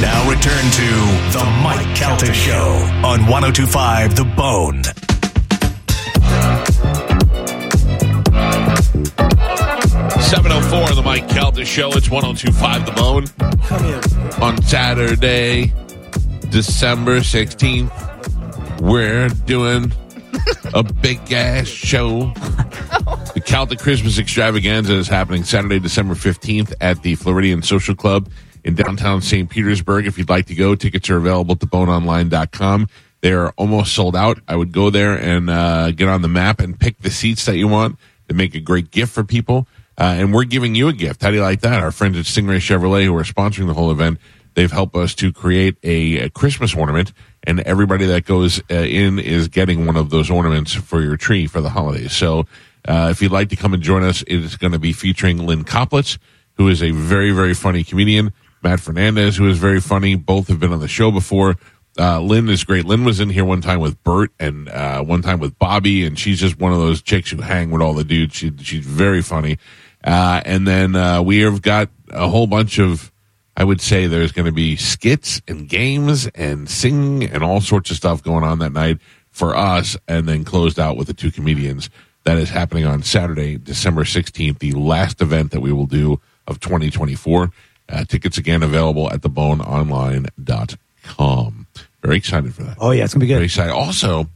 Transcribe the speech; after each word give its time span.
Now 0.00 0.28
return 0.28 0.70
to 0.72 0.88
the 1.32 1.60
Mike 1.62 1.96
Calta 1.96 2.30
Show 2.34 2.86
on 3.02 3.26
1025 3.26 4.14
The 4.14 4.24
Bone. 4.24 4.82
704 10.20 10.96
the 10.96 11.02
Mike 11.02 11.26
Calta 11.30 11.64
Show. 11.64 11.88
It's 11.92 12.10
1025 12.10 12.84
The 12.84 12.92
Bone. 12.92 13.24
On 14.42 14.60
Saturday, 14.64 15.72
December 16.50 17.20
16th, 17.20 18.80
we're 18.82 19.28
doing 19.46 19.94
a 20.74 20.82
big 20.82 21.32
ass 21.32 21.68
show. 21.68 22.34
The 23.32 23.42
Calta 23.42 23.76
Christmas 23.76 24.18
Extravaganza 24.18 24.92
is 24.92 25.08
happening 25.08 25.42
Saturday, 25.44 25.78
December 25.78 26.14
15th 26.14 26.74
at 26.82 27.02
the 27.02 27.14
Floridian 27.14 27.62
Social 27.62 27.94
Club 27.94 28.28
in 28.66 28.74
downtown 28.74 29.22
St. 29.22 29.48
Petersburg. 29.48 30.06
If 30.06 30.18
you'd 30.18 30.28
like 30.28 30.46
to 30.46 30.54
go, 30.54 30.74
tickets 30.74 31.08
are 31.08 31.16
available 31.16 31.52
at 31.52 31.60
theboneonline.com. 31.60 32.88
They 33.20 33.32
are 33.32 33.50
almost 33.56 33.94
sold 33.94 34.16
out. 34.16 34.40
I 34.48 34.56
would 34.56 34.72
go 34.72 34.90
there 34.90 35.14
and 35.14 35.48
uh, 35.48 35.92
get 35.92 36.08
on 36.08 36.20
the 36.20 36.28
map 36.28 36.60
and 36.60 36.78
pick 36.78 36.98
the 36.98 37.10
seats 37.10 37.46
that 37.46 37.56
you 37.56 37.68
want 37.68 37.96
to 38.28 38.34
make 38.34 38.56
a 38.56 38.60
great 38.60 38.90
gift 38.90 39.12
for 39.12 39.22
people. 39.22 39.68
Uh, 39.96 40.16
and 40.18 40.34
we're 40.34 40.44
giving 40.44 40.74
you 40.74 40.88
a 40.88 40.92
gift. 40.92 41.22
How 41.22 41.30
do 41.30 41.36
you 41.36 41.42
like 41.42 41.60
that? 41.60 41.80
Our 41.80 41.92
friends 41.92 42.18
at 42.18 42.24
Stingray 42.24 42.58
Chevrolet, 42.58 43.04
who 43.04 43.16
are 43.16 43.22
sponsoring 43.22 43.68
the 43.68 43.74
whole 43.74 43.92
event, 43.92 44.18
they've 44.54 44.70
helped 44.70 44.96
us 44.96 45.14
to 45.14 45.32
create 45.32 45.76
a, 45.84 46.24
a 46.24 46.30
Christmas 46.30 46.74
ornament, 46.74 47.12
and 47.44 47.60
everybody 47.60 48.04
that 48.06 48.24
goes 48.26 48.60
uh, 48.70 48.74
in 48.74 49.20
is 49.20 49.46
getting 49.46 49.86
one 49.86 49.96
of 49.96 50.10
those 50.10 50.28
ornaments 50.28 50.74
for 50.74 51.02
your 51.02 51.16
tree 51.16 51.46
for 51.46 51.60
the 51.60 51.70
holidays. 51.70 52.12
So 52.12 52.46
uh, 52.86 53.08
if 53.12 53.22
you'd 53.22 53.32
like 53.32 53.48
to 53.50 53.56
come 53.56 53.74
and 53.74 53.82
join 53.82 54.02
us, 54.02 54.22
it 54.22 54.36
is 54.36 54.56
going 54.56 54.72
to 54.72 54.78
be 54.78 54.92
featuring 54.92 55.38
Lynn 55.38 55.64
Koplitz, 55.64 56.18
who 56.54 56.68
is 56.68 56.82
a 56.82 56.90
very, 56.90 57.30
very 57.30 57.54
funny 57.54 57.84
comedian. 57.84 58.32
Matt 58.66 58.80
Fernandez, 58.80 59.36
who 59.36 59.48
is 59.48 59.58
very 59.58 59.80
funny. 59.80 60.16
Both 60.16 60.48
have 60.48 60.58
been 60.58 60.72
on 60.72 60.80
the 60.80 60.88
show 60.88 61.12
before. 61.12 61.54
Uh, 61.96 62.20
Lynn 62.20 62.48
is 62.48 62.64
great. 62.64 62.84
Lynn 62.84 63.04
was 63.04 63.20
in 63.20 63.30
here 63.30 63.44
one 63.44 63.60
time 63.60 63.78
with 63.78 64.02
Bert 64.02 64.32
and 64.40 64.68
uh, 64.68 65.04
one 65.04 65.22
time 65.22 65.38
with 65.38 65.56
Bobby, 65.56 66.04
and 66.04 66.18
she's 66.18 66.40
just 66.40 66.58
one 66.58 66.72
of 66.72 66.78
those 66.78 67.00
chicks 67.00 67.30
who 67.30 67.40
hang 67.42 67.70
with 67.70 67.80
all 67.80 67.94
the 67.94 68.02
dudes. 68.02 68.34
She, 68.34 68.52
she's 68.60 68.84
very 68.84 69.22
funny. 69.22 69.58
Uh, 70.02 70.42
and 70.44 70.66
then 70.66 70.96
uh, 70.96 71.22
we 71.22 71.42
have 71.42 71.62
got 71.62 71.90
a 72.10 72.26
whole 72.26 72.48
bunch 72.48 72.80
of, 72.80 73.12
I 73.56 73.62
would 73.62 73.80
say 73.80 74.08
there's 74.08 74.32
going 74.32 74.46
to 74.46 74.52
be 74.52 74.74
skits 74.74 75.40
and 75.46 75.68
games 75.68 76.26
and 76.34 76.68
singing 76.68 77.30
and 77.30 77.44
all 77.44 77.60
sorts 77.60 77.92
of 77.92 77.96
stuff 77.96 78.20
going 78.20 78.42
on 78.42 78.58
that 78.58 78.72
night 78.72 78.98
for 79.30 79.54
us, 79.54 79.96
and 80.08 80.28
then 80.28 80.42
closed 80.42 80.80
out 80.80 80.96
with 80.96 81.06
the 81.06 81.14
two 81.14 81.30
comedians. 81.30 81.88
That 82.24 82.38
is 82.38 82.50
happening 82.50 82.84
on 82.84 83.04
Saturday, 83.04 83.58
December 83.58 84.02
16th, 84.02 84.58
the 84.58 84.72
last 84.72 85.22
event 85.22 85.52
that 85.52 85.60
we 85.60 85.72
will 85.72 85.86
do 85.86 86.20
of 86.48 86.58
2024. 86.58 87.52
Uh, 87.88 88.04
tickets 88.04 88.36
again 88.38 88.62
available 88.64 89.08
at 89.12 89.20
theboneonline.com. 89.20 91.66
Very 92.02 92.16
excited 92.16 92.52
for 92.54 92.64
that. 92.64 92.76
Oh 92.80 92.90
yeah, 92.90 93.04
it's 93.04 93.14
gonna 93.14 93.20
be 93.22 93.26
good. 93.28 93.34
Very 93.34 93.44
excited. 93.46 93.72
Also, 93.72 94.28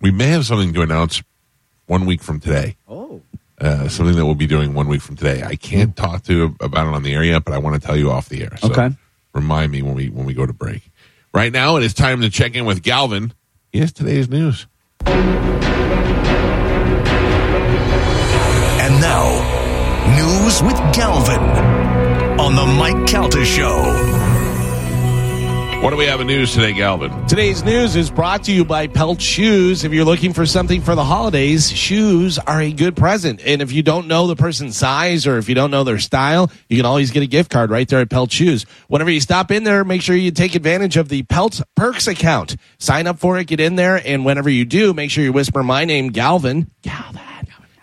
we 0.00 0.10
may 0.10 0.28
have 0.28 0.46
something 0.46 0.72
to 0.74 0.80
announce 0.82 1.22
one 1.86 2.06
week 2.06 2.22
from 2.22 2.40
today. 2.40 2.76
Oh, 2.88 3.20
Uh, 3.60 3.88
something 3.88 4.14
that 4.16 4.24
we'll 4.24 4.34
be 4.36 4.46
doing 4.46 4.72
one 4.72 4.86
week 4.88 5.02
from 5.02 5.16
today. 5.16 5.42
I 5.42 5.56
can't 5.56 5.94
talk 5.96 6.22
to 6.24 6.54
about 6.60 6.86
it 6.86 6.94
on 6.94 7.02
the 7.02 7.12
air 7.12 7.24
yet, 7.24 7.44
but 7.44 7.52
I 7.54 7.58
want 7.58 7.80
to 7.80 7.86
tell 7.86 7.96
you 7.96 8.10
off 8.10 8.28
the 8.28 8.42
air. 8.42 8.56
So 8.58 8.70
Okay. 8.70 8.90
Remind 9.34 9.72
me 9.72 9.82
when 9.82 9.94
we 9.94 10.08
when 10.08 10.24
we 10.26 10.32
go 10.34 10.46
to 10.46 10.52
break. 10.52 10.90
Right 11.34 11.52
now, 11.52 11.76
it 11.76 11.82
is 11.84 11.92
time 11.92 12.20
to 12.22 12.30
check 12.30 12.54
in 12.54 12.64
with 12.64 12.82
Galvin. 12.82 13.32
He 13.72 13.80
has 13.80 13.92
today's 13.92 14.28
news. 14.28 14.66
And 18.80 19.00
now, 19.00 19.28
news 20.16 20.62
with 20.62 20.76
Galvin 20.94 21.40
on 22.48 22.54
the 22.54 22.64
Mike 22.64 23.06
Calta 23.06 23.44
Show. 23.44 23.82
What 25.82 25.90
do 25.90 25.96
we 25.96 26.06
have 26.06 26.22
in 26.22 26.26
news 26.28 26.54
today, 26.54 26.72
Galvin? 26.72 27.26
Today's 27.26 27.62
news 27.62 27.94
is 27.94 28.10
brought 28.10 28.44
to 28.44 28.52
you 28.52 28.64
by 28.64 28.86
Pelt 28.86 29.20
Shoes. 29.20 29.84
If 29.84 29.92
you're 29.92 30.06
looking 30.06 30.32
for 30.32 30.46
something 30.46 30.80
for 30.80 30.94
the 30.94 31.04
holidays, 31.04 31.70
shoes 31.70 32.38
are 32.38 32.62
a 32.62 32.72
good 32.72 32.96
present. 32.96 33.42
And 33.44 33.60
if 33.60 33.70
you 33.70 33.82
don't 33.82 34.08
know 34.08 34.26
the 34.26 34.34
person's 34.34 34.78
size 34.78 35.26
or 35.26 35.36
if 35.36 35.50
you 35.50 35.54
don't 35.54 35.70
know 35.70 35.84
their 35.84 35.98
style, 35.98 36.50
you 36.70 36.78
can 36.78 36.86
always 36.86 37.10
get 37.10 37.22
a 37.22 37.26
gift 37.26 37.50
card 37.50 37.70
right 37.70 37.86
there 37.86 38.00
at 38.00 38.08
Pelt 38.08 38.32
Shoes. 38.32 38.64
Whenever 38.86 39.10
you 39.10 39.20
stop 39.20 39.50
in 39.50 39.64
there, 39.64 39.84
make 39.84 40.00
sure 40.00 40.16
you 40.16 40.30
take 40.30 40.54
advantage 40.54 40.96
of 40.96 41.10
the 41.10 41.24
Pelt 41.24 41.60
Perks 41.76 42.06
account. 42.06 42.56
Sign 42.78 43.06
up 43.06 43.18
for 43.18 43.36
it, 43.36 43.46
get 43.46 43.60
in 43.60 43.76
there, 43.76 44.00
and 44.02 44.24
whenever 44.24 44.48
you 44.48 44.64
do, 44.64 44.94
make 44.94 45.10
sure 45.10 45.22
you 45.22 45.34
whisper 45.34 45.62
my 45.62 45.84
name, 45.84 46.08
Galvin. 46.08 46.70
Galvin. 46.80 47.27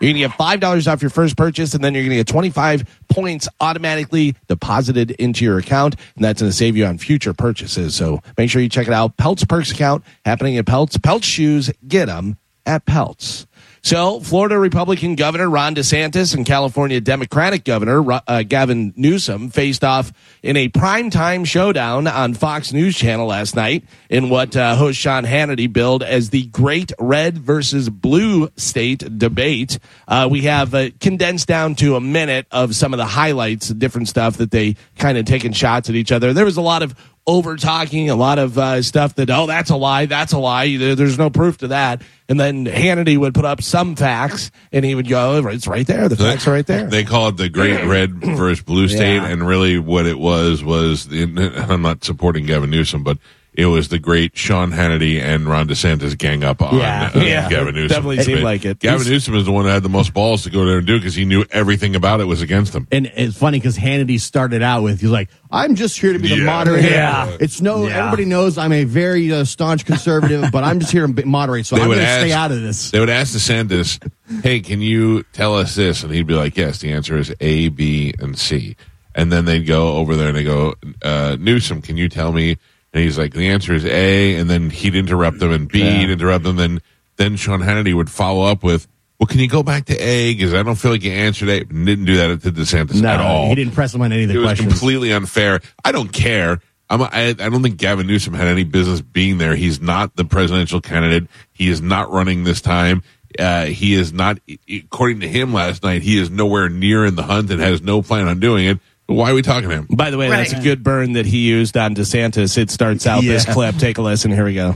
You're 0.00 0.12
going 0.12 0.22
to 0.22 0.28
get 0.28 0.38
$5 0.38 0.92
off 0.92 1.02
your 1.02 1.10
first 1.10 1.36
purchase, 1.36 1.74
and 1.74 1.82
then 1.82 1.94
you're 1.94 2.02
going 2.02 2.10
to 2.10 2.16
get 2.16 2.26
25 2.26 2.84
points 3.08 3.48
automatically 3.60 4.34
deposited 4.46 5.12
into 5.12 5.44
your 5.44 5.58
account, 5.58 5.96
and 6.16 6.24
that's 6.24 6.40
going 6.42 6.50
to 6.50 6.56
save 6.56 6.76
you 6.76 6.84
on 6.84 6.98
future 6.98 7.32
purchases. 7.32 7.94
So 7.94 8.20
make 8.36 8.50
sure 8.50 8.60
you 8.60 8.68
check 8.68 8.86
it 8.86 8.92
out. 8.92 9.16
Pelts 9.16 9.44
Perks 9.44 9.72
account 9.72 10.04
happening 10.24 10.58
at 10.58 10.66
Pelts. 10.66 10.98
Pelts 10.98 11.26
shoes, 11.26 11.70
get 11.88 12.06
them 12.06 12.36
at 12.66 12.84
Pelts. 12.84 13.46
So, 13.86 14.18
Florida 14.18 14.58
Republican 14.58 15.14
Governor 15.14 15.48
Ron 15.48 15.76
DeSantis 15.76 16.34
and 16.34 16.44
California 16.44 17.00
Democratic 17.00 17.62
Governor 17.62 18.20
uh, 18.26 18.42
Gavin 18.42 18.92
Newsom 18.96 19.48
faced 19.48 19.84
off 19.84 20.12
in 20.42 20.56
a 20.56 20.68
primetime 20.68 21.46
showdown 21.46 22.08
on 22.08 22.34
Fox 22.34 22.72
News 22.72 22.96
Channel 22.96 23.28
last 23.28 23.54
night 23.54 23.84
in 24.10 24.28
what 24.28 24.56
uh, 24.56 24.74
host 24.74 24.98
Sean 24.98 25.22
Hannity 25.22 25.72
billed 25.72 26.02
as 26.02 26.30
the 26.30 26.46
Great 26.46 26.90
Red 26.98 27.38
versus 27.38 27.88
Blue 27.88 28.50
State 28.56 29.18
debate. 29.20 29.78
Uh, 30.08 30.26
we 30.28 30.42
have 30.42 30.74
uh, 30.74 30.88
condensed 30.98 31.46
down 31.46 31.76
to 31.76 31.94
a 31.94 32.00
minute 32.00 32.48
of 32.50 32.74
some 32.74 32.92
of 32.92 32.98
the 32.98 33.06
highlights, 33.06 33.68
different 33.68 34.08
stuff 34.08 34.38
that 34.38 34.50
they 34.50 34.74
kind 34.98 35.16
of 35.16 35.26
taking 35.26 35.52
shots 35.52 35.88
at 35.88 35.94
each 35.94 36.10
other. 36.10 36.32
There 36.32 36.44
was 36.44 36.56
a 36.56 36.60
lot 36.60 36.82
of 36.82 36.96
over 37.26 37.56
talking, 37.56 38.08
a 38.08 38.14
lot 38.14 38.38
of 38.38 38.56
uh, 38.56 38.82
stuff 38.82 39.16
that, 39.16 39.30
oh, 39.30 39.46
that's 39.46 39.70
a 39.70 39.76
lie, 39.76 40.06
that's 40.06 40.32
a 40.32 40.38
lie. 40.38 40.76
There's 40.76 41.18
no 41.18 41.28
proof 41.28 41.58
to 41.58 41.68
that. 41.68 42.02
And 42.28 42.38
then 42.38 42.66
Hannity 42.66 43.16
would 43.18 43.34
put 43.34 43.44
up 43.44 43.62
some 43.62 43.96
facts 43.96 44.50
and 44.72 44.84
he 44.84 44.94
would 44.94 45.08
go, 45.08 45.36
"Oh, 45.36 45.46
it's 45.48 45.66
right 45.66 45.86
there. 45.86 46.08
The 46.08 46.16
facts 46.16 46.46
are 46.46 46.52
right 46.52 46.66
there. 46.66 46.86
They 46.88 47.04
call 47.04 47.28
it 47.28 47.36
the 47.36 47.48
Great 47.48 47.84
Red 47.84 48.14
versus 48.14 48.62
Blue 48.64 48.88
State, 48.88 49.16
Yeah. 49.16 49.26
and 49.26 49.46
really 49.46 49.78
what 49.78 50.06
it 50.06 50.18
was 50.18 50.62
was 50.64 51.08
I'm 51.12 51.82
not 51.82 52.04
supporting 52.04 52.46
Gavin 52.46 52.70
Newsom, 52.70 53.02
but 53.04 53.18
it 53.56 53.66
was 53.66 53.88
the 53.88 53.98
great 53.98 54.36
Sean 54.36 54.70
Hannity 54.72 55.20
and 55.20 55.48
Ron 55.48 55.66
DeSantis 55.68 56.16
gang 56.16 56.44
up 56.44 56.60
on 56.62 56.76
Yeah. 56.78 57.10
uh, 57.14 57.18
Yeah. 57.20 57.48
Gavin 57.48 57.74
Newsom. 57.74 57.88
Definitely 57.88 58.22
seemed 58.22 58.42
like 58.42 58.64
it. 58.64 58.78
Gavin 58.80 58.98
He's- 59.00 59.10
Newsom 59.10 59.34
is 59.36 59.44
the 59.46 59.52
one 59.52 59.64
that 59.64 59.72
had 59.72 59.82
the 59.82 59.88
most 59.88 60.12
balls 60.14 60.42
to 60.44 60.50
go 60.50 60.64
there 60.66 60.78
and 60.78 60.86
do 60.86 60.98
because 60.98 61.14
he 61.14 61.24
knew 61.24 61.44
everything 61.50 61.96
about 61.96 62.20
it 62.20 62.24
was 62.24 62.42
against 62.42 62.74
him. 62.74 62.86
And 62.92 63.10
it's 63.16 63.36
funny 63.36 63.58
because 63.58 63.76
Hannity 63.78 64.20
started 64.20 64.62
out 64.62 64.82
with 64.82 65.00
he's 65.00 65.10
like, 65.10 65.28
"I'm 65.50 65.74
just 65.74 65.98
here 65.98 66.12
to 66.12 66.18
be 66.18 66.28
the 66.28 66.36
Yeah. 66.36 66.44
moderator. 66.44 66.88
Yeah. 66.88 67.36
It's 67.40 67.60
no, 67.60 67.86
Yeah. 67.86 67.98
everybody 67.98 68.24
knows 68.26 68.58
I'm 68.58 68.72
a 68.72 68.84
very 68.84 69.32
uh, 69.32 69.44
staunch 69.44 69.84
conservative, 69.86 70.50
but 70.52 70.62
I'm 70.64 70.78
just 70.80 70.92
here 70.92 71.06
to 71.06 71.26
moderate, 71.26 71.66
so 71.66 71.76
They 71.76 71.82
I'm 71.82 71.88
going 71.88 71.98
to 72.00 72.04
stay 72.20 72.32
out 72.32 72.52
of 72.52 72.60
this." 72.62 72.90
They 72.90 73.00
would 73.00 73.10
ask 73.10 73.34
DeSantis, 73.34 73.98
"Hey, 74.42 74.60
can 74.60 74.80
you 74.80 75.24
tell 75.32 75.56
us 75.56 75.74
this?" 75.74 76.02
And 76.02 76.12
he'd 76.12 76.26
be 76.26 76.34
like, 76.34 76.56
"Yes." 76.56 76.78
The 76.78 76.92
answer 76.92 77.16
is 77.16 77.32
A, 77.40 77.68
B, 77.68 78.12
and 78.18 78.38
C. 78.38 78.76
And 79.14 79.32
then 79.32 79.46
they'd 79.46 79.66
go 79.66 79.94
over 79.96 80.14
there 80.14 80.28
and 80.28 80.36
they 80.36 80.44
go, 80.44 80.74
uh, 81.02 81.36
"Newsom, 81.40 81.80
can 81.80 81.96
you 81.96 82.08
tell 82.10 82.32
me?" 82.32 82.58
And 82.96 83.04
he's 83.04 83.18
like, 83.18 83.34
"The 83.34 83.48
answer 83.48 83.74
is 83.74 83.84
A." 83.84 84.36
And 84.36 84.48
then 84.48 84.70
he'd 84.70 84.94
interrupt 84.94 85.38
them, 85.38 85.52
and 85.52 85.68
B, 85.68 85.80
he'd 85.82 86.08
interrupt 86.08 86.44
them. 86.44 86.56
Then 86.56 86.80
then 87.16 87.36
Sean 87.36 87.60
Hannity 87.60 87.92
would 87.94 88.08
follow 88.08 88.44
up 88.46 88.62
with, 88.62 88.88
"Well, 89.20 89.26
can 89.26 89.38
you 89.38 89.48
go 89.48 89.62
back 89.62 89.84
to 89.86 89.96
A? 89.98 90.32
Because 90.34 90.54
I 90.54 90.62
don't 90.62 90.76
feel 90.76 90.92
like 90.92 91.04
you 91.04 91.12
answered 91.12 91.50
A." 91.50 91.60
And 91.60 91.84
didn't 91.84 92.06
do 92.06 92.16
that 92.16 92.40
to 92.40 92.50
DeSantis 92.50 93.02
No, 93.02 93.08
at 93.10 93.20
all. 93.20 93.48
he 93.48 93.54
didn't 93.54 93.74
press 93.74 93.94
him 93.94 94.00
on 94.00 94.12
any 94.12 94.22
of 94.22 94.28
the 94.30 94.36
it 94.36 94.38
was 94.38 94.46
questions. 94.46 94.72
completely 94.72 95.12
unfair. 95.12 95.60
I 95.84 95.92
don't 95.92 96.10
care. 96.10 96.60
I'm, 96.88 97.02
I, 97.02 97.28
I 97.28 97.32
don't 97.34 97.62
think 97.62 97.76
Gavin 97.76 98.06
Newsom 98.06 98.32
had 98.32 98.46
any 98.46 98.64
business 98.64 99.02
being 99.02 99.36
there. 99.36 99.56
He's 99.56 99.78
not 99.78 100.16
the 100.16 100.24
presidential 100.24 100.80
candidate. 100.80 101.28
He 101.52 101.68
is 101.68 101.82
not 101.82 102.10
running 102.10 102.44
this 102.44 102.62
time. 102.62 103.02
Uh, 103.38 103.66
he 103.66 103.92
is 103.92 104.14
not, 104.14 104.38
according 104.72 105.20
to 105.20 105.28
him 105.28 105.52
last 105.52 105.82
night, 105.82 106.00
he 106.00 106.16
is 106.18 106.30
nowhere 106.30 106.70
near 106.70 107.04
in 107.04 107.14
the 107.16 107.24
hunt 107.24 107.50
and 107.50 107.60
has 107.60 107.82
no 107.82 108.00
plan 108.00 108.26
on 108.28 108.40
doing 108.40 108.66
it. 108.66 108.78
But 109.06 109.14
why 109.14 109.30
are 109.30 109.34
we 109.34 109.42
talking 109.42 109.68
to 109.68 109.74
him? 109.74 109.86
By 109.88 110.10
the 110.10 110.18
way, 110.18 110.28
that's 110.28 110.52
a 110.52 110.60
good 110.60 110.82
burn 110.82 111.12
that 111.12 111.26
he 111.26 111.38
used 111.38 111.76
on 111.76 111.94
DeSantis. 111.94 112.58
It 112.58 112.70
starts 112.70 113.06
out 113.06 113.22
this 113.22 113.46
Yeah. 113.46 113.52
clip. 113.52 113.76
Take 113.78 113.98
a 113.98 114.02
listen. 114.02 114.32
Here 114.32 114.44
we 114.44 114.54
go. 114.54 114.74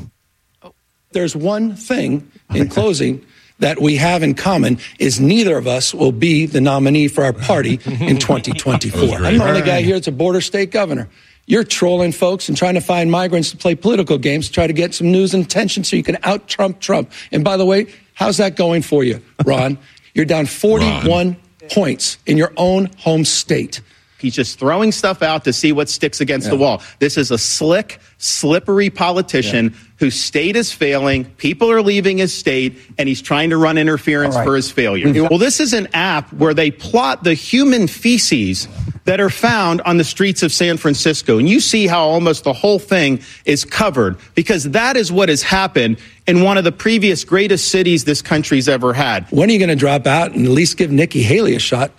there's 1.12 1.34
one 1.34 1.74
thing 1.74 2.30
in 2.54 2.68
closing 2.68 3.20
that 3.58 3.82
we 3.82 3.96
have 3.96 4.22
in 4.22 4.32
common 4.34 4.78
is 5.00 5.18
neither 5.20 5.56
of 5.58 5.66
us 5.66 5.92
will 5.92 6.12
be 6.12 6.46
the 6.46 6.60
nominee 6.60 7.08
for 7.08 7.24
our 7.24 7.32
party 7.32 7.80
in 7.84 8.16
2024. 8.18 9.16
I'm 9.16 9.38
the 9.38 9.44
only 9.44 9.62
guy 9.62 9.82
here 9.82 9.94
that's 9.96 10.06
a 10.06 10.12
border 10.12 10.40
state 10.40 10.70
governor. 10.70 11.08
You're 11.46 11.64
trolling 11.64 12.12
folks 12.12 12.48
and 12.48 12.56
trying 12.56 12.74
to 12.74 12.80
find 12.80 13.10
migrants 13.10 13.50
to 13.50 13.56
play 13.56 13.74
political 13.74 14.18
games 14.18 14.46
to 14.46 14.52
try 14.52 14.68
to 14.68 14.72
get 14.72 14.94
some 14.94 15.10
news 15.10 15.34
and 15.34 15.44
attention 15.44 15.82
so 15.82 15.96
you 15.96 16.04
can 16.04 16.16
out 16.22 16.46
Trump 16.46 16.78
Trump. 16.78 17.10
And 17.32 17.42
by 17.42 17.56
the 17.56 17.66
way, 17.66 17.88
how's 18.14 18.36
that 18.36 18.54
going 18.54 18.82
for 18.82 19.02
you, 19.02 19.20
Ron? 19.44 19.78
You're 20.14 20.26
down 20.26 20.46
41 20.46 21.36
points 21.72 22.18
in 22.26 22.36
your 22.36 22.52
own 22.56 22.88
home 22.98 23.24
state. 23.24 23.80
He's 24.20 24.34
just 24.34 24.58
throwing 24.58 24.92
stuff 24.92 25.22
out 25.22 25.44
to 25.44 25.52
see 25.52 25.72
what 25.72 25.88
sticks 25.88 26.20
against 26.20 26.46
Yeah. 26.46 26.50
the 26.50 26.56
wall. 26.56 26.82
This 26.98 27.16
is 27.16 27.30
a 27.30 27.38
slick, 27.38 27.98
slippery 28.18 28.90
politician 28.90 29.74
whose 29.98 30.14
state 30.14 30.56
is 30.56 30.72
failing. 30.72 31.24
People 31.36 31.70
are 31.70 31.82
leaving 31.82 32.18
his 32.18 32.32
state, 32.32 32.78
and 32.98 33.08
he's 33.08 33.20
trying 33.20 33.50
to 33.50 33.56
run 33.56 33.78
interference 33.78 34.34
right. 34.34 34.44
for 34.44 34.56
his 34.56 34.70
failure. 34.70 35.06
Mm-hmm. 35.06 35.28
Well, 35.28 35.38
this 35.38 35.60
is 35.60 35.72
an 35.72 35.88
app 35.92 36.32
where 36.32 36.54
they 36.54 36.70
plot 36.70 37.24
the 37.24 37.34
human 37.34 37.86
feces 37.86 38.66
that 39.04 39.20
are 39.20 39.30
found 39.30 39.80
on 39.82 39.96
the 39.96 40.04
streets 40.04 40.42
of 40.42 40.52
San 40.52 40.76
Francisco. 40.76 41.38
And 41.38 41.48
you 41.48 41.60
see 41.60 41.86
how 41.86 42.04
almost 42.04 42.44
the 42.44 42.52
whole 42.52 42.78
thing 42.78 43.20
is 43.44 43.64
covered 43.64 44.16
because 44.34 44.64
that 44.70 44.96
is 44.96 45.10
what 45.10 45.28
has 45.28 45.42
happened 45.42 45.98
in 46.26 46.42
one 46.42 46.58
of 46.58 46.64
the 46.64 46.72
previous 46.72 47.24
greatest 47.24 47.68
cities 47.68 48.04
this 48.04 48.22
country's 48.22 48.68
ever 48.68 48.92
had. 48.92 49.26
When 49.30 49.48
are 49.48 49.52
you 49.52 49.58
going 49.58 49.70
to 49.70 49.76
drop 49.76 50.06
out 50.06 50.32
and 50.32 50.46
at 50.46 50.52
least 50.52 50.76
give 50.76 50.90
Nikki 50.90 51.22
Haley 51.22 51.54
a 51.54 51.58
shot 51.58 51.90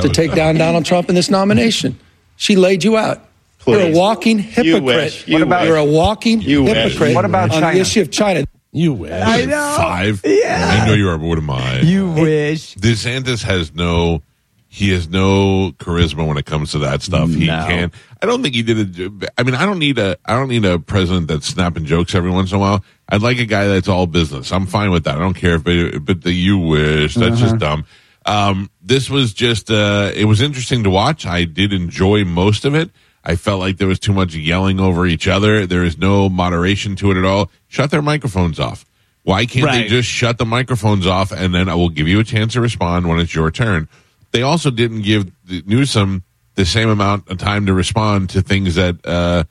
to 0.00 0.08
take 0.08 0.34
down 0.34 0.56
Donald 0.56 0.84
Trump 0.84 1.08
in 1.08 1.14
this 1.14 1.30
nomination? 1.30 1.98
She 2.36 2.56
laid 2.56 2.82
you 2.84 2.96
out. 2.96 3.28
You're 3.66 3.76
a 3.78 3.84
Please. 3.84 3.96
walking 3.96 4.38
You 4.38 4.44
hypocrite. 4.44 4.82
wish. 4.82 5.28
You 5.28 5.46
wish. 5.46 5.64
You're 5.66 5.76
a 5.76 5.84
walking 5.84 6.40
You 6.42 6.64
wish. 6.64 6.74
hypocrite 6.74 7.14
What 7.14 7.24
about 7.24 7.50
on 7.52 7.60
China? 7.60 7.74
the 7.74 7.80
issue 7.80 8.00
of 8.00 8.10
China. 8.10 8.44
You 8.72 8.92
wish. 8.94 9.12
I 9.12 9.44
know. 9.44 9.74
Five. 9.76 10.22
Yeah. 10.24 10.80
I 10.82 10.86
know 10.86 10.94
you 10.94 11.08
are, 11.10 11.18
but 11.18 11.26
what 11.26 11.38
am 11.38 11.50
I? 11.50 11.80
You 11.80 12.10
wish. 12.10 12.74
DeSantis 12.76 13.42
has 13.44 13.72
no. 13.74 14.22
He 14.66 14.88
has 14.92 15.06
no 15.06 15.72
charisma 15.72 16.26
when 16.26 16.38
it 16.38 16.46
comes 16.46 16.72
to 16.72 16.78
that 16.78 17.02
stuff. 17.02 17.28
He 17.28 17.46
No. 17.46 17.64
can. 17.68 17.92
I 18.22 18.26
don't 18.26 18.42
think 18.42 18.54
he 18.54 18.62
did 18.62 18.98
it. 18.98 19.28
I 19.36 19.42
mean, 19.42 19.54
I 19.54 19.66
don't 19.66 19.78
need 19.78 19.98
a. 19.98 20.16
I 20.24 20.32
don't 20.34 20.48
need 20.48 20.64
a 20.64 20.78
president 20.78 21.28
that's 21.28 21.46
snapping 21.46 21.84
jokes 21.84 22.14
every 22.14 22.30
once 22.30 22.50
in 22.50 22.56
a 22.56 22.60
while. 22.60 22.82
I'd 23.10 23.20
like 23.20 23.38
a 23.38 23.44
guy 23.44 23.66
that's 23.68 23.86
all 23.88 24.06
business. 24.06 24.50
I'm 24.50 24.64
fine 24.64 24.90
with 24.90 25.04
that. 25.04 25.16
I 25.16 25.18
don't 25.20 25.34
care 25.34 25.56
if, 25.56 25.66
it, 25.66 26.02
but 26.04 26.22
the 26.22 26.32
you 26.32 26.56
wish 26.56 27.14
that's 27.14 27.38
just 27.38 27.56
uh-huh. 27.56 27.56
dumb. 27.56 27.84
Um, 28.24 28.70
this 28.80 29.10
was 29.10 29.32
just. 29.32 29.70
Uh, 29.70 30.10
it 30.14 30.24
was 30.26 30.40
interesting 30.40 30.84
to 30.84 30.90
watch. 30.90 31.26
I 31.26 31.44
did 31.44 31.72
enjoy 31.72 32.24
most 32.24 32.64
of 32.64 32.74
it. 32.74 32.90
I 33.24 33.36
felt 33.36 33.60
like 33.60 33.76
there 33.76 33.88
was 33.88 34.00
too 34.00 34.12
much 34.12 34.34
yelling 34.34 34.80
over 34.80 35.06
each 35.06 35.28
other. 35.28 35.66
There 35.66 35.84
is 35.84 35.96
no 35.96 36.28
moderation 36.28 36.96
to 36.96 37.10
it 37.12 37.16
at 37.16 37.24
all. 37.24 37.50
Shut 37.68 37.90
their 37.90 38.02
microphones 38.02 38.58
off. 38.58 38.84
Why 39.22 39.46
can't 39.46 39.70
they 39.70 39.86
just 39.86 40.08
shut 40.08 40.38
the 40.38 40.44
microphones 40.44 41.06
off 41.06 41.30
and 41.30 41.54
then 41.54 41.68
I 41.68 41.76
will 41.76 41.90
give 41.90 42.08
you 42.08 42.18
a 42.18 42.24
chance 42.24 42.54
to 42.54 42.60
respond 42.60 43.08
when 43.08 43.20
it's 43.20 43.34
your 43.34 43.50
turn? 43.52 43.88
They 44.32 44.42
also 44.42 44.70
didn't 44.70 45.02
give 45.02 45.30
Newsom 45.48 46.24
the 46.54 46.66
same 46.66 46.88
amount 46.88 47.28
of 47.30 47.38
time 47.38 47.66
to 47.66 47.72
respond 47.72 48.30
to 48.30 48.42
things 48.42 48.74
that 48.74 49.06
uh, 49.06 49.44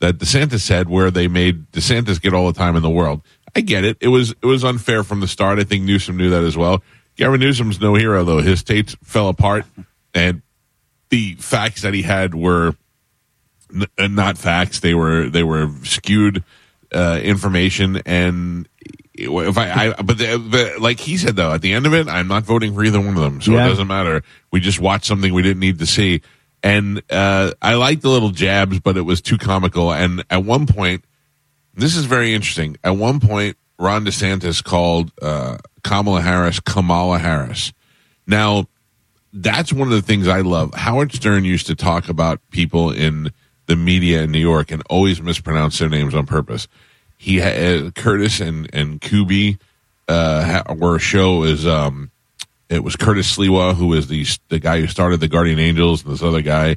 that 0.00 0.18
DeSantis 0.18 0.60
said, 0.60 0.88
where 0.88 1.10
they 1.10 1.28
made 1.28 1.70
DeSantis 1.72 2.20
get 2.22 2.32
all 2.32 2.46
the 2.46 2.58
time 2.58 2.76
in 2.76 2.82
the 2.82 2.90
world. 2.90 3.22
I 3.54 3.60
get 3.60 3.84
it. 3.84 3.98
It 4.00 4.08
was 4.08 4.30
it 4.30 4.46
was 4.46 4.64
unfair 4.64 5.04
from 5.04 5.20
the 5.20 5.28
start. 5.28 5.58
I 5.58 5.64
think 5.64 5.84
Newsom 5.84 6.16
knew 6.16 6.30
that 6.30 6.44
as 6.44 6.56
well. 6.56 6.82
Gavin 7.18 7.40
Newsom's 7.40 7.78
no 7.80 7.94
hero 7.94 8.24
though. 8.24 8.38
His 8.40 8.60
states 8.60 8.96
fell 9.02 9.28
apart, 9.28 9.66
and 10.14 10.40
the 11.10 11.34
facts 11.34 11.82
that 11.82 11.92
he 11.92 12.02
had 12.02 12.34
were 12.34 12.74
n- 13.74 13.86
uh, 13.98 14.06
not 14.06 14.38
facts. 14.38 14.80
They 14.80 14.94
were 14.94 15.28
they 15.28 15.42
were 15.42 15.68
skewed 15.82 16.42
uh, 16.94 17.20
information, 17.22 18.00
and 18.06 18.66
if 19.14 19.58
I, 19.58 19.88
I 19.88 20.02
but, 20.02 20.16
the, 20.16 20.38
but 20.50 20.80
like 20.80 21.00
he 21.00 21.16
said 21.16 21.34
though, 21.36 21.52
at 21.52 21.60
the 21.60 21.72
end 21.72 21.86
of 21.86 21.92
it, 21.92 22.08
I'm 22.08 22.28
not 22.28 22.44
voting 22.44 22.72
for 22.72 22.84
either 22.84 23.00
one 23.00 23.16
of 23.16 23.20
them, 23.22 23.40
so 23.42 23.50
Yeah. 23.52 23.66
it 23.66 23.68
doesn't 23.68 23.88
matter. 23.88 24.22
We 24.52 24.60
just 24.60 24.80
watched 24.80 25.04
something 25.06 25.34
we 25.34 25.42
didn't 25.42 25.60
need 25.60 25.80
to 25.80 25.86
see, 25.86 26.22
and 26.62 27.02
uh, 27.10 27.50
I 27.60 27.74
liked 27.74 28.02
the 28.02 28.10
little 28.10 28.30
jabs, 28.30 28.78
but 28.78 28.96
it 28.96 29.02
was 29.02 29.20
too 29.20 29.36
comical. 29.38 29.92
And 29.92 30.24
at 30.30 30.44
one 30.44 30.66
point, 30.68 31.04
this 31.74 31.96
is 31.96 32.04
very 32.04 32.32
interesting. 32.32 32.76
At 32.84 32.90
one 32.96 33.18
point, 33.18 33.56
Ron 33.76 34.04
DeSantis 34.04 34.62
called 34.62 35.10
uh, 35.20 35.58
Kamala 35.82 36.20
Harris 36.20 36.60
Kamala 36.60 37.18
Harris. 37.18 37.72
Now, 38.26 38.66
that's 39.32 39.72
one 39.72 39.88
of 39.88 39.94
the 39.94 40.02
things 40.02 40.28
I 40.28 40.40
love. 40.40 40.74
Howard 40.74 41.12
Stern 41.12 41.44
used 41.44 41.66
to 41.66 41.74
talk 41.74 42.08
about 42.08 42.40
people 42.50 42.90
in 42.90 43.32
the 43.66 43.76
media 43.76 44.22
in 44.22 44.32
New 44.32 44.38
York 44.38 44.70
and 44.70 44.82
always 44.88 45.20
mispronounce 45.20 45.78
their 45.78 45.88
names 45.88 46.14
on 46.14 46.26
purpose. 46.26 46.66
He 47.16 47.36
had 47.36 47.94
Curtis 47.94 48.40
and 48.40 48.68
and 48.72 49.00
Kuby 49.00 49.58
uh, 50.08 50.62
were 50.76 50.96
a 50.96 51.00
show 51.00 51.42
is 51.44 51.66
um, 51.66 52.10
it 52.68 52.82
was 52.82 52.96
Curtis 52.96 53.36
Sliwa 53.36 53.74
who 53.74 53.88
was 53.88 54.08
the 54.08 54.24
the 54.48 54.58
guy 54.58 54.80
who 54.80 54.86
started 54.86 55.20
the 55.20 55.28
Guardian 55.28 55.58
Angels 55.58 56.02
and 56.02 56.12
this 56.12 56.22
other 56.22 56.42
guy, 56.42 56.76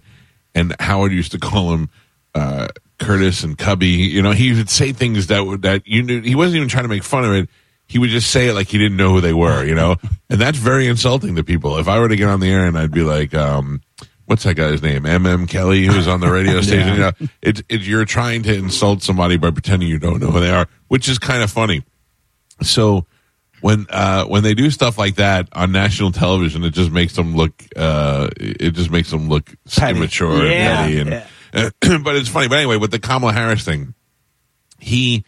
and 0.54 0.76
Howard 0.80 1.14
used 1.14 1.32
to 1.32 1.40
call 1.40 1.74
him 1.74 1.90
uh, 2.36 2.68
Curtis 3.00 3.44
and 3.44 3.58
Cubby. 3.58 3.88
You 3.88 4.22
know, 4.22 4.32
he 4.32 4.54
would 4.54 4.70
say 4.70 4.92
things 4.92 5.28
that 5.28 5.60
that 5.62 5.88
you 5.88 6.04
knew 6.04 6.22
he 6.22 6.36
wasn't 6.36 6.58
even 6.58 6.70
trying 6.70 6.84
to 6.84 6.90
make 6.90 7.04
fun 7.04 7.24
of 7.24 7.32
it. 7.32 7.50
He 7.92 8.00
would 8.00 8.10
just 8.10 8.32
say 8.32 8.48
it 8.48 8.54
like 8.54 8.70
he 8.70 8.78
didn't 8.78 8.96
know 8.96 9.10
who 9.12 9.20
they 9.20 9.34
were, 9.34 9.66
you 9.66 9.76
know, 9.76 9.98
and 10.30 10.40
that's 10.40 10.58
very 10.58 10.88
insulting 10.88 11.36
to 11.36 11.44
people. 11.44 11.78
If 11.78 11.90
I 11.90 12.00
were 12.00 12.08
to 12.08 12.16
get 12.16 12.30
on 12.30 12.40
the 12.40 12.50
air 12.50 12.66
and 12.66 12.78
I'd 12.78 12.92
be 12.92 13.04
like, 13.04 13.34
um, 13.34 13.82
"What's 14.28 14.44
that 14.44 14.56
guy's 14.56 14.82
name?" 14.82 15.06
M.M. 15.06 15.46
Kelly, 15.46 15.86
who's 15.86 16.08
on 16.08 16.22
the 16.22 16.32
radio 16.32 16.62
station. 16.62 16.94
You 16.94 17.00
know, 17.00 17.12
it's 17.42 17.62
it, 17.68 17.82
you're 17.82 18.06
trying 18.06 18.44
to 18.44 18.56
insult 18.56 19.04
somebody 19.04 19.36
by 19.36 19.52
pretending 19.52 19.90
you 19.90 20.00
don't 20.00 20.22
know 20.22 20.32
who 20.32 20.40
they 20.40 20.52
are, 20.52 20.68
which 20.88 21.10
is 21.10 21.20
kind 21.20 21.44
of 21.44 21.52
funny. 21.52 21.84
So 22.62 23.06
when 23.60 23.88
uh, 23.90 24.24
when 24.26 24.44
they 24.44 24.54
do 24.54 24.70
stuff 24.72 24.98
like 24.98 25.16
that 25.16 25.50
on 25.52 25.74
national 25.74 26.14
television, 26.14 26.64
it 26.64 26.72
just 26.74 26.92
makes 26.92 27.14
them 27.18 27.36
look 27.36 27.52
uh, 27.76 28.30
it 28.38 28.72
just 28.72 28.90
makes 28.90 29.12
them 29.12 29.28
look 29.28 29.54
immature 29.82 30.46
Yeah. 30.48 30.86
and 30.86 31.10
petty. 31.10 31.26
And 31.54 32.04
but 32.06 32.16
it's 32.16 32.30
funny. 32.30 32.48
But 32.48 32.60
anyway, 32.60 32.78
with 32.78 32.92
the 32.92 33.00
Kamala 33.00 33.34
Harris 33.34 33.66
thing, 33.66 33.96
he 34.80 35.26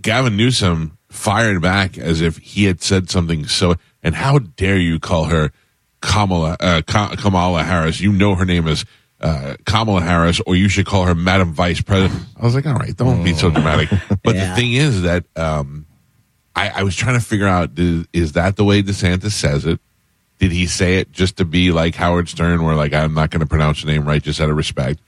Gavin 0.00 0.36
Newsom 0.36 0.98
fired 1.10 1.60
back 1.60 1.98
as 1.98 2.20
if 2.20 2.38
he 2.38 2.64
had 2.64 2.80
said 2.82 3.10
something 3.10 3.46
so. 3.46 3.74
And 4.02 4.14
how 4.14 4.38
dare 4.38 4.78
you 4.78 4.98
call 4.98 5.24
her 5.24 5.52
Kamala 6.00 6.56
uh, 6.60 6.82
Ka- 6.86 7.16
Kamala 7.16 7.62
Harris? 7.62 8.00
You 8.00 8.12
know 8.12 8.34
her 8.34 8.44
name 8.44 8.66
is. 8.66 8.84
Uh, 9.22 9.54
Kamala 9.66 10.00
Harris, 10.00 10.40
or 10.46 10.56
you 10.56 10.70
should 10.70 10.86
call 10.86 11.04
her 11.04 11.14
Madam 11.14 11.52
Vice 11.52 11.82
President. 11.82 12.22
I 12.38 12.42
was 12.42 12.54
like, 12.54 12.64
all 12.64 12.72
right, 12.72 12.96
don't 12.96 13.22
be 13.22 13.34
so 13.34 13.50
dramatic. 13.50 13.90
But 14.22 14.34
the 14.34 14.54
thing 14.54 14.72
is 14.72 15.02
that 15.02 15.26
um, 15.36 15.84
I, 16.56 16.70
I 16.70 16.82
was 16.84 16.96
trying 16.96 17.18
to 17.18 17.24
figure 17.24 17.46
out 17.46 17.78
is, 17.78 18.06
is 18.14 18.32
that 18.32 18.56
the 18.56 18.64
way 18.64 18.82
DeSantis 18.82 19.32
says 19.32 19.66
it? 19.66 19.78
Did 20.38 20.52
he 20.52 20.66
say 20.66 20.96
it 20.96 21.12
just 21.12 21.36
to 21.36 21.44
be 21.44 21.70
like 21.70 21.94
Howard 21.96 22.30
Stern, 22.30 22.62
where 22.62 22.74
like 22.74 22.94
I'm 22.94 23.12
not 23.12 23.28
going 23.28 23.40
to 23.40 23.46
pronounce 23.46 23.82
the 23.82 23.88
name 23.88 24.06
right, 24.06 24.22
just 24.22 24.40
out 24.40 24.48
of 24.48 24.56
respect, 24.56 25.00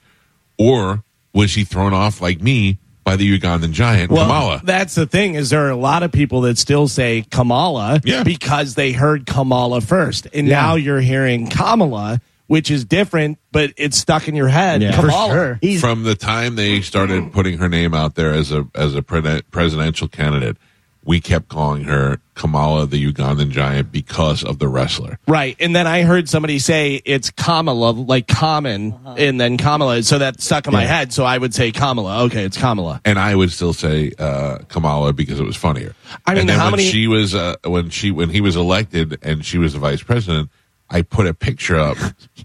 or 0.59 1.03
was 1.33 1.55
he 1.55 1.63
thrown 1.63 1.93
off 1.93 2.21
like 2.21 2.39
me 2.39 2.77
by 3.03 3.15
the 3.15 3.39
Ugandan 3.39 3.71
giant 3.71 4.09
Kamala? 4.09 4.61
That's 4.63 4.95
the 4.95 5.05
thing 5.05 5.35
is 5.35 5.49
there 5.49 5.65
are 5.65 5.69
a 5.71 5.75
lot 5.75 6.03
of 6.03 6.11
people 6.11 6.41
that 6.41 6.57
still 6.57 6.87
say 6.87 7.25
Kamala 7.31 8.01
Yeah. 8.03 8.23
because 8.23 8.75
they 8.75 8.91
heard 8.91 9.25
Kamala 9.25 9.81
first. 9.81 10.27
And 10.33 10.47
now 10.47 10.75
you're 10.75 11.01
hearing 11.01 11.47
Kamala, 11.49 12.21
which 12.47 12.69
is 12.71 12.85
different, 12.85 13.39
but 13.51 13.71
it's 13.77 13.97
stuck 13.97 14.27
in 14.27 14.35
your 14.35 14.47
head. 14.47 14.81
Yeah, 14.81 14.91
for 14.95 15.07
Kamala. 15.07 15.33
sure. 15.33 15.59
He's 15.61 15.81
From 15.81 16.03
the 16.03 16.15
time 16.15 16.55
they 16.55 16.81
started 16.81 17.31
putting 17.33 17.57
her 17.57 17.69
name 17.69 17.93
out 17.93 18.15
there 18.15 18.33
as 18.33 18.51
a 18.51 18.67
as 18.75 18.95
a 18.95 19.01
pre- 19.01 19.41
presidential 19.51 20.07
candidate, 20.07 20.57
we 21.05 21.19
kept 21.19 21.49
calling 21.49 21.83
her 21.83 22.19
Kamala 22.35 22.85
the 22.87 23.11
Ugandan 23.11 23.49
giant 23.49 23.91
because 23.91 24.43
of 24.43 24.59
the 24.59 24.67
wrestler. 24.67 25.19
Right. 25.27 25.55
And 25.59 25.75
then 25.75 25.85
I 25.85 26.03
heard 26.03 26.29
somebody 26.29 26.59
say 26.59 27.01
it's 27.05 27.29
Kamala, 27.29 27.91
like 27.91 28.27
common, 28.27 28.97
and 29.17 29.39
then 29.39 29.57
Kamala. 29.57 30.01
So 30.03 30.17
that 30.19 30.41
stuck 30.41 30.65
in 30.65 30.73
my 30.73 30.85
head. 30.85 31.13
So 31.13 31.25
I 31.25 31.37
would 31.37 31.53
say 31.53 31.71
Kamala. 31.71 32.23
Okay, 32.25 32.43
it's 32.43 32.57
Kamala. 32.57 33.01
and 33.05 33.19
I 33.19 33.35
would 33.35 33.51
still 33.51 33.73
say 33.73 34.13
uh, 34.17 34.59
Kamala 34.69 35.13
because 35.13 35.39
it 35.39 35.43
was 35.43 35.55
funnier. 35.57 35.93
I 36.25 36.31
mean, 36.31 36.41
and 36.41 36.49
then 36.49 36.59
how 36.59 36.65
when 36.65 36.77
many- 36.77 36.89
she 36.89 37.07
was 37.07 37.35
uh, 37.35 37.55
when 37.65 37.89
she 37.89 38.11
when 38.11 38.29
he 38.29 38.41
was 38.41 38.55
elected 38.55 39.19
and 39.21 39.45
she 39.45 39.57
was 39.57 39.73
the 39.73 39.79
vice 39.79 40.01
president, 40.01 40.49
I 40.89 41.01
put 41.01 41.27
a 41.27 41.33
picture 41.33 41.77
up 41.77 41.97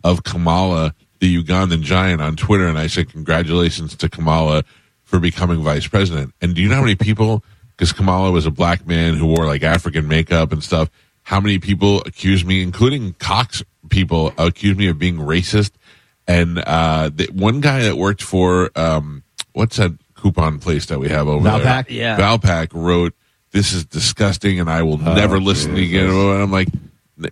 of 0.04 0.24
Kamala, 0.24 0.94
the 1.20 1.42
Ugandan 1.42 1.82
giant, 1.82 2.20
on 2.20 2.36
Twitter, 2.36 2.66
and 2.66 2.78
I 2.78 2.88
said, 2.88 3.10
"Congratulations 3.10 3.96
to 3.96 4.08
Kamala 4.08 4.64
for 5.04 5.18
becoming 5.20 5.62
vice 5.62 5.86
president." 5.86 6.34
And 6.40 6.54
do 6.54 6.62
you 6.62 6.68
know 6.68 6.76
how 6.76 6.82
many 6.82 6.96
people? 6.96 7.44
Because 7.78 7.92
Kamala 7.92 8.32
was 8.32 8.44
a 8.44 8.50
black 8.50 8.88
man 8.88 9.14
who 9.14 9.26
wore 9.26 9.46
like 9.46 9.62
African 9.62 10.08
makeup 10.08 10.50
and 10.50 10.64
stuff. 10.64 10.90
How 11.22 11.40
many 11.40 11.60
people 11.60 12.02
accused 12.06 12.44
me, 12.44 12.60
including 12.60 13.12
Cox 13.14 13.62
people, 13.88 14.32
accused 14.36 14.76
me 14.76 14.88
of 14.88 14.98
being 14.98 15.18
racist? 15.18 15.70
And 16.26 16.58
uh, 16.58 17.10
the, 17.14 17.28
one 17.32 17.60
guy 17.60 17.82
that 17.84 17.96
worked 17.96 18.20
for 18.20 18.72
um, 18.74 19.22
what's 19.52 19.76
that 19.76 19.92
coupon 20.14 20.58
place 20.58 20.86
that 20.86 20.98
we 20.98 21.08
have 21.08 21.28
over 21.28 21.48
Valpak? 21.48 21.86
there? 21.86 21.96
Yeah. 21.96 22.16
Valpak 22.18 22.70
wrote, 22.74 23.14
"This 23.52 23.72
is 23.72 23.84
disgusting, 23.84 24.58
and 24.58 24.68
I 24.68 24.82
will 24.82 24.98
never 24.98 25.38
listen 25.38 25.74
to 25.76 25.80
you 25.80 26.00
again." 26.00 26.10
And 26.12 26.42
I'm 26.42 26.50
like, 26.50 26.68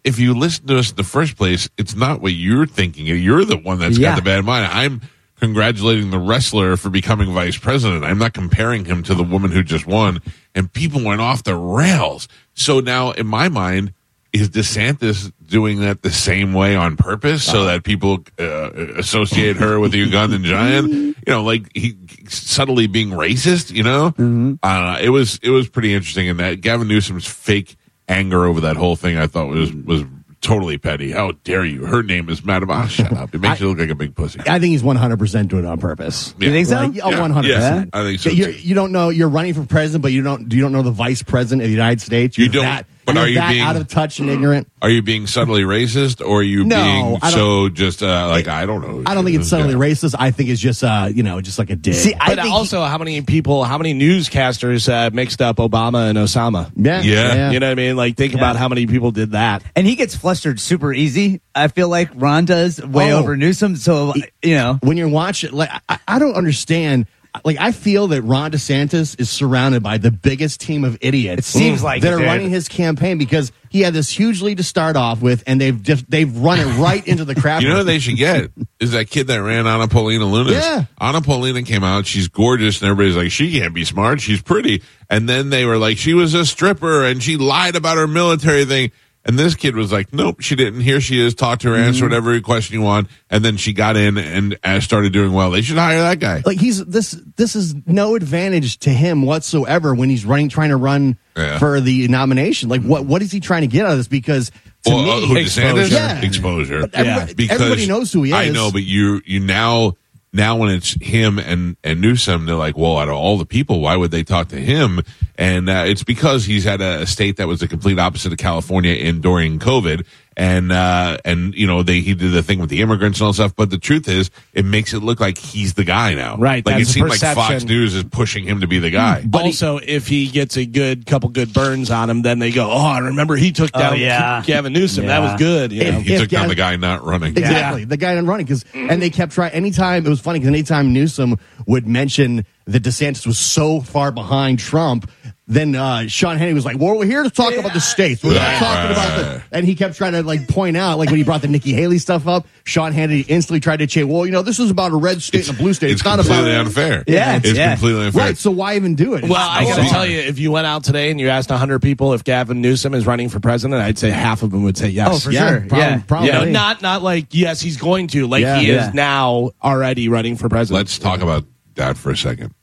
if 0.05 0.21
you 0.21 0.33
listen 0.35 0.69
to 0.69 0.79
us 0.79 0.91
in 0.91 0.97
the 0.97 1.03
first 1.05 1.37
place, 1.37 1.69
it's 1.77 1.97
not 1.97 2.21
what 2.21 2.35
you're 2.35 2.67
thinking. 2.67 3.07
You're 3.07 3.45
the 3.45 3.57
one 3.57 3.81
that's 3.81 3.99
Yeah. 3.99 4.11
got 4.11 4.17
the 4.17 4.23
bad 4.23 4.45
mind. 4.45 4.67
I'm 4.73 5.01
congratulating 5.41 6.11
the 6.11 6.19
wrestler 6.19 6.77
for 6.77 6.91
becoming 6.91 7.33
vice 7.33 7.59
president. 7.59 8.05
I'm 8.05 8.19
not 8.19 8.33
comparing 8.33 8.85
him 8.85 9.03
to 9.05 9.15
the 9.15 9.23
woman 9.23 9.51
who 9.51 9.63
just 9.63 9.87
won. 9.87 10.21
And 10.55 10.73
people 10.73 11.05
went 11.05 11.21
off 11.21 11.43
the 11.43 11.57
rails. 11.57 12.29
So 12.55 12.81
now, 12.81 13.13
in 13.13 13.27
my 13.27 13.49
mind, 13.49 13.93
is 14.33 14.51
DeSantis 14.51 15.33
doing 15.47 15.81
that 15.81 16.03
the 16.03 16.11
same 16.11 16.53
way 16.53 16.77
on 16.77 16.97
purpose 16.97 17.45
so 17.45 17.65
that 17.65 17.85
people 17.85 18.25
uh, 18.39 18.71
associate 18.97 19.57
her 19.57 19.81
with 19.81 19.93
the 19.93 20.07
Ugandan 20.07 20.43
giant? 20.45 20.89
You 20.89 21.15
know, 21.27 21.43
like 21.43 21.71
he 21.75 21.97
subtly 22.29 22.87
being 22.87 23.11
racist. 23.11 23.73
You 23.73 23.83
know, 23.83 24.59
uh, 24.63 24.99
it 25.01 25.11
was 25.11 25.39
it 25.43 25.51
was 25.51 25.69
pretty 25.69 25.95
interesting. 25.95 26.29
And 26.29 26.39
that 26.41 26.61
Gavin 26.61 26.89
Newsom's 26.89 27.27
fake 27.27 27.77
anger 28.09 28.45
over 28.45 28.61
that 28.63 28.77
whole 28.77 28.97
thing, 28.97 29.17
I 29.17 29.27
thought 29.27 29.49
was 29.49 29.73
was 29.73 30.05
totally 30.47 30.79
petty. 30.79 31.11
How 31.13 31.33
dare 31.45 31.65
you? 31.65 31.85
Her 31.85 32.03
name 32.03 32.29
is 32.31 32.45
Madam. 32.45 32.71
Ah, 32.71 32.87
shut 32.87 33.13
up! 33.13 33.35
It 33.35 33.41
makes 33.41 33.61
you 33.61 33.69
look 33.69 33.79
like 33.79 33.91
a 33.91 33.95
big 33.95 34.15
pussy. 34.15 34.41
I 34.41 34.59
think 34.59 34.71
he's 34.73 34.83
100% 34.83 35.49
doing 35.49 35.65
it 35.65 35.69
on 35.69 35.79
purpose. 35.79 36.35
You 36.39 36.51
think 36.51 36.67
so? 36.69 36.77
Like, 36.77 36.93
oh, 37.03 37.11
Yeah. 37.11 37.19
100%. 37.29 37.45
Yes, 37.45 37.87
I 37.93 38.03
think 38.05 38.21
so, 38.21 38.31
You're, 38.31 38.53
too. 38.53 38.59
you 38.61 38.75
don't 38.75 38.93
know, 38.93 39.09
you're 39.09 39.29
running 39.29 39.55
for 39.55 39.65
president, 39.67 40.03
but 40.03 40.13
you 40.13 40.23
don't, 40.23 40.53
you 40.53 40.61
don't 40.63 40.73
know 40.73 40.83
the 40.83 40.91
vice 40.91 41.23
president 41.23 41.63
of 41.63 41.69
the 41.69 41.73
United 41.75 42.01
States. 42.01 42.39
You 42.39 42.45
You're 42.45 42.53
don't- 42.55 42.65
That, 42.65 42.87
but 43.07 43.15
you're 43.15 43.25
are 43.25 43.29
you 43.29 43.35
that 43.37 43.51
being- 43.51 43.63
out 43.63 43.77
of 43.77 43.89
touch 43.89 44.19
and 44.19 44.29
ignorant? 44.29 44.69
Are 44.83 44.91
you 44.91 45.01
being 45.03 45.27
subtly 45.27 45.63
racist, 45.63 46.21
or 46.25 46.41
are 46.41 46.43
you 46.43 46.65
No, 46.65 46.77
being 47.21 47.33
so 47.33 47.69
just 47.69 48.03
uh, 48.03 48.29
like 48.29 48.47
I 48.49 48.67
don't 48.67 48.83
know? 48.83 49.03
I 49.07 49.15
don't 49.15 49.25
think 49.25 49.39
it's 49.39 49.49
subtly 49.49 49.73
Yeah. 49.73 49.79
racist. 49.79 50.15
I 50.19 50.31
think 50.31 50.51
it's 50.51 50.61
just, 50.61 50.85
uh, 50.85 51.09
you 51.13 51.23
know, 51.23 51.41
just 51.41 51.59
like 51.59 51.71
a 51.71 51.77
dig. 51.77 51.95
See, 51.95 52.15
I 52.15 52.35
But 52.35 52.43
think 52.43 52.55
also, 52.55 52.83
how 52.85 52.99
many 52.99 53.23
people, 53.23 53.65
how 53.65 53.79
many 53.79 53.95
newscasters 53.95 54.89
uh, 54.93 55.11
mixed 55.13 55.41
up 55.41 55.57
Obama 55.57 56.09
and 56.11 56.19
Osama? 56.19 56.71
yeah, 56.77 57.01
Yeah. 57.03 57.51
You 57.51 57.61
know 57.61 57.67
what 57.69 57.73
I 57.73 57.75
mean? 57.75 57.97
Like, 57.97 58.17
think 58.17 58.35
about 58.35 58.57
how 58.57 58.69
many 58.69 58.87
people 58.87 59.11
did 59.11 59.33
that. 59.33 59.63
and 59.75 59.87
he 59.87 59.95
gets 59.97 60.15
flustered 60.17 60.61
super 60.61 60.93
easy. 60.93 61.41
I 61.55 61.69
feel 61.69 61.89
like 61.89 62.11
Ron 62.15 62.45
does 62.45 62.81
way 62.85 63.13
Oh. 63.13 63.19
over 63.21 63.37
Newsom. 63.37 63.77
So 63.77 64.15
you 64.43 64.55
know, 64.55 64.79
when 64.83 64.97
you're 64.97 65.09
watching, 65.09 65.53
like 65.53 65.71
I, 65.89 65.99
I 66.07 66.19
don't 66.19 66.35
understand. 66.35 67.07
Like 67.45 67.59
I 67.59 67.73
feel 67.73 68.09
that 68.09 68.23
Ron 68.23 68.53
DeSantis 68.53 69.19
is 69.21 69.31
surrounded 69.31 69.83
by 69.83 69.99
the 69.99 70.11
biggest 70.11 70.61
team 70.61 70.85
of 70.85 70.99
idiots. 71.01 71.55
It 71.55 71.59
seems 71.59 71.83
like 71.83 72.03
that 72.03 72.13
it, 72.13 72.15
are 72.15 72.19
dude. 72.19 72.27
running 72.27 72.51
his 72.51 72.69
campaign 72.69 73.19
because 73.19 73.53
he 73.69 73.81
had 73.81 73.93
this 73.95 74.09
huge 74.09 74.43
lead 74.43 74.57
to 74.59 74.63
start 74.63 74.97
off 74.97 75.21
with, 75.21 75.43
and 75.47 75.61
they've 75.61 75.83
just, 75.83 76.09
they've 76.11 76.35
run 76.39 76.59
it 76.59 76.79
right 76.79 77.07
into 77.07 77.25
the 77.25 77.35
crap. 77.35 77.63
You 77.67 77.71
know 77.71 77.79
what 77.79 77.87
they 77.87 77.99
should 77.99 78.17
get 78.17 78.51
is 78.79 78.93
that 78.93 79.11
kid 79.11 79.27
that 79.27 79.43
ran 79.43 79.67
Anna 79.67 79.89
Paulina 79.89 80.25
Luna's. 80.25 80.55
Yeah. 80.55 80.85
Anna 81.01 81.21
Paulina 81.21 81.63
came 81.63 81.83
out. 81.83 82.07
She's 82.07 82.29
gorgeous, 82.29 82.81
and 82.81 82.91
everybody's 82.91 83.17
like, 83.17 83.31
she 83.33 83.59
can't 83.59 83.75
be 83.75 83.85
smart. 83.85 84.21
She's 84.21 84.41
pretty. 84.41 84.83
And 85.11 85.29
then 85.29 85.51
they 85.51 85.65
were 85.65 85.79
like, 85.79 85.99
she 85.99 86.15
was 86.15 86.35
a 86.35 86.45
stripper, 86.47 87.05
and 87.05 87.23
she 87.23 87.37
lied 87.37 87.75
about 87.75 87.97
her 87.97 88.07
military 88.07 88.65
thing. 88.65 88.93
And 89.29 89.37
this 89.39 89.57
kid 89.57 89.75
was 89.75 89.91
like, 89.91 90.13
nope, 90.13 90.41
she 90.41 90.55
didn't. 90.55 90.81
Here 90.83 91.01
she 91.01 91.21
is. 91.21 91.35
Talk 91.35 91.59
to 91.61 91.69
her, 91.71 91.75
answer 91.75 92.05
Mm-hmm. 92.05 92.05
whatever 92.11 92.41
question 92.41 92.75
you 92.75 92.83
want. 92.83 93.09
And 93.29 93.45
then 93.45 93.57
she 93.57 93.73
got 93.73 93.97
in 93.97 94.17
and 94.19 94.57
uh, 94.63 94.79
started 94.81 95.13
doing 95.13 95.33
well. 95.33 95.51
They 95.51 95.63
should 95.63 95.79
hire 95.79 95.99
that 96.03 96.21
guy. 96.21 96.43
like 96.47 96.59
he's 96.61 96.85
this 96.85 97.11
this 97.37 97.57
is 97.57 97.75
no 97.87 98.15
advantage 98.15 98.79
to 98.79 98.91
him 98.91 99.23
whatsoever 99.23 99.95
when 99.95 100.09
he's 100.11 100.25
running 100.25 100.49
trying 100.49 100.71
to 100.71 100.77
run 100.77 101.19
Yeah. 101.37 101.59
for 101.59 101.81
the 101.81 102.07
nomination 102.09 102.69
like 102.69 102.83
what 102.83 103.05
what 103.05 103.21
is 103.21 103.33
he 103.33 103.41
trying 103.41 103.63
to 103.63 103.67
get 103.67 103.85
out 103.85 103.93
of 103.93 103.99
this 103.99 104.09
because 104.09 104.51
to 104.85 104.91
Well, 104.95 105.03
me 105.03 105.11
uh, 105.11 105.27
who 105.27 105.35
DeSantis? 105.35 105.91
Yeah. 105.91 106.21
Exposure. 106.21 106.81
But 106.83 106.95
everybody- 106.95 107.51
everybody 107.51 107.87
knows 107.89 108.13
who 108.13 108.23
he 108.23 108.31
is. 108.31 108.37
I 108.37 108.43
is. 108.45 108.55
know, 108.55 108.71
but 108.71 108.85
you 108.85 109.21
you 109.27 109.41
now 109.41 109.97
now 110.37 110.57
when 110.57 110.71
it's 110.71 110.93
him 111.03 111.39
and 111.39 111.77
and 111.83 112.01
Newsom, 112.01 112.47
they're 112.47 112.55
like, 112.55 112.77
well, 112.77 112.99
out 112.99 113.09
of 113.09 113.15
all 113.15 113.39
the 113.39 113.47
people, 113.47 113.81
why 113.81 113.97
would 113.97 114.11
they 114.11 114.23
talk 114.23 114.49
to 114.49 114.57
him? 114.57 115.01
And 115.37 115.69
uh, 115.69 115.85
it's 115.87 116.05
because 116.05 116.45
he's 116.45 116.65
had 116.65 116.81
a 116.81 117.07
state 117.07 117.39
that 117.39 117.49
was 117.49 117.61
the 117.61 117.69
complete 117.69 117.99
opposite 117.99 118.33
of 118.33 118.39
California 118.39 118.95
in 118.95 119.21
during 119.21 119.59
COVID, 119.59 120.07
and 120.37 120.71
uh, 120.71 121.17
and 121.25 121.55
you 121.55 121.67
know 121.67 121.83
they 121.83 122.01
he 122.01 122.15
did 122.15 122.33
the 122.33 122.43
thing 122.43 122.59
with 122.61 122.69
the 122.69 122.83
immigrants 122.83 123.21
and 123.21 123.27
all 123.27 123.33
stuff. 123.33 123.57
But 123.57 123.71
the 123.71 123.79
truth 123.79 124.07
is, 124.09 124.31
it 124.53 124.65
makes 124.65 124.93
it 124.93 125.01
look 125.01 125.19
like 125.19 125.39
he's 125.39 125.75
the 125.75 125.85
guy 125.85 126.15
now. 126.15 126.37
Right, 126.37 126.65
Like 126.65 126.75
it 126.75 126.79
that's 126.79 126.89
the 126.89 126.93
seems 127.09 127.23
like 127.23 127.35
Fox. 127.35 127.65
News 127.65 127.95
is 127.95 128.05
pushing 128.05 128.45
him 128.45 128.61
to 128.61 128.67
be 128.67 128.79
the 128.79 128.91
guy. 128.91 129.23
But 129.27 129.45
also, 129.45 129.79
if 129.83 130.07
he 130.09 130.27
gets 130.29 130.57
a 130.57 130.67
good 130.67 131.07
couple 131.07 131.31
good 131.31 131.53
burns 131.55 131.91
on 131.91 132.11
him, 132.11 132.23
then 132.23 132.39
they 132.39 132.51
go, 132.53 132.71
"Oh, 132.71 132.77
I 132.87 132.99
remember 132.99 133.37
he 133.37 133.53
took 133.53 133.71
Oh, 133.75 133.79
down 133.79 133.99
yeah. 133.99 134.43
Gavin 134.47 134.73
Newsom. 134.73 135.07
That 135.07 135.21
was 135.21 135.39
good." 135.39 135.73
You 135.73 135.85
know? 135.93 135.99
If- 135.99 136.07
He 136.07 136.17
took 136.19 136.29
down 136.29 136.49
the 136.49 136.55
guy 136.55 136.77
not 136.77 137.03
running. 137.05 137.37
Exactly. 137.37 137.85
The 137.85 137.97
guy 137.97 138.15
not 138.15 138.25
running 138.25 138.45
because, 138.47 138.65
and 138.75 139.01
they 139.01 139.11
kept 139.11 139.33
trying. 139.33 139.53
Anytime 139.53 140.05
it 140.05 140.09
was 140.09 140.21
funny 140.21 140.39
because 140.39 140.49
anytime 140.49 140.93
Newsom 140.93 141.39
would 141.67 141.87
mention 141.87 142.45
that 142.67 142.83
DeSantis 142.83 143.27
was 143.27 143.39
so 143.39 143.81
far 143.81 144.11
behind 144.11 144.59
Trump, 144.59 145.09
then 145.49 145.77
uh, 145.77 146.09
Sean 146.09 146.37
Hannity 146.37 146.55
was 146.55 146.65
like, 146.65 146.77
"Well, 146.81 146.99
we're 146.99 147.07
here 147.07 147.23
to 147.23 147.31
talk 147.31 147.55
about 147.55 147.73
the 147.73 147.81
states. 147.81 148.25
We're 148.25 148.35
not 148.35 148.59
talking 148.59 148.67
right, 148.67 148.91
about 148.91 149.17
the." 149.19 149.43
And 149.57 149.65
he 149.65 149.77
kept 149.77 149.95
trying 149.95 150.15
to 150.15 150.25
like 150.25 150.49
point 150.49 150.77
out, 150.77 150.99
like 150.99 151.09
when 151.09 151.19
he 151.19 151.23
brought 151.23 151.43
the 151.43 151.47
Nikki 151.47 151.73
Haley 151.73 151.99
stuff 151.99 152.27
up, 152.27 152.49
Sean 152.65 152.93
Hannity 152.93 153.25
instantly 153.29 153.61
tried 153.61 153.77
to 153.77 153.89
say, 153.89 154.03
"Well, 154.03 154.27
you 154.27 154.33
know, 154.33 154.43
this 154.43 154.59
is 154.59 154.69
about 154.73 154.91
a 154.91 154.97
red 154.97 155.23
state 155.23 155.49
and 155.49 155.57
a 155.57 155.63
blue 155.63 155.73
state. 155.75 155.93
It's, 155.93 156.01
It's 156.01 156.05
not 156.05 156.19
completely 156.19 156.51
about." 156.51 156.67
unfair. 156.67 157.05
Yeah, 157.07 157.37
it's 157.37 157.53
yeah. 157.53 157.75
completely 157.77 158.07
unfair. 158.07 158.25
Right. 158.25 158.37
So 158.37 158.51
why 158.51 158.75
even 158.75 158.97
do 158.97 159.15
it? 159.15 159.23
Well, 159.23 159.35
I 159.37 159.63
got 159.63 159.77
to 159.77 159.83
bizarre. 159.83 159.99
tell 159.99 160.07
you, 160.07 160.19
if 160.19 160.41
you 160.41 160.51
went 160.51 160.67
out 160.67 160.83
today 160.83 161.13
and 161.13 161.21
you 161.21 161.29
asked 161.29 161.51
100 161.51 161.81
people 161.81 162.13
if 162.15 162.25
Gavin 162.25 162.61
Newsom 162.61 162.93
is 162.95 163.07
running 163.07 163.29
for 163.29 163.39
president, 163.39 163.81
I'd 163.81 163.99
say 163.99 164.11
half 164.11 164.43
of 164.43 164.51
them 164.51 164.65
would 164.65 164.77
say 164.77 164.89
yes. 164.89 165.09
Oh, 165.13 165.19
for 165.21 165.31
Yeah, 165.31 165.49
sure. 165.49 165.61
prob- 165.69 165.79
yeah. 165.81 166.01
probably. 166.09 166.27
You 166.27 166.33
know, 166.33 166.45
not 166.47 166.83
not 166.83 167.05
like 167.05 167.27
yes, 167.31 167.61
he's 167.61 167.77
going 167.77 168.09
to. 168.09 168.27
Like 168.27 168.41
Yeah. 168.43 168.59
he 168.59 168.73
Yeah. 168.73 168.89
is 168.89 168.95
now 168.95 169.53
already 169.63 170.09
running 170.09 170.35
for 170.35 170.49
president. 170.49 170.79
Let's 170.81 170.99
talk 170.99 171.21
about 171.21 171.45
that 171.77 171.97
for 171.97 172.11
a 172.11 172.17
second. 172.17 172.55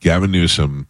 Gavin 0.00 0.30
Newsom 0.30 0.86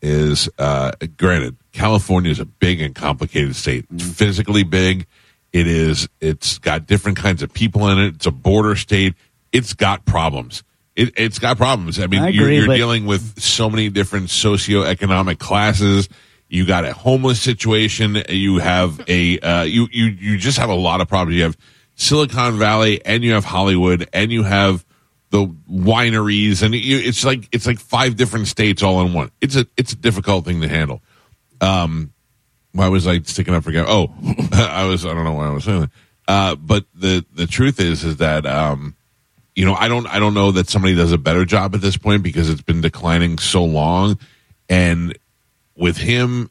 is, 0.00 0.48
uh, 0.58 0.92
granted, 1.16 1.56
California 1.72 2.30
is 2.30 2.40
a 2.40 2.44
big 2.44 2.80
and 2.80 2.94
complicated 2.94 3.56
state. 3.56 3.86
It's 3.92 4.08
physically 4.08 4.62
big. 4.62 5.06
It 5.52 5.66
is. 5.66 6.08
It's 6.20 6.58
got 6.58 6.86
different 6.86 7.18
kinds 7.18 7.42
of 7.42 7.52
people 7.52 7.88
in 7.88 7.98
it. 7.98 8.14
It's 8.14 8.26
a 8.26 8.30
border 8.30 8.76
state. 8.76 9.14
It's 9.52 9.74
got 9.74 10.04
problems. 10.04 10.62
It, 10.96 11.12
it's 11.16 11.38
got 11.38 11.56
problems. 11.56 11.98
I 11.98 12.06
mean, 12.06 12.22
I 12.22 12.28
you're, 12.28 12.50
you're 12.50 12.66
but- 12.66 12.76
dealing 12.76 13.06
with 13.06 13.40
so 13.40 13.70
many 13.70 13.88
different 13.88 14.26
socioeconomic 14.28 15.38
classes. 15.38 16.08
You 16.48 16.66
got 16.66 16.84
a 16.84 16.92
homeless 16.92 17.40
situation. 17.40 18.22
You 18.28 18.58
have 18.58 19.00
a 19.08 19.38
uh, 19.38 19.62
you 19.62 19.88
you 19.90 20.06
you 20.06 20.36
just 20.36 20.58
have 20.58 20.68
a 20.68 20.74
lot 20.74 21.00
of 21.00 21.08
problems. 21.08 21.36
You 21.36 21.44
have 21.44 21.56
Silicon 21.94 22.58
Valley, 22.58 23.02
and 23.06 23.24
you 23.24 23.32
have 23.32 23.44
Hollywood, 23.46 24.06
and 24.12 24.30
you 24.30 24.42
have 24.42 24.84
the 25.32 25.46
wineries, 25.46 26.62
and 26.62 26.74
it's 26.74 27.24
like 27.24 27.48
it's 27.52 27.66
like 27.66 27.78
five 27.78 28.16
different 28.16 28.48
states 28.48 28.82
all 28.82 29.00
in 29.00 29.14
one. 29.14 29.30
It's 29.40 29.56
a 29.56 29.66
it's 29.78 29.94
a 29.94 29.96
difficult 29.96 30.44
thing 30.44 30.60
to 30.60 30.68
handle. 30.68 31.00
Um, 31.62 32.12
why 32.72 32.88
was 32.88 33.06
I 33.06 33.20
sticking 33.20 33.54
up 33.54 33.64
for? 33.64 33.72
Oh, 33.74 34.12
I 34.52 34.84
was 34.84 35.06
I 35.06 35.14
don't 35.14 35.24
know 35.24 35.32
why 35.32 35.46
I 35.46 35.50
was 35.50 35.64
saying 35.64 35.80
that. 35.80 35.90
Uh, 36.28 36.54
but 36.56 36.84
the 36.94 37.24
the 37.34 37.46
truth 37.46 37.80
is 37.80 38.04
is 38.04 38.18
that 38.18 38.44
um, 38.44 38.94
you 39.56 39.64
know 39.64 39.74
I 39.74 39.88
don't 39.88 40.06
I 40.06 40.18
don't 40.18 40.34
know 40.34 40.52
that 40.52 40.68
somebody 40.68 40.94
does 40.94 41.12
a 41.12 41.18
better 41.18 41.46
job 41.46 41.74
at 41.74 41.80
this 41.80 41.96
point 41.96 42.22
because 42.22 42.50
it's 42.50 42.62
been 42.62 42.82
declining 42.82 43.38
so 43.38 43.64
long, 43.64 44.18
and 44.68 45.18
with 45.74 45.96
him 45.96 46.50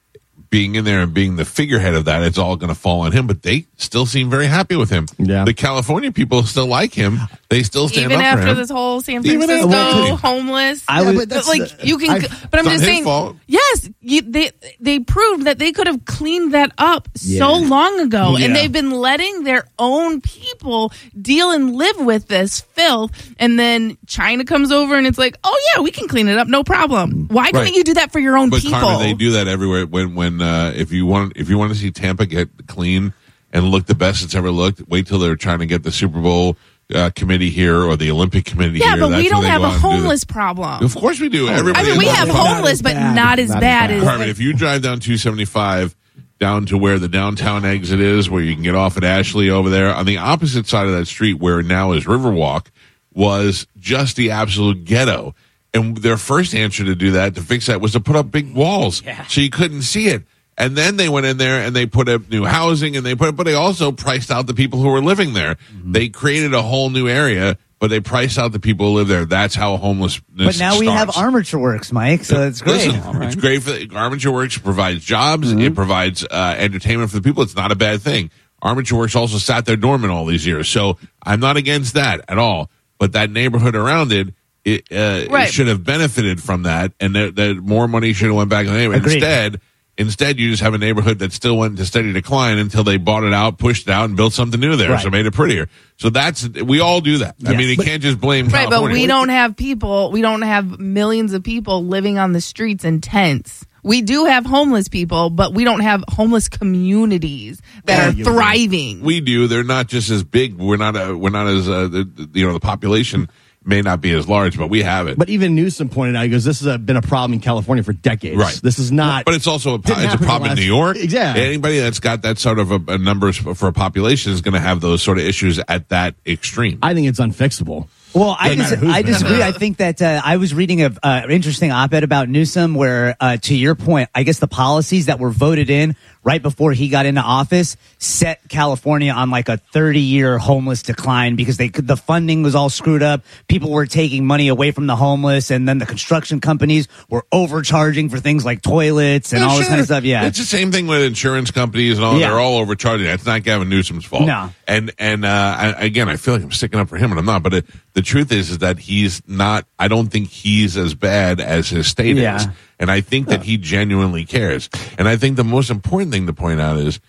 being 0.52 0.76
in 0.76 0.86
there 0.86 1.00
and 1.00 1.14
being 1.14 1.38
the 1.38 1.46
figurehead 1.46 1.96
of 1.96 2.06
that, 2.06 2.22
it's 2.24 2.38
all 2.38 2.56
going 2.58 2.68
to 2.70 2.76
fall 2.80 3.02
on 3.02 3.12
him. 3.14 3.26
But 3.26 3.42
they 3.42 3.66
still 3.78 4.06
seem 4.06 4.30
very 4.30 4.46
happy 4.46 4.76
with 4.76 4.90
him. 4.92 5.08
Yeah. 5.18 5.46
the 5.46 5.54
California 5.54 6.12
people 6.12 6.44
still 6.44 6.68
like 6.68 6.94
him. 6.94 7.20
They 7.50 7.64
still 7.64 7.88
stand 7.90 8.12
Even 8.12 8.18
up 8.20 8.34
for 8.34 8.40
after 8.40 8.48
him. 8.52 8.58
this 8.58 8.70
whole 8.70 9.02
San 9.02 9.26
Even 9.26 9.42
Francisco 9.48 9.72
after- 9.74 10.16
homeless, 10.28 10.84
I 10.88 11.02
would- 11.02 11.30
but 11.30 11.48
like 11.48 11.78
the- 11.80 11.88
you 11.88 11.98
can, 11.98 12.10
I've- 12.12 12.28
but 12.52 12.60
I'm 12.60 12.66
It's 12.68 12.76
just 12.76 12.84
saying, 12.86 13.04
fault. 13.06 13.36
yes, 13.48 13.90
you, 14.02 14.22
they 14.22 14.52
they 14.80 15.00
proved 15.00 15.46
that 15.46 15.58
they 15.58 15.72
could 15.72 15.88
have 15.88 16.06
cleaned 16.06 16.54
that 16.54 16.72
up 16.78 17.08
so 17.16 17.56
long 17.56 18.00
ago, 18.02 18.36
Yeah. 18.38 18.46
and 18.46 18.56
they've 18.56 18.72
been 18.72 18.92
letting 18.92 19.44
their 19.44 19.66
own 19.80 20.22
people 20.22 20.92
deal 21.20 21.52
and 21.52 21.76
live 21.76 21.98
with 22.00 22.28
this 22.28 22.62
filth, 22.62 23.12
and 23.40 23.58
then 23.60 23.98
China 24.08 24.44
comes 24.46 24.72
over 24.72 24.96
and 24.98 25.08
it's 25.08 25.18
like, 25.18 25.38
oh 25.44 25.58
yeah, 25.76 25.82
we 25.82 25.92
can 25.92 26.08
clean 26.08 26.28
it 26.28 26.38
up, 26.38 26.48
no 26.48 26.64
problem. 26.64 27.28
Why 27.30 27.44
Right. 27.44 27.54
couldn't 27.54 27.74
you 27.74 27.84
do 27.84 27.94
that 27.96 28.12
for 28.12 28.20
your 28.20 28.38
own 28.38 28.50
But 28.50 28.62
people? 28.62 28.80
Carmen, 28.80 29.00
they 29.08 29.14
do 29.14 29.32
that 29.32 29.48
everywhere. 29.48 29.86
When 29.86 30.16
when 30.16 30.41
uh, 30.42 30.72
if 30.76 30.92
you 30.92 31.06
want 31.06 31.34
if 31.36 31.50
you 31.50 31.58
want 31.58 31.72
to 31.74 31.78
see 31.78 31.92
Tampa 31.92 32.26
get 32.26 32.50
clean 32.68 33.14
and 33.52 33.66
look 33.66 33.86
the 33.86 33.96
best 33.96 34.24
it's 34.24 34.36
ever 34.36 34.52
looked, 34.52 34.88
wait 34.88 35.08
till 35.08 35.20
they're 35.20 35.36
trying 35.36 35.60
to 35.60 35.66
get 35.66 35.84
the 35.84 35.92
Super 35.92 36.22
Bowl 36.22 36.58
uh, 36.94 37.10
committee 37.16 37.50
here 37.50 37.82
or 37.84 37.96
the 37.96 38.12
Olympic 38.12 38.46
committee 38.46 38.80
yeah, 38.80 38.92
here. 38.94 39.00
but 39.02 39.10
That's 39.10 39.24
we 39.24 39.30
don't 39.30 39.44
have 39.46 39.62
a 39.62 39.66
out 39.66 39.74
do 39.74 39.80
homeless 39.80 40.24
problem. 40.24 40.84
Of 40.84 40.96
course 40.96 41.20
we 41.20 41.30
do. 41.30 41.48
I 41.48 41.54
Everybody 41.54 41.90
mean, 41.90 41.98
we 42.00 42.06
have 42.06 42.28
problem. 42.30 42.56
homeless, 42.56 42.82
but 42.82 42.94
bad. 42.94 43.16
not 43.16 43.40
as 43.40 43.50
Not 43.50 43.58
as 43.58 43.62
bad 43.62 43.88
bad. 43.90 43.92
as. 43.92 44.04
Carmen, 44.04 44.30
if 44.30 44.40
you 44.40 44.54
drive 44.54 44.82
down 44.82 45.00
275 45.00 45.96
down 46.40 46.66
to 46.66 46.78
where 46.78 46.98
the 46.98 47.08
downtown 47.08 47.64
exit 47.66 48.00
is, 48.00 48.30
where 48.30 48.42
you 48.42 48.54
can 48.56 48.64
get 48.64 48.74
off 48.76 48.98
at 48.98 49.04
Ashley 49.04 49.50
over 49.50 49.70
there, 49.70 49.94
on 49.94 50.06
the 50.06 50.18
opposite 50.18 50.66
side 50.68 50.88
of 50.88 50.94
that 50.94 51.06
street, 51.06 51.36
where 51.36 51.62
now 51.62 51.92
is 51.92 52.06
Riverwalk, 52.06 52.68
was 53.14 53.68
just 53.78 54.16
the 54.16 54.32
absolute 54.32 54.84
ghetto. 54.84 55.36
And 55.74 55.96
their 55.98 56.18
first 56.18 56.54
answer 56.56 56.84
to 56.84 56.96
do 56.96 57.12
that, 57.12 57.36
to 57.36 57.42
fix 57.42 57.68
that, 57.68 57.80
was 57.80 57.94
to 57.94 58.00
put 58.00 58.16
up 58.16 58.32
big 58.32 58.54
walls 58.54 59.04
so 59.30 59.40
you 59.40 59.50
couldn't 59.50 59.84
see 59.84 60.08
it. 60.08 60.24
And 60.62 60.76
then 60.78 60.96
they 60.96 61.10
went 61.10 61.26
in 61.26 61.38
there 61.38 61.60
and 61.62 61.76
they 61.76 61.86
put 61.86 62.08
up 62.08 62.30
new 62.30 62.46
housing 62.46 62.96
and 62.96 63.06
they 63.06 63.16
put, 63.16 63.36
but 63.36 63.44
they 63.44 63.54
also 63.56 63.92
priced 63.92 64.30
out 64.32 64.46
the 64.48 64.54
people 64.54 64.80
who 64.80 64.90
were 64.90 65.02
living 65.02 65.34
there. 65.34 65.56
Mm-hmm. 65.56 65.92
They 65.92 66.10
created 66.10 66.54
a 66.54 66.62
whole 66.62 66.90
new 66.92 67.08
area, 67.08 67.58
but 67.80 67.90
they 67.90 68.00
priced 68.00 68.38
out 68.38 68.52
the 68.52 68.60
people 68.60 68.88
who 68.92 68.98
live 68.98 69.08
there. 69.08 69.26
That's 69.26 69.56
how 69.56 69.78
homelessness. 69.78 70.24
But 70.30 70.60
now 70.60 70.80
we 70.80 70.86
have. 70.88 71.18
Armature 71.18 71.60
Works, 71.60 71.92
Mike. 71.92 72.24
So 72.26 72.44
it's 72.44 72.62
great. 72.62 72.92
Listen, 72.92 73.22
it's 73.24 73.36
great 73.36 73.64
for 73.64 73.72
the, 73.72 73.90
Armature 73.96 74.32
Works 74.32 74.58
provides 74.60 75.04
jobs. 75.04 75.50
Mm-hmm. 75.50 75.62
It 75.62 75.76
provides 75.76 76.24
uh, 76.24 76.56
entertainment 76.58 77.10
for 77.10 77.18
the 77.18 77.24
people. 77.24 77.42
It's 77.44 77.56
not 77.56 77.72
a 77.72 77.76
bad 77.76 78.02
thing. 78.02 78.30
Armature 78.62 79.00
Works 79.00 79.16
also 79.16 79.40
sat 79.40 79.66
there 79.66 79.76
dormant 79.76 80.14
all 80.14 80.28
these 80.28 80.46
years, 80.46 80.70
so 80.70 81.00
I'm 81.24 81.40
not 81.40 81.58
against 81.58 81.96
that 81.96 82.24
at 82.28 82.38
all. 82.38 82.70
but 83.00 83.14
that 83.14 83.32
neighborhood 83.32 83.76
around 83.76 84.12
it. 84.12 84.28
It, 84.64 84.92
uh, 84.92 85.26
Right. 85.32 85.48
it 85.48 85.52
should 85.52 85.66
have 85.68 85.84
benefited 85.84 86.40
from 86.40 86.64
that, 86.64 86.94
and 87.00 87.16
that, 87.16 87.36
that 87.36 87.56
more 87.58 87.88
money 87.88 88.14
should 88.14 88.28
have 88.28 88.36
went 88.36 88.52
back 88.52 88.68
in 88.68 88.72
the 88.74 88.78
neighborhood. 88.78 89.02
Agreed. 89.02 89.16
Instead, 89.16 89.62
instead, 90.02 90.40
you 90.40 90.50
just 90.50 90.62
have 90.62 90.74
a 90.74 90.78
neighborhood 90.78 91.20
that 91.20 91.32
still 91.34 91.58
went 91.58 91.72
into 91.72 91.86
steady 91.86 92.12
decline 92.12 92.58
until 92.58 92.84
they 92.84 92.98
bought 92.98 93.24
it 93.24 93.34
out, 93.34 93.58
pushed 93.58 93.88
it 93.88 93.92
out, 93.92 94.06
and 94.06 94.18
built 94.18 94.34
something 94.34 94.60
new 94.60 94.76
there, 94.76 94.92
Right. 94.92 95.02
so 95.04 95.10
made 95.10 95.26
it 95.26 95.34
prettier. 95.34 95.70
So 95.98 96.10
that's 96.10 96.48
we 96.50 96.80
all 96.80 97.00
do 97.02 97.20
that. 97.20 97.36
I 97.46 97.56
mean, 97.56 97.70
you 97.70 97.78
can't 97.78 98.02
just 98.02 98.20
blame 98.20 98.48
Right, 98.48 98.70
but 98.70 98.84
we 98.84 99.06
don't 99.08 99.30
have 99.30 99.56
people, 99.56 100.12
we 100.12 100.22
don't 100.22 100.42
have 100.42 100.80
millions 100.80 101.34
of 101.34 101.44
people 101.44 101.86
living 101.86 102.18
on 102.18 102.34
the 102.34 102.42
streets 102.42 102.84
in 102.84 103.00
tents. 103.02 103.66
We 103.84 104.04
do 104.04 104.26
have 104.26 104.46
homeless 104.46 104.88
people, 104.90 105.32
but 105.32 105.56
we 105.56 105.64
don't 105.64 105.80
have 105.80 106.04
homeless 106.08 106.48
communities 106.50 107.62
that 107.86 108.10
are 108.10 108.24
thriving. 108.24 109.02
We 109.02 109.22
do. 109.22 109.48
They're 109.48 109.64
not 109.64 109.88
just 109.88 110.10
as 110.12 110.24
big. 110.24 110.56
We're 110.56 110.78
not. 110.78 110.96
A, 110.96 111.18
we're 111.18 111.32
not 111.32 111.48
as. 111.48 111.68
Uh, 111.68 111.88
the, 111.88 112.04
the- 112.04 112.40
you 112.40 112.46
know, 112.46 112.54
the 112.54 112.60
population 112.60 113.28
may 113.64 113.82
not 113.82 114.02
be 114.02 114.12
as 114.12 114.28
large, 114.28 114.58
but 114.58 114.68
we 114.68 114.82
have 114.84 115.08
it. 115.08 115.18
But 115.18 115.30
even 115.30 115.56
Newsom 115.56 115.90
pointed 115.90 116.16
out, 116.16 116.24
he 116.24 116.30
goes, 116.30 116.44
"This 116.44 116.60
has 116.60 116.68
uh, 116.68 116.78
been 116.78 116.98
a 116.98 117.02
problem 117.02 117.34
in 117.34 117.40
California 117.40 117.84
for 117.84 117.94
decades. 117.94 118.38
Right. 118.38 118.60
This 118.62 118.80
is 118.80 118.92
not." 118.92 119.26
But 119.26 119.36
it's 119.36 119.48
also 119.48 119.76
a, 119.76 119.80
it's 119.84 120.14
a 120.14 120.18
problem 120.18 120.52
in 120.52 120.58
New 120.58 120.64
York. 120.64 120.98
Exactly. 120.98 121.44
Anybody 121.44 121.80
that's 121.80 122.00
got 122.00 122.24
that 122.24 122.40
sort 122.40 122.60
of 122.60 122.72
a, 122.72 122.82
a 122.88 122.98
numbers 122.98 123.38
for, 123.38 123.56
for 123.56 123.68
a 123.68 123.74
population 123.74 124.32
is 124.32 124.42
going 124.42 124.54
to 124.54 124.60
have 124.60 124.82
those 124.82 125.02
sort 125.02 125.18
of 125.18 125.26
issues 125.26 125.60
at 125.68 125.90
that 125.90 126.16
extreme. 126.26 126.80
I 126.82 126.94
think 126.94 127.08
it's 127.08 127.20
unfixable. 127.20 127.88
Well, 128.14 128.36
I, 128.38 128.56
dis- 128.56 128.74
I 128.84 129.04
disagree. 129.04 129.42
I 129.42 129.54
think 129.54 129.78
that 129.78 130.02
uh, 130.02 130.22
I 130.24 130.36
was 130.36 130.54
reading 130.54 130.82
an 130.82 130.98
uh, 131.02 131.28
interesting 131.30 131.72
op-ed 131.72 132.04
about 132.04 132.28
Newsom, 132.28 132.76
where, 132.76 133.16
uh, 133.22 133.38
to 133.38 133.56
your 133.56 133.74
point, 133.74 134.10
I 134.14 134.24
guess 134.24 134.40
the 134.40 134.50
policies 134.50 135.06
that 135.06 135.18
were 135.18 135.30
voted 135.30 135.70
in 135.70 135.96
right 136.24 136.42
before 136.42 136.72
he 136.72 136.88
got 136.90 137.06
into 137.06 137.22
office 137.22 137.78
set 137.98 138.40
California 138.48 139.12
on 139.12 139.32
like 139.32 139.50
a 139.50 139.60
30-year 139.74 140.38
homeless 140.38 140.84
decline 140.84 141.36
because 141.36 141.58
they 141.58 141.70
could, 141.70 141.88
the 141.88 141.98
funding 141.98 142.44
was 142.44 142.54
all 142.56 142.70
screwed 142.70 143.02
up. 143.04 143.24
People 143.48 143.72
were 143.72 143.86
taking 143.86 144.26
money 144.26 144.48
away 144.48 144.72
from 144.72 144.88
the 144.88 144.96
homeless, 144.96 145.50
and 145.52 145.68
then 145.68 145.78
the 145.80 145.86
construction 145.86 146.40
companies 146.40 146.88
were 147.10 147.26
overcharging 147.32 148.10
for 148.10 148.20
things 148.20 148.46
like 148.46 148.62
toilets 148.62 149.34
and 149.34 149.42
Yeah, 149.42 149.48
all 149.50 149.58
this 149.58 149.68
kind 149.68 149.80
of 149.80 149.86
stuff. 149.88 150.04
Yeah, 150.04 150.26
it's 150.26 150.38
the 150.38 150.44
same 150.46 150.72
thing 150.72 150.88
with 150.88 151.02
insurance 151.02 151.52
companies 151.52 151.98
and 151.98 152.06
all. 152.06 152.20
Yeah. 152.20 152.30
They're 152.30 152.40
all 152.40 152.58
overcharging. 152.58 153.06
That's 153.08 153.26
not 153.26 153.44
Gavin 153.44 153.70
Newsom's 153.70 154.06
fault. 154.06 154.26
No. 154.26 154.50
And 154.68 154.92
and 155.00 155.26
uh, 155.26 155.56
I, 155.58 155.86
again, 155.86 156.08
I 156.08 156.16
feel 156.18 156.36
like 156.36 156.44
I'm 156.44 156.52
sticking 156.52 156.80
up 156.80 156.88
for 156.90 156.98
him, 156.98 157.12
and 157.12 157.20
I'm 157.20 157.26
not. 157.26 157.44
But 157.44 157.54
it, 157.54 157.66
the 157.94 158.02
truth 158.02 158.32
is, 158.32 158.50
is 158.52 158.60
that 158.60 158.80
he's 158.80 159.22
not. 159.28 159.66
I 159.80 159.88
don't 159.88 160.08
think 160.08 160.30
he's 160.30 160.78
as 160.78 160.94
bad 160.96 161.40
as 161.42 161.70
his 161.70 161.88
state 161.88 162.16
Yeah. 162.16 162.38
is, 162.38 162.48
and 162.82 162.92
I 162.92 163.00
think 163.00 163.28
that 163.28 163.44
he 163.44 163.58
genuinely 163.58 164.26
cares. 164.26 164.70
And 164.98 165.08
I 165.08 165.16
think 165.16 165.38
the 165.38 165.46
most 165.46 165.70
important 165.70 166.12
thing 166.12 166.28
to 166.28 166.34
point 166.34 166.60
out 166.60 166.78
is. 166.78 167.00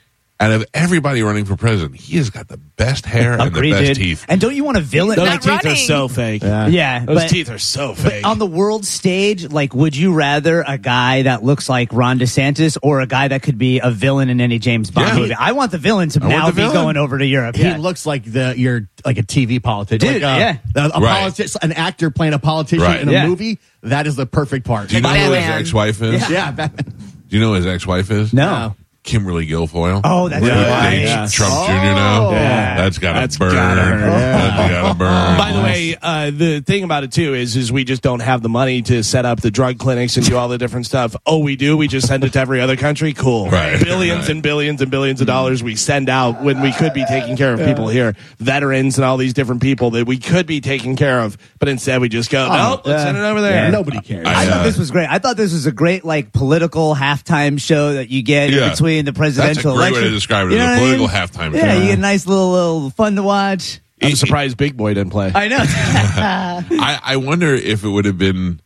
Out 0.42 0.50
of 0.50 0.66
everybody 0.74 1.22
running 1.22 1.44
for 1.44 1.56
president, 1.56 2.00
he 2.00 2.16
has 2.16 2.30
got 2.30 2.48
the 2.48 2.56
best 2.56 3.06
hair 3.06 3.32
and 3.32 3.40
the 3.42 3.46
Agreed, 3.46 3.70
best 3.70 3.86
dude. 3.86 3.96
teeth. 3.96 4.26
And 4.28 4.40
don't 4.40 4.56
you 4.56 4.64
want 4.64 4.76
a 4.76 4.80
villain? 4.80 5.14
Those 5.16 5.28
Not 5.28 5.42
teeth 5.42 5.66
are 5.66 5.76
so 5.76 6.08
fake. 6.08 6.42
yeah, 6.42 7.04
Those 7.04 7.16
but- 7.22 7.28
teeth 7.30 7.48
are 7.50 7.58
so 7.58 7.88
But 7.90 7.98
fake. 8.12 8.26
on 8.26 8.38
the 8.40 8.46
world 8.46 8.84
stage, 8.84 9.50
like, 9.52 9.72
would 9.74 9.94
you 9.96 10.12
rather 10.12 10.64
a 10.66 10.78
guy 10.78 11.22
that 11.22 11.44
looks 11.44 11.68
like 11.68 11.92
Ron 11.92 12.18
DeSantis 12.18 12.76
or 12.82 13.00
a 13.00 13.06
guy 13.06 13.28
that 13.28 13.42
could 13.42 13.56
be 13.56 13.78
a 13.78 13.90
villain 13.92 14.30
in 14.30 14.40
any 14.40 14.58
James 14.58 14.90
Bond 14.90 15.08
Yeah. 15.08 15.18
movie? 15.18 15.34
I 15.34 15.52
want 15.52 15.70
the 15.70 15.78
villain 15.78 16.08
to 16.10 16.20
I 16.20 16.26
want 16.26 16.36
now 16.36 16.46
the 16.46 16.52
be 16.52 16.62
villain. 16.62 16.74
going 16.74 16.96
over 16.96 17.18
to 17.18 17.24
Europe. 17.26 17.54
He 17.54 17.62
Yeah. 17.62 17.76
looks 17.76 18.04
like 18.04 18.24
the 18.24 18.54
you're 18.56 18.88
like 19.06 19.18
a 19.18 19.22
TV 19.22 19.60
politician, 19.62 20.12
Dude, 20.14 20.22
like, 20.22 20.34
uh, 20.34 20.38
yeah. 20.38 20.56
a, 20.74 20.90
a 20.94 21.00
Right. 21.00 21.32
politi- 21.32 21.56
an 21.62 21.70
actor 21.72 22.10
playing 22.10 22.34
a 22.34 22.38
politician 22.40 22.84
Right. 22.84 23.00
in 23.00 23.08
a 23.08 23.12
Yeah. 23.12 23.26
movie. 23.28 23.58
That 23.84 24.08
is 24.08 24.16
the 24.16 24.26
perfect 24.26 24.66
part. 24.66 24.88
Do 24.88 24.96
you 24.96 25.02
know 25.02 25.08
who 25.10 25.14
his 25.14 25.28
Batman. 25.44 25.58
ex-wife 25.60 26.02
is? 26.02 26.28
yeah, 26.30 26.50
Batman. 26.50 26.94
Do 27.28 27.36
you 27.36 27.40
know 27.40 27.48
who 27.50 27.54
his 27.54 27.66
ex-wife 27.66 28.10
is? 28.10 28.32
no. 28.32 28.74
Kimberly 29.04 29.46
Guilfoyle. 29.48 30.00
Oh, 30.04 30.28
that's 30.28 30.44
Who 30.44 30.50
right. 30.50 30.90
dates 30.90 31.10
Yeah. 31.10 31.26
Trump 31.26 31.52
Oh. 31.56 31.66
Jr. 31.66 31.72
now. 31.72 32.30
Yeah. 32.30 32.76
That's 32.76 32.98
got 32.98 33.30
to 33.30 33.38
burn. 33.38 33.52
gotta 33.52 33.80
hurt. 33.82 34.00
That's 34.00 34.72
got 34.72 34.88
to 34.92 34.94
burn. 34.94 35.38
By 35.38 35.52
the 35.52 35.60
way, 35.62 35.96
uh, 36.00 36.30
the 36.30 36.60
thing 36.60 36.84
about 36.84 37.02
it 37.02 37.10
too 37.12 37.34
is, 37.34 37.56
is 37.56 37.72
we 37.72 37.82
just 37.84 38.00
don't 38.02 38.20
have 38.20 38.42
the 38.42 38.48
money 38.48 38.80
to 38.82 39.02
set 39.02 39.24
up 39.24 39.40
the 39.40 39.50
drug 39.50 39.78
clinics 39.78 40.16
and 40.16 40.24
do 40.24 40.36
all 40.36 40.48
the 40.48 40.56
different 40.58 40.86
stuff. 40.86 41.16
Oh, 41.26 41.38
we 41.40 41.56
do. 41.56 41.76
We 41.76 41.88
just 41.88 42.06
send 42.06 42.22
it 42.22 42.32
to 42.34 42.38
every 42.40 42.60
other 42.60 42.76
country. 42.76 43.12
Cool. 43.12 43.50
Right. 43.50 43.80
Billions 43.82 44.20
Right. 44.22 44.28
and 44.30 44.42
billions 44.42 44.80
and 44.80 44.90
billions 44.90 45.20
of 45.20 45.26
dollars 45.26 45.62
we 45.62 45.74
send 45.74 46.08
out 46.08 46.40
when 46.42 46.60
we 46.60 46.70
could 46.72 46.92
be 46.94 47.04
taking 47.06 47.36
care 47.36 47.52
of 47.54 47.60
people 47.60 47.88
here, 47.88 48.14
veterans 48.38 48.98
and 48.98 49.04
all 49.04 49.16
these 49.16 49.34
different 49.34 49.62
people 49.62 49.90
that 49.92 50.06
we 50.06 50.18
could 50.18 50.46
be 50.46 50.60
taking 50.60 50.94
care 50.96 51.20
of, 51.20 51.36
but 51.58 51.68
instead 51.68 52.00
we 52.00 52.08
just 52.08 52.30
go, 52.30 52.46
nope, 52.48 52.86
let's 52.86 53.02
send 53.02 53.16
it 53.16 53.20
over 53.22 53.40
there. 53.40 53.64
Yeah. 53.64 53.70
Nobody 53.70 54.00
cares. 54.00 54.26
I 54.26 54.42
I, 54.42 54.46
thought 54.46 54.60
uh, 54.60 54.62
this 54.64 54.78
was 54.78 54.90
great. 54.90 55.08
I 55.08 55.18
thought 55.18 55.36
this 55.36 55.52
was 55.52 55.66
a 55.66 55.72
great 55.72 56.04
like 56.04 56.32
political 56.32 56.94
halftime 56.94 57.60
show 57.60 57.94
that 57.94 58.10
you 58.10 58.22
get 58.22 58.50
Yeah. 58.94 58.98
in 59.00 59.04
the 59.04 59.12
presidential 59.12 59.74
That's 59.76 59.88
a 59.88 59.90
great 59.90 60.02
way 60.02 60.08
to 60.08 60.10
describe 60.14 60.48
it, 60.48 60.52
You 60.52 60.58
know 60.58 60.64
a 60.64 60.68
what 60.68 60.74
I 60.74 60.78
political 60.78 61.06
mean? 61.08 61.16
halftime 61.16 61.54
Yeah, 61.54 61.72
show. 61.74 61.80
you 61.80 61.86
get 61.88 61.98
a 61.98 62.00
nice 62.00 62.26
little, 62.26 62.50
little 62.52 62.90
fun 62.90 63.16
to 63.16 63.22
watch. 63.22 63.80
I'm 64.02 64.16
surprised 64.16 64.56
Big 64.56 64.76
Boy 64.76 64.94
didn't 64.94 65.10
play. 65.12 65.30
I 65.34 65.46
know. 65.48 65.58
I, 65.64 66.98
I 67.02 67.16
wonder 67.16 67.54
if 67.54 67.84
it 67.84 67.88
would 67.88 68.04
have 68.04 68.18
been 68.18 68.60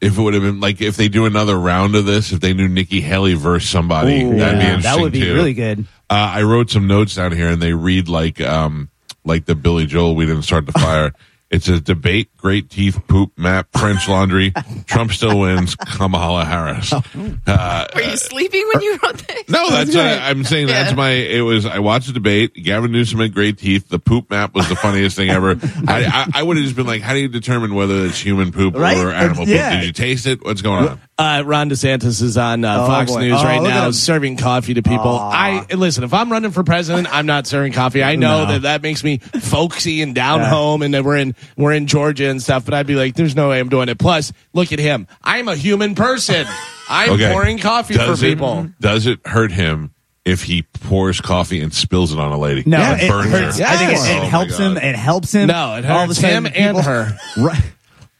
if 0.00 0.16
it 0.16 0.20
would 0.22 0.32
have 0.32 0.42
been 0.42 0.60
like 0.60 0.80
if 0.80 0.96
they 0.96 1.08
do 1.08 1.26
another 1.26 1.58
round 1.58 1.94
of 1.94 2.06
this, 2.06 2.32
if 2.32 2.40
they 2.40 2.54
knew 2.54 2.68
Nikki 2.68 3.00
Haley 3.02 3.34
versus 3.34 3.68
somebody, 3.68 4.22
Ooh, 4.22 4.36
that'd 4.36 4.58
be 4.58 4.64
interesting 4.64 4.82
That 4.82 4.98
would 5.00 5.12
be 5.12 5.20
too. 5.20 5.34
really 5.34 5.52
good. 5.52 5.80
Uh, 6.08 6.14
I 6.34 6.42
wrote 6.42 6.70
some 6.70 6.86
notes 6.86 7.14
down 7.16 7.32
here, 7.32 7.48
and 7.50 7.60
they 7.60 7.74
read 7.74 8.08
like 8.08 8.40
um 8.40 8.88
like 9.24 9.44
the 9.44 9.54
Billy 9.54 9.84
Joel. 9.84 10.14
We 10.14 10.24
didn't 10.24 10.42
start 10.44 10.64
the 10.64 10.72
fire. 10.72 11.12
it's 11.50 11.68
a 11.68 11.78
debate, 11.80 12.29
great 12.40 12.70
teeth, 12.70 13.00
poop, 13.08 13.32
map, 13.38 13.68
French 13.76 14.08
laundry. 14.08 14.52
Trump 14.86 15.12
still 15.12 15.38
wins. 15.40 15.74
Kamala 15.76 16.44
Harris. 16.44 16.92
Uh, 17.46 17.86
Were 17.94 18.02
you 18.02 18.16
sleeping 18.16 18.64
when 18.72 18.82
you 18.82 18.98
wrote 19.02 19.18
this? 19.26 19.48
no, 19.48 19.68
that's 19.70 19.94
uh, 19.96 20.18
I'm 20.22 20.44
saying 20.44 20.68
that's 20.68 20.90
Yeah. 20.90 20.96
my. 20.96 21.10
It 21.10 21.40
was 21.40 21.66
I 21.66 21.78
watched 21.80 22.06
the 22.06 22.12
debate. 22.12 22.54
Gavin 22.54 22.92
Newsom 22.92 23.18
had 23.20 23.34
great 23.34 23.58
teeth. 23.58 23.88
The 23.88 23.98
poop 23.98 24.30
map 24.30 24.54
was 24.54 24.68
the 24.68 24.76
funniest 24.76 25.16
thing 25.16 25.30
ever. 25.30 25.56
I 25.88 26.04
I, 26.04 26.40
I 26.40 26.42
would 26.42 26.56
have 26.56 26.64
just 26.64 26.76
been 26.76 26.86
like, 26.86 27.02
how 27.02 27.12
do 27.12 27.18
you 27.18 27.28
determine 27.28 27.74
whether 27.74 28.04
it's 28.06 28.18
human 28.20 28.52
poop 28.52 28.76
Right? 28.76 28.96
or 28.98 29.10
animal 29.10 29.48
Yeah. 29.48 29.70
poop? 29.70 29.80
Did 29.80 29.86
you 29.86 29.92
taste 29.92 30.26
it? 30.26 30.44
What's 30.44 30.62
going 30.62 30.88
on? 30.88 31.00
Uh, 31.18 31.42
Ron 31.44 31.68
DeSantis 31.68 32.22
is 32.22 32.38
on 32.38 32.64
uh, 32.64 32.78
Oh, 32.80 32.86
Fox 32.86 33.10
boy. 33.12 33.20
News 33.20 33.38
Oh, 33.40 33.44
right 33.44 33.62
now, 33.62 33.90
serving 33.90 34.36
coffee 34.38 34.74
to 34.74 34.82
people. 34.82 35.18
I 35.18 35.66
listen. 35.74 36.02
If 36.04 36.14
I'm 36.14 36.32
running 36.32 36.50
for 36.50 36.64
president, 36.64 37.08
I'm 37.12 37.26
not 37.26 37.46
serving 37.46 37.72
coffee. 37.72 38.02
I 38.02 38.16
know 38.16 38.44
No. 38.44 38.52
that 38.52 38.62
that 38.62 38.82
makes 38.82 39.04
me 39.04 39.18
folksy 39.18 40.00
and 40.02 40.14
down 40.14 40.40
Yeah. 40.40 40.48
home, 40.50 40.82
and 40.82 40.94
that 40.94 41.04
we're 41.04 41.16
in 41.18 41.34
we're 41.56 41.72
in 41.72 41.86
Georgia 41.86 42.29
and 42.30 42.42
stuff. 42.42 42.64
But 42.64 42.74
I'd 42.74 42.86
be 42.86 42.94
like, 42.94 43.14
there's 43.14 43.36
no 43.36 43.50
way 43.50 43.60
I'm 43.60 43.68
doing 43.68 43.88
it. 43.88 43.98
Plus, 43.98 44.32
look 44.52 44.72
at 44.72 44.78
him. 44.78 45.06
I'm 45.22 45.48
a 45.48 45.56
human 45.56 45.94
person. 45.94 46.46
I'm 46.88 47.10
Okay. 47.10 47.30
pouring 47.32 47.58
coffee 47.58 47.94
Does 47.94 48.20
for 48.20 48.26
it, 48.26 48.28
people. 48.30 48.68
Does 48.80 49.06
it 49.06 49.20
hurt 49.26 49.52
him 49.52 49.92
if 50.24 50.42
he 50.44 50.62
pours 50.62 51.20
coffee 51.20 51.60
and 51.60 51.72
spills 51.74 52.12
it 52.12 52.18
on 52.18 52.32
a 52.32 52.38
lady? 52.38 52.62
No, 52.66 52.78
And 52.78 53.00
it 53.00 53.08
burns 53.10 53.30
hurts. 53.30 53.58
her? 53.58 53.64
I 53.66 53.76
think 53.76 53.92
it, 53.92 53.98
Oh, 54.00 54.04
it 54.16 54.18
my 54.20 54.24
helps 54.26 54.56
him. 54.58 54.76
It 54.76 54.96
helps 54.96 55.32
him. 55.32 55.46
No, 55.48 55.76
it 55.76 55.84
All 55.86 56.04
of 56.04 56.04
a 56.04 56.06
hurts 56.08 56.20
sudden, 56.20 56.46
him 56.46 56.52
and 56.54 56.78
her. 56.78 57.18
right, 57.38 57.62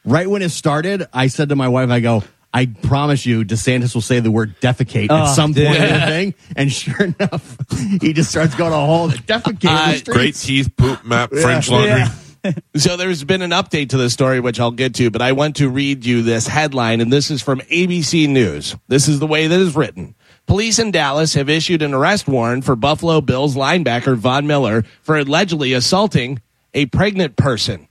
right 0.04 0.28
when 0.30 0.42
it 0.42 0.50
started, 0.50 1.06
I 1.12 1.28
said 1.28 1.48
to 1.50 1.56
my 1.56 1.68
wife, 1.68 1.90
I 1.90 2.00
go, 2.00 2.22
I 2.52 2.66
promise 2.66 3.26
you, 3.26 3.44
DeSantis 3.44 3.94
will 3.94 4.00
say 4.02 4.18
the 4.18 4.30
word 4.30 4.60
defecate 4.60 5.06
Oh, 5.10 5.18
at 5.18 5.34
some 5.34 5.52
dude. 5.52 5.68
point 5.68 5.82
in 5.84 5.92
the 6.00 6.06
thing. 6.06 6.34
And 6.56 6.72
sure 6.72 7.00
enough, 7.04 7.56
he 8.00 8.12
just 8.12 8.28
starts 8.30 8.54
going 8.56 8.72
a 8.72 8.76
whole 8.76 9.08
defecate. 9.08 9.64
in 9.64 10.04
the 10.04 10.10
Uh. 10.10 10.12
Great 10.14 10.34
teeth, 10.34 10.76
poop 10.76 11.04
map, 11.04 11.30
French 11.30 11.68
laundry. 11.70 11.90
Yeah. 11.90 12.12
So 12.76 12.96
there's 12.96 13.22
been 13.24 13.42
an 13.42 13.50
update 13.50 13.90
to 13.90 13.96
the 13.98 14.08
story, 14.08 14.40
which 14.40 14.58
I'll 14.60 14.70
get 14.70 14.94
to, 14.94 15.10
but 15.10 15.20
I 15.22 15.32
want 15.32 15.56
to 15.56 15.68
read 15.68 16.04
you 16.06 16.22
this 16.22 16.46
headline, 16.46 17.00
and 17.00 17.12
this 17.12 17.30
is 17.30 17.42
from 17.42 17.60
ABC 17.62 18.28
News. 18.28 18.76
This 18.88 19.08
is 19.08 19.18
the 19.18 19.26
way 19.26 19.46
that 19.46 19.60
is 19.60 19.74
written. 19.76 20.14
Police 20.46 20.78
in 20.78 20.90
Dallas 20.90 21.34
have 21.34 21.48
issued 21.50 21.82
an 21.82 21.92
arrest 21.94 22.26
warrant 22.26 22.64
for 22.64 22.74
Buffalo 22.76 23.20
Bills 23.20 23.54
linebacker 23.56 24.16
Von 24.16 24.46
Miller 24.46 24.84
for 25.02 25.16
allegedly 25.18 25.72
assaulting 25.74 26.40
a 26.74 26.86
pregnant 26.86 27.36
person. 27.36 27.86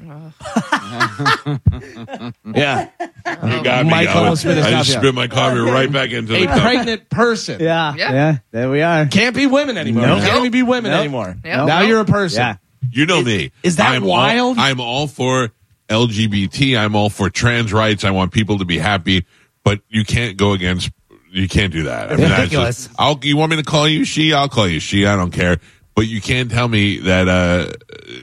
yeah. 2.54 2.88
You 3.44 3.62
got 3.62 3.84
me. 3.84 3.90
Mike 3.90 4.08
I, 4.08 4.12
almost 4.14 4.44
was- 4.44 4.58
I 4.58 4.70
just 4.70 4.92
spit 4.92 5.14
my 5.14 5.28
coffee 5.28 5.58
right 5.60 5.90
back 5.90 6.10
into 6.10 6.34
A 6.34 6.40
the 6.40 6.46
cup. 6.46 6.60
pregnant 6.60 7.08
person. 7.10 7.60
Yeah, 7.60 7.94
Yeah. 7.94 8.12
yeah, 8.12 8.38
There 8.50 8.70
we 8.70 8.82
are. 8.82 9.06
Can't 9.06 9.34
be 9.34 9.46
women 9.46 9.76
anymore. 9.78 10.06
Nope. 10.06 10.22
Can't 10.24 10.38
even 10.40 10.50
be 10.50 10.62
women 10.62 10.90
Nope. 10.90 11.00
anymore. 11.00 11.28
Nope. 11.44 11.68
Now 11.68 11.78
Nope. 11.80 11.88
you're 11.88 12.00
a 12.00 12.04
person. 12.04 12.40
Yeah. 12.40 12.56
You 12.90 13.06
know 13.06 13.22
me. 13.22 13.52
is 13.62 13.76
that 13.76 13.92
I'm 13.92 14.04
wild? 14.04 14.58
All, 14.58 14.64
I'm 14.64 14.80
all 14.80 15.06
for 15.06 15.52
LGBT. 15.88 16.78
I'm 16.78 16.96
all 16.96 17.10
for 17.10 17.30
trans 17.30 17.72
rights. 17.72 18.04
I 18.04 18.10
want 18.10 18.32
people 18.32 18.58
to 18.58 18.64
be 18.64 18.78
happy, 18.78 19.26
but 19.64 19.80
you 19.88 20.04
can't 20.04 20.36
go 20.36 20.52
against. 20.52 20.90
You 21.30 21.48
can't 21.48 21.72
do 21.72 21.84
that. 21.84 22.12
I 22.12 22.16
mean, 22.16 22.30
ridiculous. 22.30 22.86
Just, 22.86 22.96
I'll, 22.98 23.18
you 23.22 23.36
want 23.36 23.50
me 23.50 23.56
to 23.56 23.62
call 23.62 23.88
you 23.88 24.04
she? 24.04 24.32
I'll 24.34 24.48
call 24.48 24.68
you 24.68 24.80
she. 24.80 25.06
I 25.06 25.16
don't 25.16 25.30
care. 25.30 25.58
But 25.94 26.06
you 26.08 26.20
can't 26.20 26.50
tell 26.50 26.68
me 26.68 26.98
that 26.98 27.28
uh, 27.28 27.72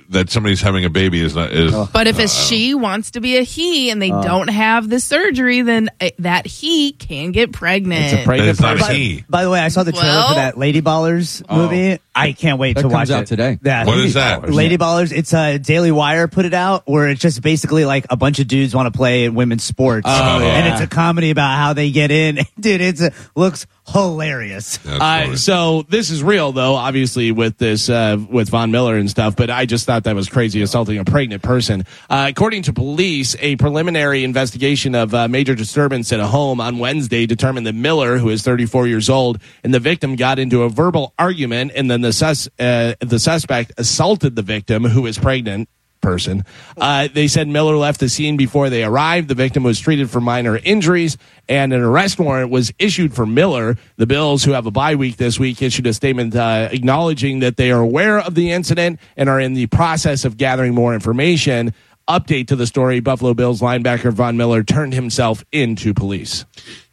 that 0.10 0.30
somebody's 0.30 0.62
having 0.62 0.86
a 0.86 0.90
baby 0.90 1.22
is 1.22 1.36
not 1.36 1.52
is. 1.54 1.74
Oh. 1.74 1.88
But 1.92 2.08
if 2.08 2.20
a 2.20 2.24
uh, 2.24 2.28
she 2.28 2.74
wants 2.74 3.12
to 3.12 3.22
be 3.22 3.38
a 3.38 3.44
he 3.44 3.90
and 3.92 4.02
they 4.02 4.12
Oh. 4.12 4.24
don't 4.24 4.48
have 4.50 4.90
the 4.90 5.00
surgery, 5.00 5.62
then 5.62 5.90
uh, 6.02 6.10
that 6.20 6.48
he 6.48 6.92
can 6.94 7.32
get 7.32 7.52
pregnant. 7.52 8.06
It's 8.06 8.14
a 8.14 8.16
that 8.18 8.26
pregnant 8.26 8.50
is 8.50 8.60
not 8.60 8.76
a 8.76 8.80
person. 8.80 8.96
he. 8.96 9.24
By 9.30 9.44
the 9.44 9.50
way, 9.50 9.60
I 9.60 9.68
saw 9.68 9.84
the 9.84 9.92
trailer 9.92 10.08
Well- 10.08 10.28
for 10.30 10.36
that 10.36 10.58
Lady 10.58 10.82
Ballers 10.82 11.44
oh. 11.48 11.56
movie. 11.58 12.00
I 12.16 12.34
can't 12.34 12.60
wait 12.60 12.74
That 12.76 12.82
to 12.82 12.90
comes 12.90 12.94
watch 12.94 13.12
out 13.12 13.24
it 13.24 13.28
today. 13.28 13.60
Yeah. 13.64 13.86
What 13.86 13.98
is 14.00 14.16
that? 14.16 14.50
Lady 14.50 14.78
Ballers. 14.78 15.14
It's 15.14 15.34
a 15.34 15.58
Daily 15.58 15.92
Wire 15.92 16.28
put 16.28 16.44
it 16.46 16.54
out 16.54 16.84
where 16.86 17.08
it's 17.08 17.22
just 17.22 17.42
basically 17.42 17.86
like 17.86 18.08
a 18.10 18.18
bunch 18.18 18.40
of 18.40 18.48
dudes 18.48 18.76
want 18.76 18.92
to 18.92 18.98
play 18.98 19.24
in 19.24 19.36
women's 19.36 19.64
sports, 19.64 20.06
Oh, 20.10 20.40
yeah. 20.40 20.46
and 20.48 20.74
it's 20.74 20.82
a 20.82 20.88
comedy 20.88 21.30
about 21.30 21.56
how 21.58 21.72
they 21.74 21.92
get 21.92 22.12
in. 22.12 22.40
Dude, 22.60 22.82
it's 22.82 23.02
a, 23.02 23.14
looks 23.36 23.68
hilarious. 23.92 24.80
Uh, 24.86 25.36
so 25.36 25.84
this 25.90 26.10
is 26.10 26.24
real, 26.24 26.52
though, 26.52 26.76
obviously 26.76 27.32
with 27.32 27.58
this 27.58 27.90
uh, 27.90 28.18
with 28.30 28.50
Von 28.50 28.72
Miller 28.72 28.98
and 28.98 29.10
stuff. 29.10 29.36
But 29.36 29.50
I 29.50 29.66
just 29.66 29.86
thought 29.86 30.04
that 30.04 30.16
was 30.16 30.30
crazy, 30.30 30.62
assaulting 30.62 30.98
a 30.98 31.06
pregnant 31.06 31.44
person. 31.44 31.86
Uh, 32.10 32.28
according 32.30 32.64
to 32.64 32.74
police, 32.74 33.36
a 33.40 33.56
preliminary 33.56 34.24
investigation 34.24 34.96
of 34.96 35.14
uh, 35.14 35.28
major 35.28 35.56
disturbance 35.56 36.12
at 36.12 36.20
a 36.20 36.28
home 36.28 36.60
on 36.62 36.80
Wednesday 36.80 37.26
determined 37.26 37.66
that 37.68 37.76
Miller, 37.76 38.18
who 38.18 38.30
is 38.30 38.44
34 38.44 38.88
years 38.88 39.10
old, 39.10 39.40
and 39.64 39.74
the 39.74 39.80
victim 39.80 40.16
got 40.16 40.40
into 40.40 40.64
a 40.64 40.70
verbal 40.70 41.14
argument, 41.18 41.72
and 41.76 41.90
then 41.90 42.02
the 42.02 42.14
sus 42.14 42.48
uh, 42.60 42.94
the 43.00 43.20
suspect 43.20 43.72
assaulted 43.78 44.36
the 44.36 44.42
victim, 44.42 44.84
who 44.84 45.06
is 45.06 45.18
pregnant 45.18 45.70
person. 46.02 46.44
Uh, 46.78 47.08
they 47.14 47.28
said 47.28 47.48
Miller 47.48 47.76
left 47.76 48.00
the 48.00 48.10
scene 48.10 48.38
before 48.38 48.70
they 48.70 48.84
arrived. 48.84 49.28
The 49.28 49.36
victim 49.36 49.64
was 49.64 49.80
treated 49.80 50.10
for 50.10 50.22
minor 50.22 50.58
injuries, 50.58 51.18
and 51.48 51.74
an 51.74 51.82
arrest 51.82 52.20
warrant 52.20 52.50
was 52.50 52.72
issued 52.80 53.14
for 53.14 53.26
Miller. 53.26 53.78
The 53.98 54.08
Bills, 54.08 54.44
who 54.44 54.52
have 54.52 54.66
a 54.66 54.72
bye 54.72 54.96
week 54.96 55.18
this 55.18 55.40
week, 55.40 55.62
issued 55.62 55.88
a 55.88 55.94
statement 55.94 56.36
uh, 56.36 56.70
acknowledging 56.72 57.40
that 57.40 57.58
they 57.58 57.72
are 57.72 57.82
aware 57.82 58.20
of 58.20 58.36
the 58.36 58.52
incident 58.52 59.00
and 59.18 59.30
are 59.30 59.40
in 59.40 59.54
the 59.54 59.68
process 59.68 60.26
of 60.26 60.38
gathering 60.38 60.74
more 60.74 60.94
information. 60.94 61.74
Update 62.08 62.48
to 62.48 62.56
the 62.56 62.66
story: 62.66 63.00
Buffalo 63.00 63.34
Bills 63.34 63.62
linebacker 63.62 64.12
Von 64.12 64.38
Miller 64.38 64.64
turned 64.64 64.94
himself 64.94 65.44
into 65.52 65.94
police. 65.94 66.46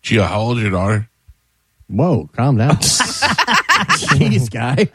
Gio, 0.03 0.27
how 0.27 0.41
old 0.41 0.59
is 0.59 0.63
your 0.65 0.73
daughter? 0.73 1.09
Whoa, 1.89 2.29
calm 2.35 2.59
down. 2.59 2.77
Jeez, 3.97 4.51
guy. 4.51 4.89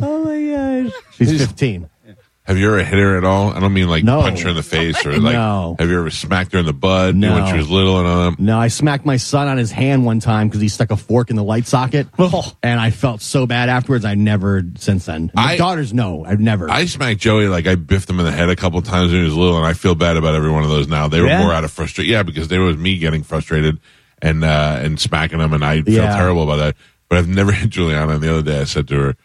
Oh 0.00 0.24
my 0.24 0.88
gosh. 0.90 0.92
She's 1.16 1.38
15. 1.38 1.90
Have 2.48 2.56
you 2.56 2.66
ever 2.66 2.82
hit 2.82 2.98
her 2.98 3.18
at 3.18 3.24
all? 3.24 3.50
I 3.50 3.60
don't 3.60 3.74
mean 3.74 3.88
like 3.88 4.02
No. 4.04 4.22
punch 4.22 4.40
her 4.40 4.48
in 4.48 4.56
the 4.56 4.62
face 4.62 5.04
or 5.04 5.12
like. 5.18 5.34
No. 5.34 5.76
Have 5.78 5.90
you 5.90 5.98
ever 5.98 6.08
smacked 6.08 6.52
her 6.54 6.58
in 6.58 6.64
the 6.66 6.72
butt 6.72 7.14
No. 7.14 7.34
when 7.34 7.46
she 7.52 7.58
was 7.58 7.68
little 7.68 7.98
and 7.98 8.08
all 8.08 8.30
that? 8.30 8.40
No, 8.40 8.58
I 8.58 8.68
smacked 8.68 9.04
my 9.04 9.18
son 9.18 9.48
on 9.48 9.58
his 9.58 9.70
hand 9.70 10.06
one 10.06 10.18
time 10.18 10.48
because 10.48 10.62
he 10.62 10.68
stuck 10.68 10.90
a 10.90 10.96
fork 10.96 11.28
in 11.28 11.36
the 11.36 11.44
light 11.44 11.66
socket, 11.66 12.08
and 12.62 12.80
I 12.80 12.90
felt 12.90 13.20
so 13.20 13.46
bad 13.46 13.68
afterwards. 13.68 14.06
I 14.06 14.14
never 14.14 14.62
since 14.78 15.04
then. 15.04 15.30
My 15.34 15.42
I- 15.52 15.56
daughters 15.58 15.92
no, 15.92 16.24
I've 16.24 16.40
never. 16.40 16.70
I 16.70 16.86
smacked 16.86 17.20
Joey 17.20 17.48
like 17.48 17.66
I 17.66 17.74
biffed 17.74 18.08
him 18.08 18.18
in 18.18 18.24
the 18.24 18.32
head 18.32 18.48
a 18.48 18.56
couple 18.56 18.80
times 18.80 19.12
when 19.12 19.20
he 19.20 19.24
was 19.26 19.36
little, 19.36 19.58
and 19.58 19.66
I 19.66 19.74
feel 19.74 19.94
bad 19.94 20.16
about 20.16 20.34
every 20.34 20.50
one 20.50 20.62
of 20.64 20.70
those 20.70 20.88
now. 20.88 21.06
They 21.06 21.20
were 21.20 21.26
Yeah? 21.28 21.40
more 21.42 21.52
out 21.52 21.64
of 21.64 21.70
frustration. 21.70 22.10
Yeah, 22.10 22.22
because 22.22 22.48
there 22.48 22.62
was 22.62 22.78
me 22.78 22.96
getting 22.96 23.22
frustrated 23.24 23.78
and 24.22 24.42
uh, 24.42 24.78
and 24.80 24.98
smacking 24.98 25.38
him, 25.40 25.52
and 25.52 25.62
I 25.62 25.82
feel 25.82 25.94
Yeah. 26.02 26.16
terrible 26.16 26.44
about 26.44 26.56
that. 26.56 26.76
But 27.10 27.18
I've 27.18 27.28
never 27.28 27.52
hit 27.60 27.68
Juliana. 27.68 28.14
And 28.14 28.22
the 28.22 28.30
other 28.32 28.42
day, 28.42 28.58
I 28.60 28.64
said 28.64 28.88
to 28.88 28.94
her, 28.98 29.16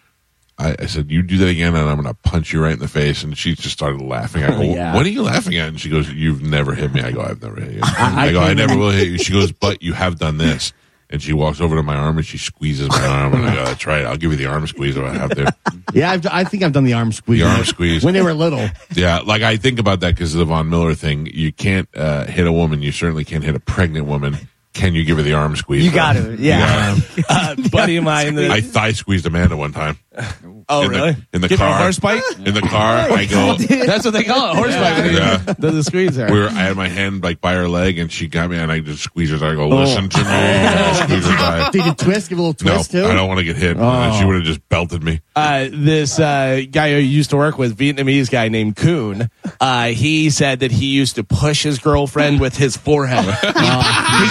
I, 0.64 0.76
I 0.80 0.86
said, 0.86 1.12
"You 1.12 1.22
do 1.22 1.38
that 1.40 1.50
again, 1.50 1.76
and 1.76 1.90
I'm 1.90 2.02
going 2.02 2.08
to 2.08 2.14
punch 2.14 2.54
you 2.54 2.62
right 2.64 2.74
in 2.74 2.80
the 2.80 2.88
face." 2.88 3.24
And 3.24 3.38
she 3.38 3.54
just 3.56 3.72
started 3.72 4.02
laughing. 4.02 4.44
I 4.44 4.50
go, 4.50 4.58
Oh, 4.58 4.62
yeah. 4.62 4.96
"What 4.96 5.06
are 5.06 5.10
you 5.10 5.24
laughing 5.24 5.56
at?" 5.58 5.68
And 5.68 5.80
she 5.80 5.90
goes, 5.90 6.10
"You've 6.10 6.42
never 6.42 6.74
hit 6.74 6.94
me." 6.94 7.02
I 7.02 7.12
go, 7.12 7.22
"I've 7.22 7.42
never 7.42 7.60
hit 7.60 7.74
you." 7.74 7.82
I 7.84 8.28
I, 8.28 8.32
go, 8.32 8.40
"I 8.42 8.54
never 8.54 8.78
will 8.78 8.92
hit 8.92 9.08
you." 9.10 9.18
She 9.18 9.34
goes, 9.34 9.52
"But 9.52 9.82
you 9.84 9.94
have 9.94 10.18
done 10.20 10.38
this." 10.38 10.74
And 11.10 11.22
she 11.22 11.32
walks 11.32 11.62
over 11.62 11.76
to 11.76 11.84
my 11.84 11.96
arm 11.96 12.18
and 12.18 12.26
she 12.26 12.40
squeezes 12.40 12.90
my 12.90 13.06
arm, 13.06 13.34
and 13.36 13.46
I 13.46 13.54
go, 13.54 13.66
"That's 13.66 13.86
right. 13.86 14.04
I'll 14.04 14.18
give 14.18 14.32
you 14.32 14.38
the 14.38 14.48
arm 14.48 14.66
squeeze 14.66 14.98
if 14.98 15.04
I 15.04 15.14
have 15.14 15.30
to." 15.32 15.54
yeah, 15.94 16.10
I've, 16.12 16.26
I 16.26 16.44
think 16.44 16.64
I've 16.64 16.72
done 16.72 16.86
the 16.86 16.94
arm 16.94 17.12
squeeze. 17.12 17.42
The 17.42 17.48
arm 17.48 17.66
squeeze. 17.66 18.04
when 18.04 18.16
they 18.16 18.24
were 18.24 18.34
little. 18.34 18.68
Yeah, 18.96 19.20
like 19.20 19.44
I 19.44 19.58
think 19.58 19.78
about 19.80 20.00
that 20.00 20.16
because 20.16 20.34
of 20.34 20.40
the 20.40 20.46
Von 20.46 20.70
Miller 20.70 20.96
thing. 20.96 21.28
You 21.28 21.52
can't 21.52 21.88
uh, 21.96 22.26
hit 22.26 22.48
a 22.48 22.52
woman. 22.52 22.82
You 22.82 22.92
certainly 22.92 23.26
can't 23.26 23.44
hit 23.44 23.54
a 23.54 23.60
pregnant 23.60 24.08
woman. 24.08 24.38
Can 24.74 24.96
you 24.96 25.06
give 25.06 25.18
her 25.18 25.24
the 25.24 25.34
arm 25.34 25.56
squeeze? 25.56 25.86
You 25.86 25.92
got 25.92 26.14
to, 26.14 26.36
yeah. 26.40 26.98
Uh, 27.30 27.56
buddy 27.72 27.98
of 27.98 28.04
mine, 28.04 28.34
the, 28.34 28.50
I 28.50 28.62
thigh 28.62 28.92
squeezed 28.94 29.28
Amanda 29.28 29.56
one 29.56 29.72
time. 29.72 30.00
oh 30.70 30.82
in 30.84 30.92
the- 30.92 30.98
really? 30.98 31.16
in 31.34 31.42
the 31.42 31.48
Give 31.48 31.60
her 31.60 31.66
a 31.66 31.70
car. 31.70 31.78
horse 31.80 32.00
bite. 32.00 32.22
In 32.46 32.54
the 32.54 32.62
car, 32.62 33.12
I 33.12 33.26
go. 33.26 33.56
That's 33.56 34.04
what 34.06 34.12
they 34.12 34.24
call 34.24 34.52
it, 34.52 34.56
horse 34.56 34.76
bite. 34.76 35.00
when 35.02 35.14
Yeah. 35.14 35.38
do 35.60 35.72
the 35.72 35.84
squeeze 35.84 36.16
there. 36.16 36.32
We 36.32 36.40
were, 36.40 36.48
I 36.48 36.52
had 36.52 36.76
my 36.78 36.88
hand 36.90 37.24
like 37.24 37.40
by 37.42 37.54
her 37.54 37.68
leg, 37.70 37.98
and 38.00 38.12
she 38.12 38.28
got 38.28 38.50
me, 38.50 38.58
and 38.58 38.72
I 38.72 38.80
just 38.80 39.02
squeezed 39.04 39.32
her. 39.32 39.38
I 39.46 39.56
go, 39.56 39.64
Oh. 39.64 39.68
listen 39.78 40.10
to 40.10 40.18
me. 40.20 40.24
And 40.26 40.80
I 40.80 40.94
squeeze 41.06 41.26
her 41.26 41.38
thigh. 41.38 41.70
Did 41.72 41.86
you 41.86 41.94
twist? 41.94 42.30
Give 42.30 42.38
a 42.38 42.42
little 42.42 42.66
No, 42.68 42.74
twist 42.76 42.92
too. 42.92 43.06
I 43.06 43.14
don't 43.14 43.28
want 43.28 43.40
to 43.40 43.44
get 43.46 43.56
hit. 43.56 43.78
And 43.78 44.16
She 44.16 44.26
would 44.26 44.36
have 44.36 44.44
just 44.44 44.68
belted 44.70 45.04
me. 45.04 45.22
uh, 45.36 45.68
this 45.72 46.20
uh, 46.20 46.62
guy 46.70 46.92
who 46.94 46.98
used 47.00 47.30
to 47.32 47.38
work 47.38 47.58
with 47.58 47.78
Vietnamese 47.78 48.30
guy 48.30 48.50
named 48.50 48.76
Kuhn. 48.76 49.30
Uh, 49.60 49.88
he 49.88 50.30
said 50.30 50.60
that 50.60 50.72
he 50.72 50.88
used 50.88 51.16
to 51.16 51.24
push 51.24 51.64
his 51.64 51.80
girlfriend 51.80 52.40
with 52.40 52.56
his 52.58 52.76
forehead. 52.78 53.24
he 53.26 53.52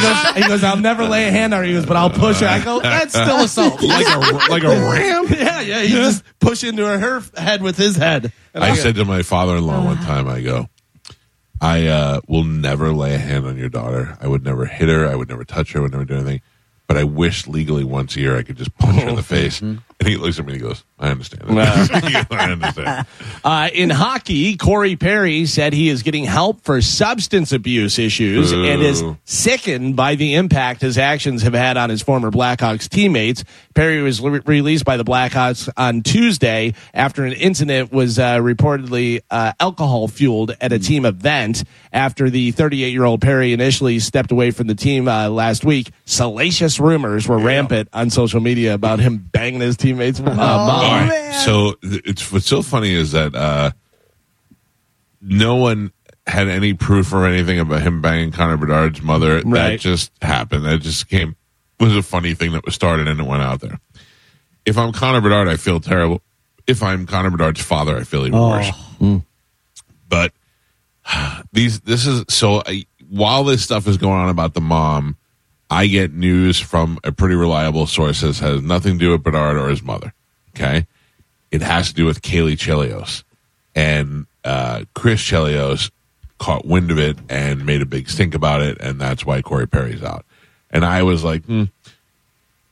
goes, 0.03 0.35
he 0.37 0.49
goes, 0.49 0.65
I'll 0.65 0.77
never 0.79 1.05
lay 1.07 1.27
a 1.29 1.31
hand 1.31 1.55
on 1.55 1.61
her. 1.61 1.67
He 1.67 1.73
goes, 1.73 1.87
but 1.87 1.97
I'll 1.97 2.11
push 2.11 2.41
her. 2.41 2.47
I 2.47 2.63
go, 2.63 2.81
that's 2.81 3.13
still 3.15 3.41
assault. 3.45 3.83
Like 3.83 4.07
a 4.07 4.19
like 4.51 4.63
a 4.65 4.69
ram. 4.69 5.27
yeah, 5.31 5.61
yeah. 5.73 5.83
He 5.83 5.95
just 5.95 6.25
push 6.41 6.65
into 6.65 6.87
her, 6.87 6.99
her 6.99 7.23
head 7.41 7.63
with 7.63 7.77
his 7.77 7.97
head. 7.97 8.33
And 8.55 8.63
I 8.63 8.75
said 8.75 8.97
to 8.97 9.05
my 9.05 9.23
father-in-law 9.23 9.85
one 9.85 9.99
time, 9.99 10.29
I 10.29 10.41
go, 10.41 10.69
I 11.61 11.87
uh, 11.87 12.21
will 12.27 12.45
never 12.45 12.93
lay 12.93 13.15
a 13.15 13.19
hand 13.19 13.47
on 13.47 13.57
your 13.57 13.69
daughter. 13.69 14.19
I 14.21 14.27
would 14.27 14.45
never 14.45 14.67
hit 14.67 14.89
her. 14.89 15.07
I 15.07 15.15
would 15.15 15.29
never 15.29 15.45
touch 15.45 15.73
her. 15.73 15.79
I 15.79 15.83
would 15.83 15.93
never 15.93 16.05
do 16.05 16.15
anything. 16.17 16.41
But 16.89 16.97
I 16.99 17.05
wish 17.05 17.47
legally 17.47 17.85
once 17.85 18.17
a 18.17 18.21
year 18.21 18.37
I 18.37 18.43
could 18.43 18.57
just 18.57 18.77
punch 18.77 19.01
her 19.01 19.09
in 19.09 19.15
the 19.15 19.23
face. 19.23 19.63
And 20.03 20.09
he 20.09 20.17
looks 20.17 20.37
at 20.41 20.45
me 20.45 20.55
and 20.55 20.61
he 20.61 20.67
goes, 20.67 20.83
I 20.99 21.11
understand. 21.11 21.45
I 21.61 22.51
understand. 22.51 23.07
Uh, 23.45 23.71
in 23.73 23.89
hockey, 23.89 24.57
Corey 24.57 24.97
Perry 24.97 25.47
said 25.47 25.73
he 25.73 25.89
is 25.89 26.03
getting 26.03 26.25
help 26.25 26.63
for 26.63 26.83
substance 26.83 27.53
abuse 27.53 28.01
issues 28.01 28.51
Boo. 28.51 28.65
and 28.65 28.83
is 28.83 29.05
sickened 29.25 29.95
by 29.95 30.17
the 30.17 30.35
impact 30.35 30.81
his 30.81 30.99
actions 30.99 31.43
have 31.43 31.55
had 31.55 31.77
on 31.77 31.89
his 31.89 32.03
former 32.03 32.33
Blackhawks 32.33 32.89
teammates. 32.89 33.45
Perry 33.75 34.03
was 34.03 34.21
re- 34.21 34.41
released 34.45 34.85
by 34.85 34.97
the 34.97 35.05
Blackhawks 35.05 35.69
on 35.77 36.03
Tuesday 36.03 36.75
after 36.93 37.25
an 37.25 37.33
incident 37.35 37.93
was 37.93 38.19
uh, 38.19 38.39
reportedly 38.39 39.21
uh, 39.31 39.53
alcohol 39.61 40.09
fueled 40.09 40.57
at 40.61 40.73
a 40.73 40.81
team 40.81 41.05
event. 41.05 41.63
After 41.93 42.29
the 42.29 42.51
38 42.51 42.91
year 42.91 43.05
old 43.05 43.21
Perry 43.21 43.53
initially 43.53 44.01
stepped 44.01 44.33
away 44.33 44.51
from 44.51 44.67
the 44.67 44.75
team 44.75 45.07
uh, 45.07 45.29
last 45.29 45.65
week, 45.65 45.91
salacious 46.07 46.81
rumors 46.81 47.29
were 47.29 47.39
rampant 47.39 47.89
on 47.93 48.11
social 48.11 48.41
media 48.41 48.75
about 48.75 48.99
him 48.99 49.19
banging 49.19 49.61
his 49.61 49.77
teammates. 49.93 50.21
Uh, 50.21 50.31
All 50.31 50.37
mom. 50.37 51.09
right. 51.09 51.33
So 51.45 51.75
it's 51.83 52.31
what's 52.33 52.47
so 52.47 52.63
funny 52.63 52.93
is 52.93 53.13
that 53.13 53.35
uh, 53.35 53.71
no 55.21 55.57
one 55.57 55.93
had 56.27 56.49
any 56.49 56.75
proof 56.75 57.13
or 57.13 57.27
anything 57.27 57.59
about 57.59 57.83
him 57.83 58.01
banging 58.01 58.33
Connor 58.33 58.57
Bedard's 58.57 59.03
mother. 59.03 59.43
That 59.43 59.81
just 59.81 60.13
happened. 60.23 60.65
That 60.65 60.81
just 60.81 61.09
came 61.09 61.37
was 61.81 61.97
a 61.97 62.03
funny 62.03 62.35
thing 62.35 62.53
that 62.53 62.65
was 62.65 62.75
started 62.75 63.09
and 63.09 63.19
it 63.19 63.27
went 63.27 63.43
out 63.43 63.61
there. 63.61 63.81
If 64.65 64.79
I'm 64.79 64.93
Connor 64.93 65.21
Bedard, 65.21 65.49
I 65.49 65.57
feel 65.57 65.81
terrible. 65.81 66.23
If 66.67 66.83
I'm 66.83 67.07
Connor 67.07 67.31
Bedard's 67.31 67.61
father, 67.61 67.97
I 67.97 68.05
feel 68.05 68.25
even 68.25 68.39
worse. 68.39 68.71
But 70.09 70.33
these 71.53 71.81
this 71.81 72.07
is 72.07 72.25
so 72.29 72.63
I, 72.65 72.87
while 73.09 73.45
this 73.45 73.63
stuff 73.63 73.89
is 73.89 73.97
going 73.97 74.19
on 74.19 74.29
about 74.29 74.55
the 74.55 74.61
mom, 74.61 75.17
I 75.73 75.87
get 75.87 76.13
news 76.13 76.61
from 76.61 76.99
a 77.03 77.13
pretty 77.13 77.35
reliable 77.35 77.87
source 77.87 78.21
that 78.21 78.37
has 78.39 78.63
nothing 78.63 78.95
to 78.95 78.99
do 78.99 79.11
with 79.13 79.23
Bernard 79.23 79.57
or 79.57 79.71
his 79.71 79.83
mother. 79.83 80.13
Okay, 80.55 80.87
it 81.51 81.63
has 81.63 81.89
to 81.89 81.95
do 81.95 82.05
with 82.05 82.21
Caley 82.21 82.57
Chelios 82.57 83.25
and 83.75 84.27
uh, 84.45 84.85
Chris 84.95 85.23
Chelios 85.23 85.91
caught 86.39 86.67
wind 86.67 86.91
of 86.91 86.99
it 86.99 87.17
and 87.29 87.65
made 87.65 87.81
a 87.81 87.87
big 87.87 88.11
stink 88.11 88.35
about 88.35 88.61
it, 88.61 88.79
and 88.81 89.01
that's 89.01 89.25
why 89.25 89.41
Corey 89.41 89.67
Perry's 89.67 90.03
out. 90.03 90.27
And 90.71 90.85
I 90.85 91.03
was 91.05 91.25
like, 91.25 91.45
hmm. 91.45 91.65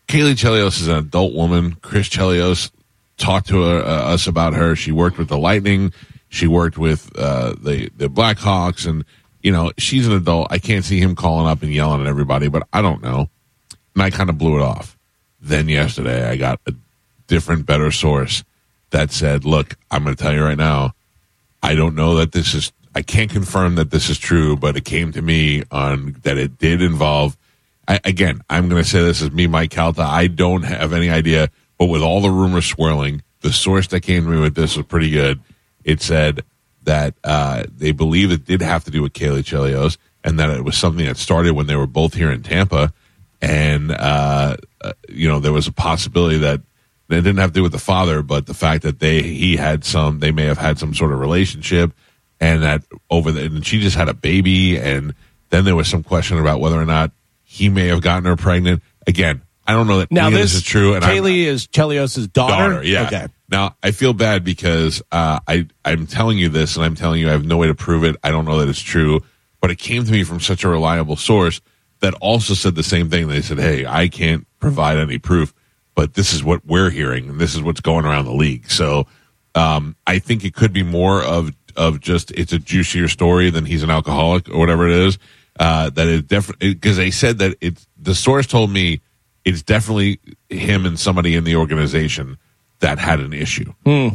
Caley 0.08 0.34
Chelios 0.34 0.80
is 0.80 0.88
an 0.88 0.96
adult 0.96 1.34
woman. 1.34 1.76
Chris 1.76 2.08
Chelios 2.08 2.70
talked 3.16 3.48
to 3.48 3.62
her, 3.62 3.78
uh, 3.78 4.12
us 4.12 4.26
about 4.26 4.54
her. 4.54 4.74
She 4.74 4.92
worked 4.92 5.18
with 5.18 5.28
the 5.28 5.38
Lightning. 5.38 5.92
She 6.28 6.46
worked 6.46 6.78
with 6.78 7.10
uh, 7.16 7.54
the 7.60 7.90
the 7.96 8.08
Blackhawks, 8.08 8.86
and 8.86 9.04
you 9.42 9.52
know 9.52 9.72
she's 9.78 10.06
an 10.06 10.12
adult. 10.12 10.48
I 10.50 10.58
can't 10.58 10.84
see 10.84 11.00
him 11.00 11.16
calling 11.16 11.46
up 11.46 11.62
and 11.62 11.72
yelling 11.72 12.02
at 12.02 12.06
everybody, 12.06 12.48
but 12.48 12.66
I 12.72 12.82
don't 12.82 13.02
know. 13.02 13.28
And 13.94 14.02
I 14.02 14.10
kind 14.10 14.30
of 14.30 14.38
blew 14.38 14.56
it 14.56 14.62
off. 14.62 14.96
Then 15.40 15.68
yesterday, 15.68 16.28
I 16.28 16.36
got 16.36 16.60
a 16.66 16.74
different, 17.26 17.66
better 17.66 17.90
source 17.90 18.44
that 18.90 19.12
said, 19.12 19.44
"Look, 19.44 19.76
I'm 19.90 20.04
going 20.04 20.14
to 20.14 20.22
tell 20.22 20.34
you 20.34 20.44
right 20.44 20.58
now. 20.58 20.94
I 21.62 21.74
don't 21.74 21.94
know 21.94 22.16
that 22.16 22.32
this 22.32 22.54
is. 22.54 22.72
I 22.94 23.02
can't 23.02 23.30
confirm 23.30 23.76
that 23.76 23.90
this 23.90 24.10
is 24.10 24.18
true, 24.18 24.56
but 24.56 24.76
it 24.76 24.84
came 24.84 25.12
to 25.12 25.22
me 25.22 25.62
on 25.70 26.16
that 26.22 26.38
it 26.38 26.58
did 26.58 26.82
involve. 26.82 27.36
I, 27.86 28.00
again, 28.04 28.42
I'm 28.50 28.68
going 28.68 28.82
to 28.82 28.88
say 28.88 29.02
this 29.02 29.22
is 29.22 29.30
me, 29.30 29.46
Mike 29.46 29.70
Calta. 29.70 30.02
I 30.02 30.26
don't 30.26 30.62
have 30.62 30.92
any 30.92 31.08
idea, 31.08 31.50
but 31.78 31.86
with 31.86 32.02
all 32.02 32.20
the 32.20 32.30
rumors 32.30 32.66
swirling, 32.66 33.22
the 33.40 33.52
source 33.52 33.86
that 33.88 34.00
came 34.00 34.24
to 34.24 34.30
me 34.30 34.40
with 34.40 34.54
this 34.54 34.76
was 34.76 34.86
pretty 34.86 35.10
good. 35.10 35.40
It 35.84 36.02
said 36.02 36.44
that 36.84 37.14
uh, 37.24 37.64
they 37.76 37.92
believe 37.92 38.30
it 38.30 38.44
did 38.44 38.62
have 38.62 38.84
to 38.84 38.90
do 38.90 39.02
with 39.02 39.12
Caley 39.12 39.42
Chelios, 39.42 39.98
and 40.24 40.38
that 40.38 40.50
it 40.50 40.64
was 40.64 40.76
something 40.76 41.06
that 41.06 41.16
started 41.16 41.52
when 41.52 41.66
they 41.66 41.76
were 41.76 41.86
both 41.86 42.14
here 42.14 42.30
in 42.30 42.42
Tampa, 42.42 42.92
and 43.40 43.90
uh, 43.90 44.56
uh, 44.80 44.92
you 45.08 45.28
know 45.28 45.40
there 45.40 45.52
was 45.52 45.66
a 45.66 45.72
possibility 45.72 46.38
that 46.38 46.60
it 47.08 47.22
didn't 47.22 47.38
have 47.38 47.50
to 47.50 47.54
do 47.54 47.62
with 47.62 47.72
the 47.72 47.78
father, 47.78 48.22
but 48.22 48.46
the 48.46 48.54
fact 48.54 48.82
that 48.82 49.00
they 49.00 49.22
he 49.22 49.56
had 49.56 49.84
some, 49.84 50.20
they 50.20 50.30
may 50.30 50.44
have 50.44 50.58
had 50.58 50.78
some 50.78 50.94
sort 50.94 51.12
of 51.12 51.20
relationship, 51.20 51.92
and 52.40 52.62
that 52.62 52.82
over 53.10 53.32
the, 53.32 53.44
and 53.44 53.66
she 53.66 53.80
just 53.80 53.96
had 53.96 54.08
a 54.08 54.14
baby, 54.14 54.78
and 54.78 55.14
then 55.50 55.64
there 55.64 55.76
was 55.76 55.88
some 55.88 56.02
question 56.02 56.38
about 56.38 56.60
whether 56.60 56.80
or 56.80 56.86
not 56.86 57.12
he 57.42 57.68
may 57.68 57.88
have 57.88 58.02
gotten 58.02 58.24
her 58.24 58.36
pregnant. 58.36 58.82
Again, 59.06 59.42
I 59.70 59.74
don't 59.74 59.86
know 59.86 59.98
that 59.98 60.10
Now 60.10 60.30
this, 60.30 60.40
this 60.40 60.54
is 60.56 60.62
true. 60.62 60.94
And 60.94 61.04
I'm- 61.04 61.14
Caley 61.14 61.46
is 61.46 61.68
Chelios' 61.68 62.30
daughter. 62.32 62.72
daughter. 62.74 62.84
Yeah. 62.84 63.06
Okay. 63.06 63.26
Now 63.48 63.76
I 63.82 63.92
feel 63.92 64.12
bad 64.12 64.42
because 64.44 65.00
uh, 65.12 65.38
I 65.46 65.66
I'm 65.84 66.06
telling 66.06 66.38
you 66.38 66.48
this, 66.48 66.76
and 66.76 66.84
I'm 66.84 66.94
telling 66.96 67.20
you 67.20 67.28
I 67.28 67.32
have 67.32 67.44
no 67.44 67.56
way 67.56 67.68
to 67.68 67.74
prove 67.74 68.04
it. 68.04 68.16
I 68.24 68.30
don't 68.30 68.44
know 68.44 68.58
that 68.58 68.68
it's 68.68 68.80
true, 68.80 69.20
but 69.60 69.70
it 69.70 69.76
came 69.76 70.04
to 70.04 70.10
me 70.12 70.24
from 70.24 70.40
such 70.40 70.64
a 70.64 70.68
reliable 70.68 71.16
source 71.16 71.60
that 72.00 72.14
also 72.14 72.54
said 72.54 72.74
the 72.74 72.82
same 72.82 73.10
thing. 73.10 73.28
They 73.28 73.42
said, 73.42 73.58
"Hey, 73.58 73.86
I 73.86 74.08
can't 74.08 74.46
provide 74.58 74.98
any 74.98 75.18
proof, 75.18 75.52
but 75.94 76.14
this 76.14 76.32
is 76.32 76.42
what 76.42 76.64
we're 76.66 76.90
hearing, 76.90 77.28
and 77.28 77.40
this 77.40 77.54
is 77.54 77.62
what's 77.62 77.80
going 77.80 78.04
around 78.04 78.24
the 78.24 78.32
league. 78.32 78.70
So 78.70 79.06
um, 79.54 79.96
I 80.06 80.18
think 80.18 80.44
it 80.44 80.54
could 80.54 80.72
be 80.72 80.82
more 80.82 81.22
of 81.22 81.52
of 81.76 82.00
just 82.00 82.30
it's 82.32 82.52
a 82.52 82.58
juicier 82.58 83.08
story 83.08 83.50
than 83.50 83.64
he's 83.64 83.82
an 83.82 83.90
alcoholic 83.90 84.48
or 84.48 84.58
whatever 84.58 84.88
it 84.88 84.94
is. 85.06 85.18
Uh, 85.58 85.90
that 85.90 86.06
it 86.08 86.26
definitely 86.28 86.74
because 86.74 86.96
they 86.96 87.10
said 87.10 87.38
that 87.38 87.56
it's 87.60 87.86
the 87.98 88.14
source 88.14 88.46
told 88.46 88.70
me 88.70 89.00
it's 89.44 89.62
definitely 89.62 90.20
him 90.48 90.86
and 90.86 90.98
somebody 90.98 91.34
in 91.34 91.44
the 91.44 91.56
organization 91.56 92.38
that 92.80 92.98
had 92.98 93.20
an 93.20 93.32
issue, 93.32 93.72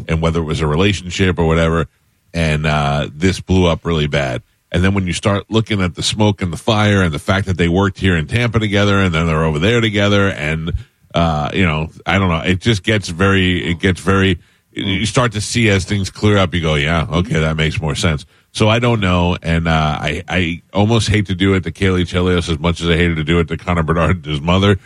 and 0.07 0.21
whether 0.21 0.39
it 0.39 0.45
was 0.45 0.61
a 0.61 0.67
relationship 0.67 1.37
or 1.37 1.45
whatever, 1.45 1.87
and 2.33 2.65
uh, 2.65 3.07
this 3.11 3.39
blew 3.39 3.67
up 3.67 3.85
really 3.85 4.07
bad. 4.07 4.41
And 4.71 4.83
then 4.83 4.93
when 4.93 5.07
you 5.07 5.13
start 5.13 5.45
looking 5.49 5.81
at 5.81 5.95
the 5.95 6.03
smoke 6.03 6.41
and 6.41 6.51
the 6.51 6.57
fire 6.57 7.01
and 7.01 7.13
the 7.13 7.19
fact 7.19 7.45
that 7.47 7.57
they 7.57 7.69
worked 7.69 7.97
here 7.97 8.17
in 8.17 8.27
Tampa 8.27 8.59
together 8.59 8.97
and 8.99 9.13
then 9.13 9.25
they're 9.27 9.45
over 9.45 9.59
there 9.59 9.79
together 9.79 10.29
and 10.29 10.73
uh, 11.13 11.49
you 11.53 11.65
know, 11.65 11.89
I 12.05 12.19
don't 12.19 12.27
know, 12.27 12.41
it 12.41 12.59
just 12.59 12.83
gets 12.83 13.07
very 13.07 13.63
it 13.71 13.79
gets 13.79 14.01
very 14.01 14.39
you 14.71 15.05
start 15.05 15.31
to 15.31 15.41
see 15.41 15.69
as 15.69 15.85
things 15.85 16.09
clear 16.09 16.37
up, 16.37 16.53
you 16.53 16.59
go, 16.59 16.75
yeah, 16.75 17.07
okay, 17.09 17.39
that 17.39 17.55
makes 17.55 17.79
more 17.79 17.95
sense. 17.95 18.25
So 18.51 18.67
I 18.67 18.79
don't 18.79 18.99
know, 18.99 19.37
and 19.41 19.67
uh, 19.67 19.97
I 20.01 20.23
I 20.27 20.61
almost 20.73 21.07
hate 21.07 21.27
to 21.27 21.35
do 21.35 21.53
it 21.53 21.63
to 21.63 21.71
Caley 21.71 22.03
Chelios 22.03 22.49
as 22.49 22.59
much 22.59 22.81
as 22.81 22.89
I 22.89 22.97
hated 22.97 23.15
to 23.15 23.23
do 23.23 23.39
it 23.39 23.47
to 23.47 23.57
Connor 23.57 23.83
Bernard, 23.83 24.25
his 24.25 24.41
mother, 24.41 24.77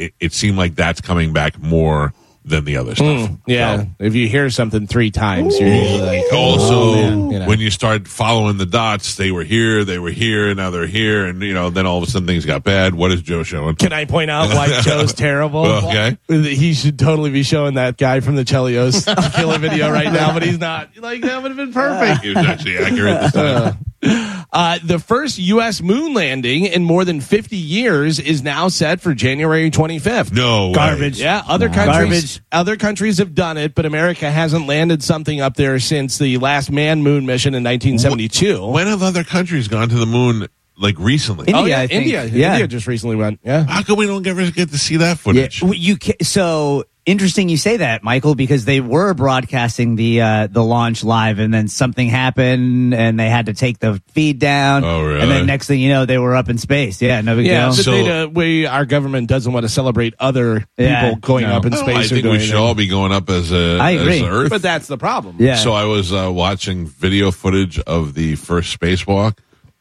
it, 0.00 0.14
it 0.20 0.32
seemed 0.32 0.56
like 0.58 0.74
that's 0.74 1.00
coming 1.00 1.32
back 1.32 1.58
more 1.60 2.12
than 2.42 2.64
the 2.64 2.78
other 2.78 2.94
stuff. 2.94 3.06
Mm, 3.28 3.40
yeah. 3.46 3.76
So- 3.82 3.86
If 3.98 4.14
you 4.14 4.26
hear 4.26 4.48
something 4.48 4.86
three 4.86 5.10
times, 5.10 5.60
you're 5.60 5.68
usually 5.68 6.00
like, 6.00 6.32
also, 6.32 6.74
oh, 6.74 6.94
man, 6.94 7.30
you 7.30 7.38
know. 7.38 7.46
when 7.46 7.60
you 7.60 7.70
start 7.70 8.08
following 8.08 8.56
the 8.56 8.64
dots, 8.64 9.16
they 9.16 9.30
were 9.30 9.44
here, 9.44 9.84
they 9.84 9.98
were 9.98 10.10
here, 10.10 10.48
and 10.48 10.56
now 10.56 10.70
they're 10.70 10.86
here, 10.86 11.26
and 11.26 11.42
you 11.42 11.52
know, 11.52 11.68
then 11.68 11.84
all 11.86 11.98
of 11.98 12.04
a 12.08 12.10
sudden 12.10 12.26
things 12.26 12.46
got 12.46 12.64
bad. 12.64 12.94
What 12.94 13.12
is 13.12 13.20
Joe 13.20 13.42
showing? 13.42 13.76
Can 13.76 13.92
I 13.92 14.06
point 14.06 14.30
out 14.30 14.48
why 14.54 14.80
Joe's 14.80 15.12
terrible? 15.26 15.66
Okay. 15.66 16.16
He 16.28 16.72
should 16.72 16.98
totally 16.98 17.30
be 17.30 17.42
showing 17.42 17.74
that 17.74 17.98
guy 17.98 18.20
from 18.20 18.36
the 18.36 18.44
Chelios 18.44 19.04
killer 19.34 19.58
video 19.58 19.90
right 19.92 20.10
now, 20.10 20.32
but 20.32 20.42
he's 20.42 20.58
not. 20.58 20.96
Like, 20.96 21.20
that 21.20 21.42
would 21.42 21.50
have 21.50 21.58
been 21.58 21.74
perfect. 21.74 22.22
He 22.24 22.30
was 22.30 22.38
actually 22.38 22.78
accurate 22.78 23.20
this 23.20 23.32
time. 23.32 23.56
Uh, 23.56 23.72
Uh, 24.02 24.78
the 24.82 24.98
first 24.98 25.38
U.S. 25.38 25.80
moon 25.80 26.12
landing 26.14 26.64
in 26.64 26.82
more 26.82 27.04
than 27.04 27.20
50 27.20 27.56
years 27.56 28.18
is 28.18 28.42
now 28.42 28.68
set 28.68 29.00
for 29.00 29.14
January 29.14 29.70
25th. 29.70 30.32
No 30.32 30.68
way. 30.68 30.72
Garbage. 30.74 31.20
Yeah, 31.20 31.42
other 31.46 31.68
Nah. 31.68 31.74
countries 31.74 32.38
Garbage. 32.38 32.40
other 32.50 32.76
countries 32.76 33.18
have 33.18 33.34
done 33.34 33.56
it, 33.58 33.74
but 33.74 33.86
America 33.86 34.30
hasn't 34.30 34.66
landed 34.66 35.02
something 35.02 35.40
up 35.40 35.54
there 35.54 35.78
since 35.78 36.18
the 36.18 36.38
last 36.38 36.70
man 36.70 37.02
moon 37.02 37.26
mission 37.26 37.54
in 37.54 37.62
1972. 37.62 38.66
When 38.66 38.86
have 38.86 39.02
other 39.02 39.22
countries 39.22 39.68
gone 39.68 39.88
to 39.90 39.96
the 39.96 40.06
moon 40.06 40.48
like 40.76 40.98
recently? 40.98 41.46
India, 41.48 41.62
oh 41.62 41.66
yeah, 41.66 41.80
I 41.80 41.86
think. 41.86 42.02
India. 42.06 42.24
Yeah. 42.24 42.52
India 42.52 42.66
just 42.68 42.86
recently 42.86 43.16
went. 43.16 43.38
Yeah. 43.44 43.64
How 43.66 43.82
come 43.82 43.98
we 43.98 44.06
don't 44.06 44.26
ever 44.26 44.50
get 44.50 44.70
to 44.70 44.78
see 44.78 44.96
that 44.96 45.18
footage? 45.18 45.62
Well, 45.62 45.74
You 45.74 45.96
ca- 45.98 46.16
so 46.22 46.84
interesting 47.06 47.48
you 47.48 47.56
say 47.56 47.78
that, 47.78 48.02
Michael, 48.02 48.34
because 48.34 48.64
they 48.64 48.80
were 48.80 49.14
broadcasting 49.14 49.96
the 49.96 50.20
uh, 50.20 50.46
the 50.48 50.62
launch 50.62 51.02
live, 51.04 51.38
and 51.38 51.52
then 51.52 51.68
something 51.68 52.08
happened, 52.08 52.94
and 52.94 53.18
they 53.18 53.28
had 53.28 53.46
to 53.46 53.54
take 53.54 53.78
the 53.78 54.00
feed 54.12 54.38
down. 54.38 54.84
Oh, 54.84 55.02
really? 55.04 55.20
And 55.20 55.30
then 55.30 55.46
next 55.46 55.66
thing 55.66 55.80
you 55.80 55.88
know, 55.88 56.06
they 56.06 56.18
were 56.18 56.36
up 56.36 56.48
in 56.48 56.58
space. 56.58 57.00
Yeah, 57.02 57.20
no 57.20 57.36
big 57.36 57.46
Yeah, 57.46 57.60
deal. 57.66 57.68
but 57.70 57.84
So- 57.84 57.90
they, 57.92 58.22
uh, 58.22 58.26
we 58.28 58.66
our 58.66 58.84
government 58.84 59.28
doesn't 59.28 59.52
want 59.52 59.64
to 59.64 59.68
celebrate 59.68 60.14
other 60.18 60.66
people 60.76 61.16
going 61.16 61.44
no. 61.44 61.56
up 61.56 61.64
in 61.64 61.72
No, 61.72 61.78
space. 61.78 61.96
I 61.96 62.00
or 62.00 62.02
think 62.04 62.24
we 62.24 62.32
should 62.32 62.32
anything. 62.42 62.56
all 62.56 62.74
be 62.74 62.86
going 62.86 63.12
up 63.12 63.28
as 63.30 63.52
a 63.52 63.78
I 63.78 63.94
as 63.94 64.00
agree. 64.02 64.24
Earth. 64.24 64.50
But 64.50 64.62
that's 64.62 64.86
the 64.86 64.98
problem. 64.98 65.36
yeah. 65.38 65.56
So 65.56 65.72
I 65.72 65.84
was 65.84 66.12
uh, 66.12 66.30
watching 66.32 66.86
video 66.86 67.30
footage 67.30 67.78
of 67.80 68.14
the 68.14 68.36
first 68.36 68.78
spacewalk. 68.78 69.38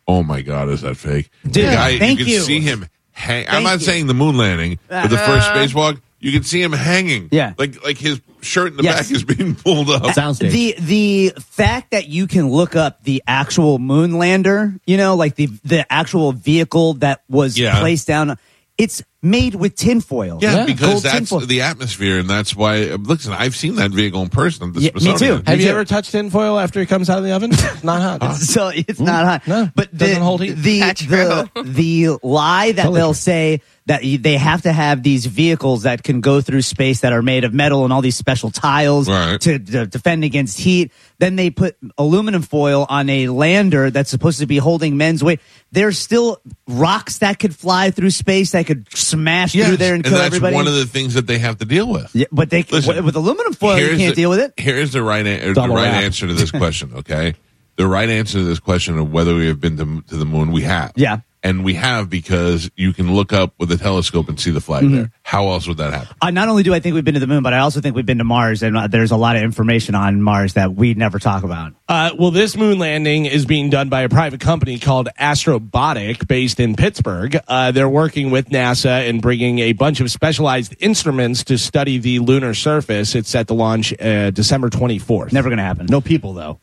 Oh 0.08 0.24
my 0.24 0.42
god, 0.42 0.70
is 0.70 0.82
that 0.82 0.96
fake? 0.98 1.30
Dude, 1.44 1.54
the 1.54 1.62
guy, 1.72 2.00
thank 2.00 2.18
you 2.20 2.26
can 2.26 2.34
you. 2.34 2.40
see 2.42 2.60
him 2.62 2.88
hang. 3.12 3.46
I'm 3.48 3.62
not 3.64 3.80
you. 3.80 3.86
saying 3.86 4.08
the 4.08 4.16
moon 4.16 4.38
landing, 4.38 4.80
but 4.88 5.10
the 5.10 5.18
first 5.18 5.50
spacewalk, 5.50 6.02
you 6.20 6.32
can 6.32 6.44
see 6.44 6.62
him 6.62 6.72
hanging. 6.74 7.30
Yeah. 7.32 7.54
like 7.58 7.84
like 7.84 7.98
his 7.98 8.22
shirt 8.42 8.72
in 8.72 8.78
the 8.78 8.84
Yes. 8.84 9.08
back 9.08 9.16
is 9.16 9.24
being 9.24 9.56
pulled 9.56 9.90
up. 9.90 10.04
Soundstage. 10.16 10.52
the 10.52 10.76
the 10.80 11.34
fact 11.42 11.92
that 11.92 12.08
you 12.08 12.28
can 12.28 12.50
look 12.50 12.76
up 12.76 13.04
the 13.04 13.24
actual 13.28 13.80
moon 13.80 14.18
lander, 14.18 14.76
you 14.86 14.98
know, 14.98 15.16
like 15.16 15.36
the 15.36 15.48
the 15.64 15.92
actual 15.92 16.32
vehicle 16.32 16.96
that 16.96 17.24
was 17.30 17.58
Yeah. 17.58 17.80
placed 17.80 18.08
down, 18.08 18.38
it's 18.78 19.04
made 19.22 19.56
with 19.56 19.76
tinfoil. 19.76 20.40
Yeah, 20.42 20.66
because 20.66 20.88
Gold 20.90 21.04
that's 21.04 21.16
tinfoil. 21.16 21.42
the 21.42 21.62
atmosphere, 21.62 22.20
and 22.20 22.30
that's 22.30 22.56
why. 22.56 22.84
Listen, 22.96 23.34
I've 23.34 23.56
seen 23.56 23.76
that 23.76 23.92
vehicle 23.92 24.22
in 24.22 24.30
person 24.30 24.72
the 24.72 24.80
Yeah, 24.80 24.92
me 24.94 25.18
too. 25.18 25.34
Have 25.34 25.48
Me 25.48 25.56
you 25.56 25.64
too. 25.64 25.70
ever 25.70 25.84
touched 25.84 26.12
tinfoil 26.12 26.58
after 26.58 26.80
it 26.80 26.88
comes 26.88 27.10
out 27.10 27.18
of 27.18 27.26
the 27.26 27.34
oven? 27.34 27.52
Not 27.84 28.22
hot. 28.22 28.34
so 28.36 28.70
it's 28.70 29.00
not 29.02 29.26
mm. 29.26 29.28
hot. 29.28 29.48
No, 29.48 29.70
but 29.76 29.96
doesn't 29.96 30.22
hold 30.22 30.42
heat. 30.42 30.54
The, 30.54 30.80
That's 30.80 31.06
the, 31.06 31.50
the 31.66 32.18
lie 32.24 32.72
that 32.72 32.94
they'll 32.94 33.14
say 33.14 33.62
that 33.89 34.02
they 34.04 34.38
have 34.38 34.62
to 34.62 34.71
have 34.71 35.02
these 35.02 35.25
vehicles 35.25 35.82
that 35.84 36.04
can 36.04 36.21
go 36.21 36.41
through 36.41 36.62
space 36.62 37.02
that 37.02 37.12
are 37.12 37.23
made 37.23 37.43
of 37.43 37.54
metal 37.56 37.84
and 37.84 37.91
all 37.91 38.02
these 38.02 38.15
special 38.15 38.52
tiles 38.52 39.10
Right. 39.10 39.41
to, 39.41 39.58
to 39.58 39.88
defend 39.88 40.23
against 40.23 40.60
heat. 40.60 40.91
Then 41.17 41.36
they 41.36 41.49
put 41.49 41.75
aluminum 41.97 42.43
foil 42.43 42.86
on 42.88 43.10
a 43.10 43.30
lander 43.30 43.89
that's 43.89 44.12
supposed 44.12 44.39
to 44.39 44.45
be 44.45 44.58
holding 44.58 44.95
men's 44.95 45.23
weight. 45.23 45.39
There's 45.71 45.97
still 45.97 46.39
rocks 46.67 47.17
that 47.17 47.39
could 47.39 47.56
fly 47.56 47.89
through 47.89 48.12
space 48.12 48.52
that 48.52 48.67
could 48.67 48.88
smash 48.95 49.56
Yes, 49.56 49.67
through 49.67 49.78
there 49.78 49.95
and, 49.95 50.04
kill 50.04 50.13
that's 50.13 50.28
everybody. 50.28 50.56
one 50.56 50.67
of 50.67 50.75
the 50.75 50.86
things 50.86 51.15
that 51.15 51.25
they 51.25 51.39
have 51.39 51.58
to 51.58 51.65
deal 51.65 51.88
with. 51.89 52.15
yeah, 52.15 52.28
but 52.32 52.52
they 52.52 52.62
Listen, 52.69 53.04
with 53.04 53.15
aluminum 53.15 53.54
foil 53.54 53.80
you 53.80 53.97
can't 53.97 54.15
the- 54.15 54.21
deal 54.21 54.30
with 54.30 54.39
it. 54.39 54.54
Here's 54.58 54.91
the 54.93 55.02
right 55.02 55.25
a- 55.25 55.52
the 55.54 55.67
right 55.67 56.04
answer 56.04 56.28
to 56.28 56.34
this 56.41 56.52
question. 56.52 56.91
Okay, 56.97 57.34
the 57.75 57.88
right 57.88 58.08
answer 58.10 58.38
to 58.38 58.43
this 58.43 58.60
question 58.60 58.99
of 58.99 59.12
whether 59.12 59.34
we 59.34 59.47
have 59.47 59.60
been 59.60 59.78
to, 59.78 60.02
to 60.10 60.15
the 60.15 60.25
moon, 60.25 60.52
we 60.52 60.62
have. 60.62 60.91
Yeah. 60.95 61.21
And 61.43 61.63
we 61.63 61.73
have 61.75 62.10
because 62.10 62.69
you 62.75 62.91
can 62.93 63.13
look 63.13 63.32
up 63.34 63.54
with 63.58 63.71
a 63.71 63.78
telescope 63.78 64.28
and 64.30 64.39
see 64.39 64.52
the 64.52 64.60
flag 64.62 64.84
Mm-hmm. 64.84 64.95
there. 64.95 65.12
How 65.23 65.49
else 65.49 65.67
would 65.67 65.78
that 65.78 65.93
happen? 65.93 66.15
Uh, 66.21 66.32
not 66.32 66.47
only 66.49 66.63
do 66.63 66.73
I 66.73 66.80
think 66.80 66.95
we've 66.95 67.06
been 67.06 67.13
to 67.13 67.19
the 67.19 67.28
moon, 67.28 67.43
but 67.43 67.54
I 67.54 67.60
also 67.60 67.82
think 67.82 67.95
we've 67.95 68.06
been 68.06 68.17
to 68.17 68.23
Mars, 68.23 68.63
and 68.63 68.75
uh, 68.78 68.88
there's 68.88 69.12
a 69.12 69.17
lot 69.17 69.36
of 69.36 69.43
information 69.43 69.93
on 69.95 70.21
Mars 70.21 70.54
that 70.56 70.73
we 70.73 70.93
never 70.95 71.19
talk 71.19 71.43
about. 71.43 71.73
Uh, 71.88 72.12
well, 72.17 72.32
this 72.32 72.56
moon 72.58 72.80
landing 72.80 73.25
is 73.25 73.45
being 73.45 73.69
done 73.69 73.89
by 73.89 74.02
a 74.02 74.10
private 74.10 74.39
company 74.39 74.80
called 74.80 75.08
Astrobotic, 75.19 76.28
based 76.28 76.60
in 76.60 76.75
Pittsburgh. 76.75 77.39
Uh, 77.47 77.71
they're 77.71 77.89
working 77.89 78.32
with 78.32 78.49
NASA 78.49 79.08
and 79.10 79.21
bringing 79.21 79.60
a 79.60 79.73
bunch 79.73 79.99
of 79.99 80.10
specialized 80.12 80.75
instruments 80.80 81.43
to 81.45 81.58
study 81.58 81.97
the 81.97 82.19
lunar 82.19 82.54
surface. 82.54 83.15
It's 83.15 83.30
set 83.30 83.47
to 83.47 83.54
launch 83.54 83.93
uh, 83.99 84.32
December 84.32 84.69
24th. 84.69 85.32
Never 85.34 85.49
going 85.49 85.58
to 85.58 85.63
happen. 85.63 85.88
no 85.88 86.02
people 86.02 86.34
though. 86.34 86.60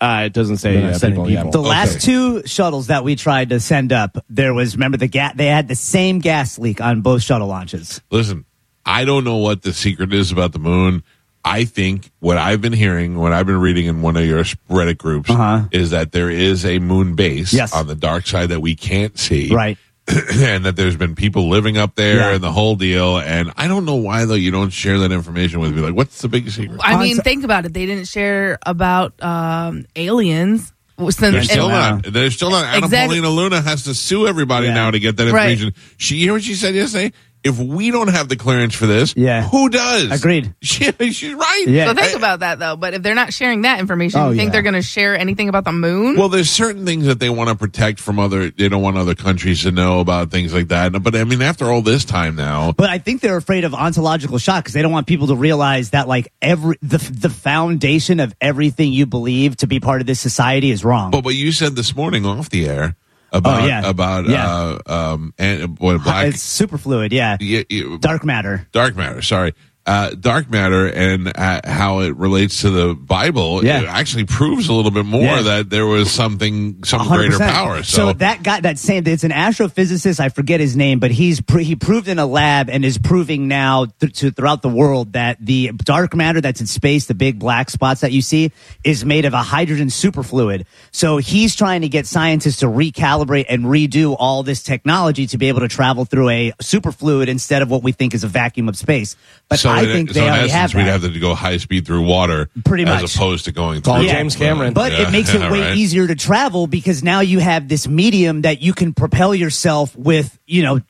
Uh, 0.00 0.22
it 0.26 0.32
doesn't 0.32 0.56
say 0.56 0.72
They're 0.74 0.82
not 0.82 0.92
uh, 0.94 0.98
sending 0.98 1.16
people. 1.26 1.28
people. 1.28 1.44
yet. 1.46 1.52
The 1.52 1.60
last 1.60 2.00
two 2.00 2.46
shuttles 2.46 2.86
that 2.86 3.04
we 3.04 3.16
tried 3.16 3.50
to 3.50 3.60
send 3.60 3.92
up, 3.92 4.16
there 4.30 4.54
was 4.54 4.74
remember 4.76 4.96
the 4.96 5.08
gas. 5.08 5.34
They 5.36 5.46
had 5.46 5.68
the 5.68 5.74
same 5.74 6.20
gas 6.20 6.58
leak 6.58 6.80
on 6.80 7.02
both 7.02 7.22
shuttle 7.22 7.48
launches. 7.48 8.00
Listen, 8.10 8.46
I 8.86 9.04
don't 9.04 9.24
know 9.24 9.36
what 9.36 9.60
the 9.62 9.72
secret 9.74 10.12
is 10.14 10.32
about 10.32 10.52
the 10.52 10.58
moon. 10.58 11.02
I 11.44 11.64
think 11.64 12.10
what 12.20 12.36
I've 12.38 12.60
been 12.60 12.72
hearing, 12.72 13.18
what 13.18 13.32
I've 13.32 13.46
been 13.46 13.60
reading 13.60 13.86
in 13.86 14.02
one 14.02 14.16
of 14.16 14.24
your 14.26 14.42
Reddit 14.70 14.98
groups, 14.98 15.30
Uh-huh. 15.30 15.64
is 15.70 15.90
that 15.90 16.12
there 16.12 16.30
is 16.30 16.64
a 16.66 16.78
moon 16.78 17.14
base 17.14 17.52
Yes. 17.52 17.74
on 17.74 17.86
the 17.86 17.94
dark 17.94 18.26
side 18.26 18.50
that 18.50 18.60
we 18.60 18.74
can't 18.76 19.18
see. 19.18 19.52
Right. 19.54 19.78
and 20.34 20.64
that 20.64 20.76
there's 20.76 20.96
been 20.96 21.14
people 21.14 21.48
living 21.48 21.76
up 21.78 21.94
there 21.94 22.16
Yeah. 22.16 22.30
and 22.34 22.42
the 22.42 22.52
whole 22.52 22.76
deal. 22.76 23.18
And 23.18 23.52
I 23.56 23.68
don't 23.68 23.84
know 23.84 23.96
why 23.96 24.24
though 24.24 24.34
you 24.34 24.50
don't 24.50 24.70
share 24.70 24.98
that 25.00 25.12
information 25.12 25.60
with 25.60 25.74
me. 25.74 25.80
Like, 25.82 25.94
what's 25.94 26.20
the 26.22 26.28
big 26.28 26.50
secret? 26.50 26.80
I 26.82 27.00
mean, 27.02 27.18
think 27.18 27.44
about 27.44 27.64
it. 27.66 27.72
They 27.72 27.86
didn't 27.86 28.06
share 28.08 28.58
about 28.64 29.22
um, 29.22 29.86
aliens. 29.96 30.72
Since, 30.98 31.18
They're 31.18 31.42
still 31.44 31.68
wow. 31.68 31.96
not. 31.96 32.12
They're 32.12 32.30
still 32.30 32.50
not. 32.50 32.66
Anna 32.66 32.84
Exactly. 32.84 33.16
Paulina 33.20 33.30
Luna 33.34 33.62
has 33.62 33.84
to 33.84 33.94
sue 33.94 34.26
everybody 34.26 34.66
Yeah. 34.66 34.74
now 34.74 34.90
to 34.90 34.98
get 34.98 35.16
that 35.16 35.32
Right. 35.32 35.52
information. 35.52 35.74
She, 35.96 36.16
you 36.16 36.24
hear 36.26 36.32
what 36.34 36.42
she 36.42 36.54
said 36.54 36.74
yesterday? 36.74 37.12
If 37.42 37.58
we 37.58 37.90
don't 37.90 38.08
have 38.08 38.28
the 38.28 38.36
clearance 38.36 38.74
for 38.74 38.86
this, 38.86 39.14
Yeah. 39.16 39.48
who 39.48 39.68
does? 39.70 40.10
Agreed. 40.10 40.54
She, 40.62 40.90
she's 41.12 41.32
right. 41.34 41.64
Yeah. 41.66 41.86
So 41.86 41.94
think 41.94 42.14
I- 42.14 42.18
about 42.18 42.40
that 42.40 42.58
though. 42.58 42.76
But 42.76 42.94
if 42.94 43.02
they're 43.02 43.14
not 43.14 43.32
sharing 43.32 43.62
that 43.62 43.80
information, 43.80 44.20
Oh, 44.20 44.30
you 44.30 44.36
think 44.36 44.48
yeah. 44.48 44.52
they're 44.52 44.62
going 44.62 44.74
to 44.74 44.82
share 44.82 45.16
anything 45.18 45.48
about 45.48 45.64
the 45.64 45.72
moon? 45.72 46.16
Well, 46.16 46.28
there's 46.28 46.50
certain 46.50 46.84
things 46.84 47.06
that 47.06 47.18
they 47.18 47.30
want 47.30 47.48
to 47.48 47.56
protect 47.56 47.98
from 47.98 48.18
other. 48.18 48.50
They 48.50 48.68
don't 48.68 48.82
want 48.82 48.98
other 48.98 49.14
countries 49.14 49.62
to 49.62 49.70
know 49.72 50.00
about 50.00 50.30
things 50.30 50.52
like 50.52 50.68
that. 50.68 50.92
But 51.02 51.16
I 51.16 51.24
mean, 51.24 51.40
after 51.42 51.70
all 51.70 51.82
this 51.82 52.04
time 52.04 52.36
now, 52.36 52.72
But 52.72 52.90
I 52.90 52.98
think 52.98 53.20
they're 53.22 53.36
afraid 53.38 53.64
of 53.64 53.74
ontological 53.74 54.38
shock 54.38 54.64
because 54.64 54.74
they 54.74 54.82
don't 54.82 54.92
want 54.92 55.06
people 55.06 55.28
to 55.28 55.36
realize 55.36 55.90
that 55.90 56.08
like 56.08 56.32
every 56.42 56.76
the 56.82 56.98
the 56.98 57.30
foundation 57.30 58.20
of 58.20 58.34
everything 58.40 58.92
you 58.92 59.06
believe 59.06 59.56
to 59.58 59.66
be 59.66 59.80
part 59.80 60.00
of 60.00 60.06
this 60.06 60.20
society 60.20 60.70
is 60.70 60.84
wrong. 60.84 61.10
but 61.10 61.24
what 61.24 61.34
you 61.34 61.52
said 61.52 61.74
this 61.74 61.94
morning 61.96 62.26
off 62.26 62.50
the 62.50 62.66
air 62.68 62.96
about 63.32 63.62
Oh, 63.62 63.66
yeah. 63.66 63.88
about 63.88 64.28
Yeah. 64.28 64.48
uh, 64.48 64.78
um 65.12 65.34
and 65.38 65.78
what 65.78 66.02
black 66.02 66.26
it's 66.28 66.40
super 66.42 66.78
fluid. 66.78 67.12
Yeah. 67.12 67.36
yeah, 67.40 67.62
yeah, 67.68 67.96
Dark 68.00 68.24
matter. 68.24 68.66
dark 68.72 68.96
matter. 68.96 69.22
Sorry. 69.22 69.54
Uh, 69.90 70.10
dark 70.10 70.48
matter 70.48 70.86
and 70.86 71.32
uh, 71.36 71.60
how 71.64 71.98
it 72.00 72.14
relates 72.16 72.60
to 72.60 72.70
the 72.70 72.94
Bible, 72.94 73.64
Yeah. 73.64 73.84
actually 73.88 74.24
proves 74.24 74.68
a 74.68 74.72
little 74.72 74.92
bit 74.92 75.04
more 75.04 75.22
Yeah. 75.22 75.42
that 75.42 75.70
there 75.70 75.84
was 75.86 76.12
something, 76.12 76.84
some 76.84 77.00
100%. 77.00 77.16
greater 77.16 77.38
power. 77.38 77.82
So, 77.82 78.12
that 78.12 78.42
guy, 78.44 78.60
that 78.60 78.78
same, 78.78 79.04
it's 79.06 79.24
an 79.24 79.32
astrophysicist. 79.32 80.20
I 80.20 80.28
forget 80.28 80.60
his 80.60 80.76
name, 80.76 81.00
but 81.00 81.10
he's 81.10 81.40
pr- 81.40 81.58
he 81.58 81.74
proved 81.74 82.06
in 82.06 82.18
a 82.20 82.26
lab 82.26 82.70
and 82.70 82.84
is 82.84 82.98
proving 82.98 83.48
now 83.48 83.86
th- 83.98 84.12
to 84.20 84.30
throughout 84.30 84.62
the 84.62 84.68
world 84.68 85.14
that 85.14 85.38
the 85.44 85.72
dark 85.84 86.14
matter 86.14 86.40
that's 86.40 86.60
in 86.60 86.66
space, 86.68 87.06
the 87.06 87.14
big 87.14 87.38
black 87.40 87.68
spots 87.70 88.02
that 88.02 88.12
you 88.12 88.22
see, 88.22 88.52
is 88.84 89.04
made 89.04 89.24
of 89.24 89.34
a 89.34 89.42
hydrogen 89.42 89.88
superfluid. 89.88 90.66
So 90.92 91.16
he's 91.16 91.56
trying 91.56 91.80
to 91.80 91.88
get 91.88 92.06
scientists 92.06 92.58
to 92.58 92.66
recalibrate 92.66 93.46
and 93.48 93.64
redo 93.64 94.14
all 94.18 94.44
this 94.44 94.62
technology 94.62 95.26
to 95.26 95.36
be 95.38 95.48
able 95.48 95.60
to 95.60 95.68
travel 95.68 96.04
through 96.04 96.28
a 96.28 96.52
superfluid 96.62 97.26
instead 97.26 97.62
of 97.62 97.70
what 97.70 97.82
we 97.82 97.90
think 97.92 98.14
is 98.14 98.22
a 98.22 98.28
vacuum 98.28 98.68
of 98.68 98.76
space. 98.76 99.16
But 99.48 99.58
so 99.58 99.70
I 99.70 99.79
in, 99.88 99.92
think 99.92 100.08
so 100.10 100.14
they 100.14 100.20
in 100.26 100.32
already 100.32 100.50
essence, 100.50 100.72
have 100.72 100.74
we'd 100.74 100.90
have 100.90 101.02
to 101.12 101.20
go 101.20 101.34
high 101.34 101.56
speed 101.56 101.86
through 101.86 102.02
water, 102.02 102.48
Pretty 102.64 102.84
much, 102.84 103.02
as 103.04 103.14
opposed 103.14 103.44
to 103.46 103.52
going 103.52 103.82
Call 103.82 103.98
through 103.98 104.08
James 104.08 104.36
Cameron. 104.36 104.72
But 104.74 104.92
Yeah, 104.92 105.08
it 105.08 105.12
makes 105.12 105.32
it 105.34 105.40
way 105.50 105.60
right. 105.60 105.76
easier 105.76 106.06
to 106.06 106.14
travel 106.14 106.66
because 106.66 107.02
now 107.02 107.20
you 107.20 107.38
have 107.38 107.68
this 107.68 107.86
medium 107.88 108.42
that 108.42 108.60
you 108.62 108.72
can 108.72 108.92
propel 108.94 109.34
yourself 109.34 109.94
with, 109.96 110.38
you 110.46 110.62
know, 110.62 110.80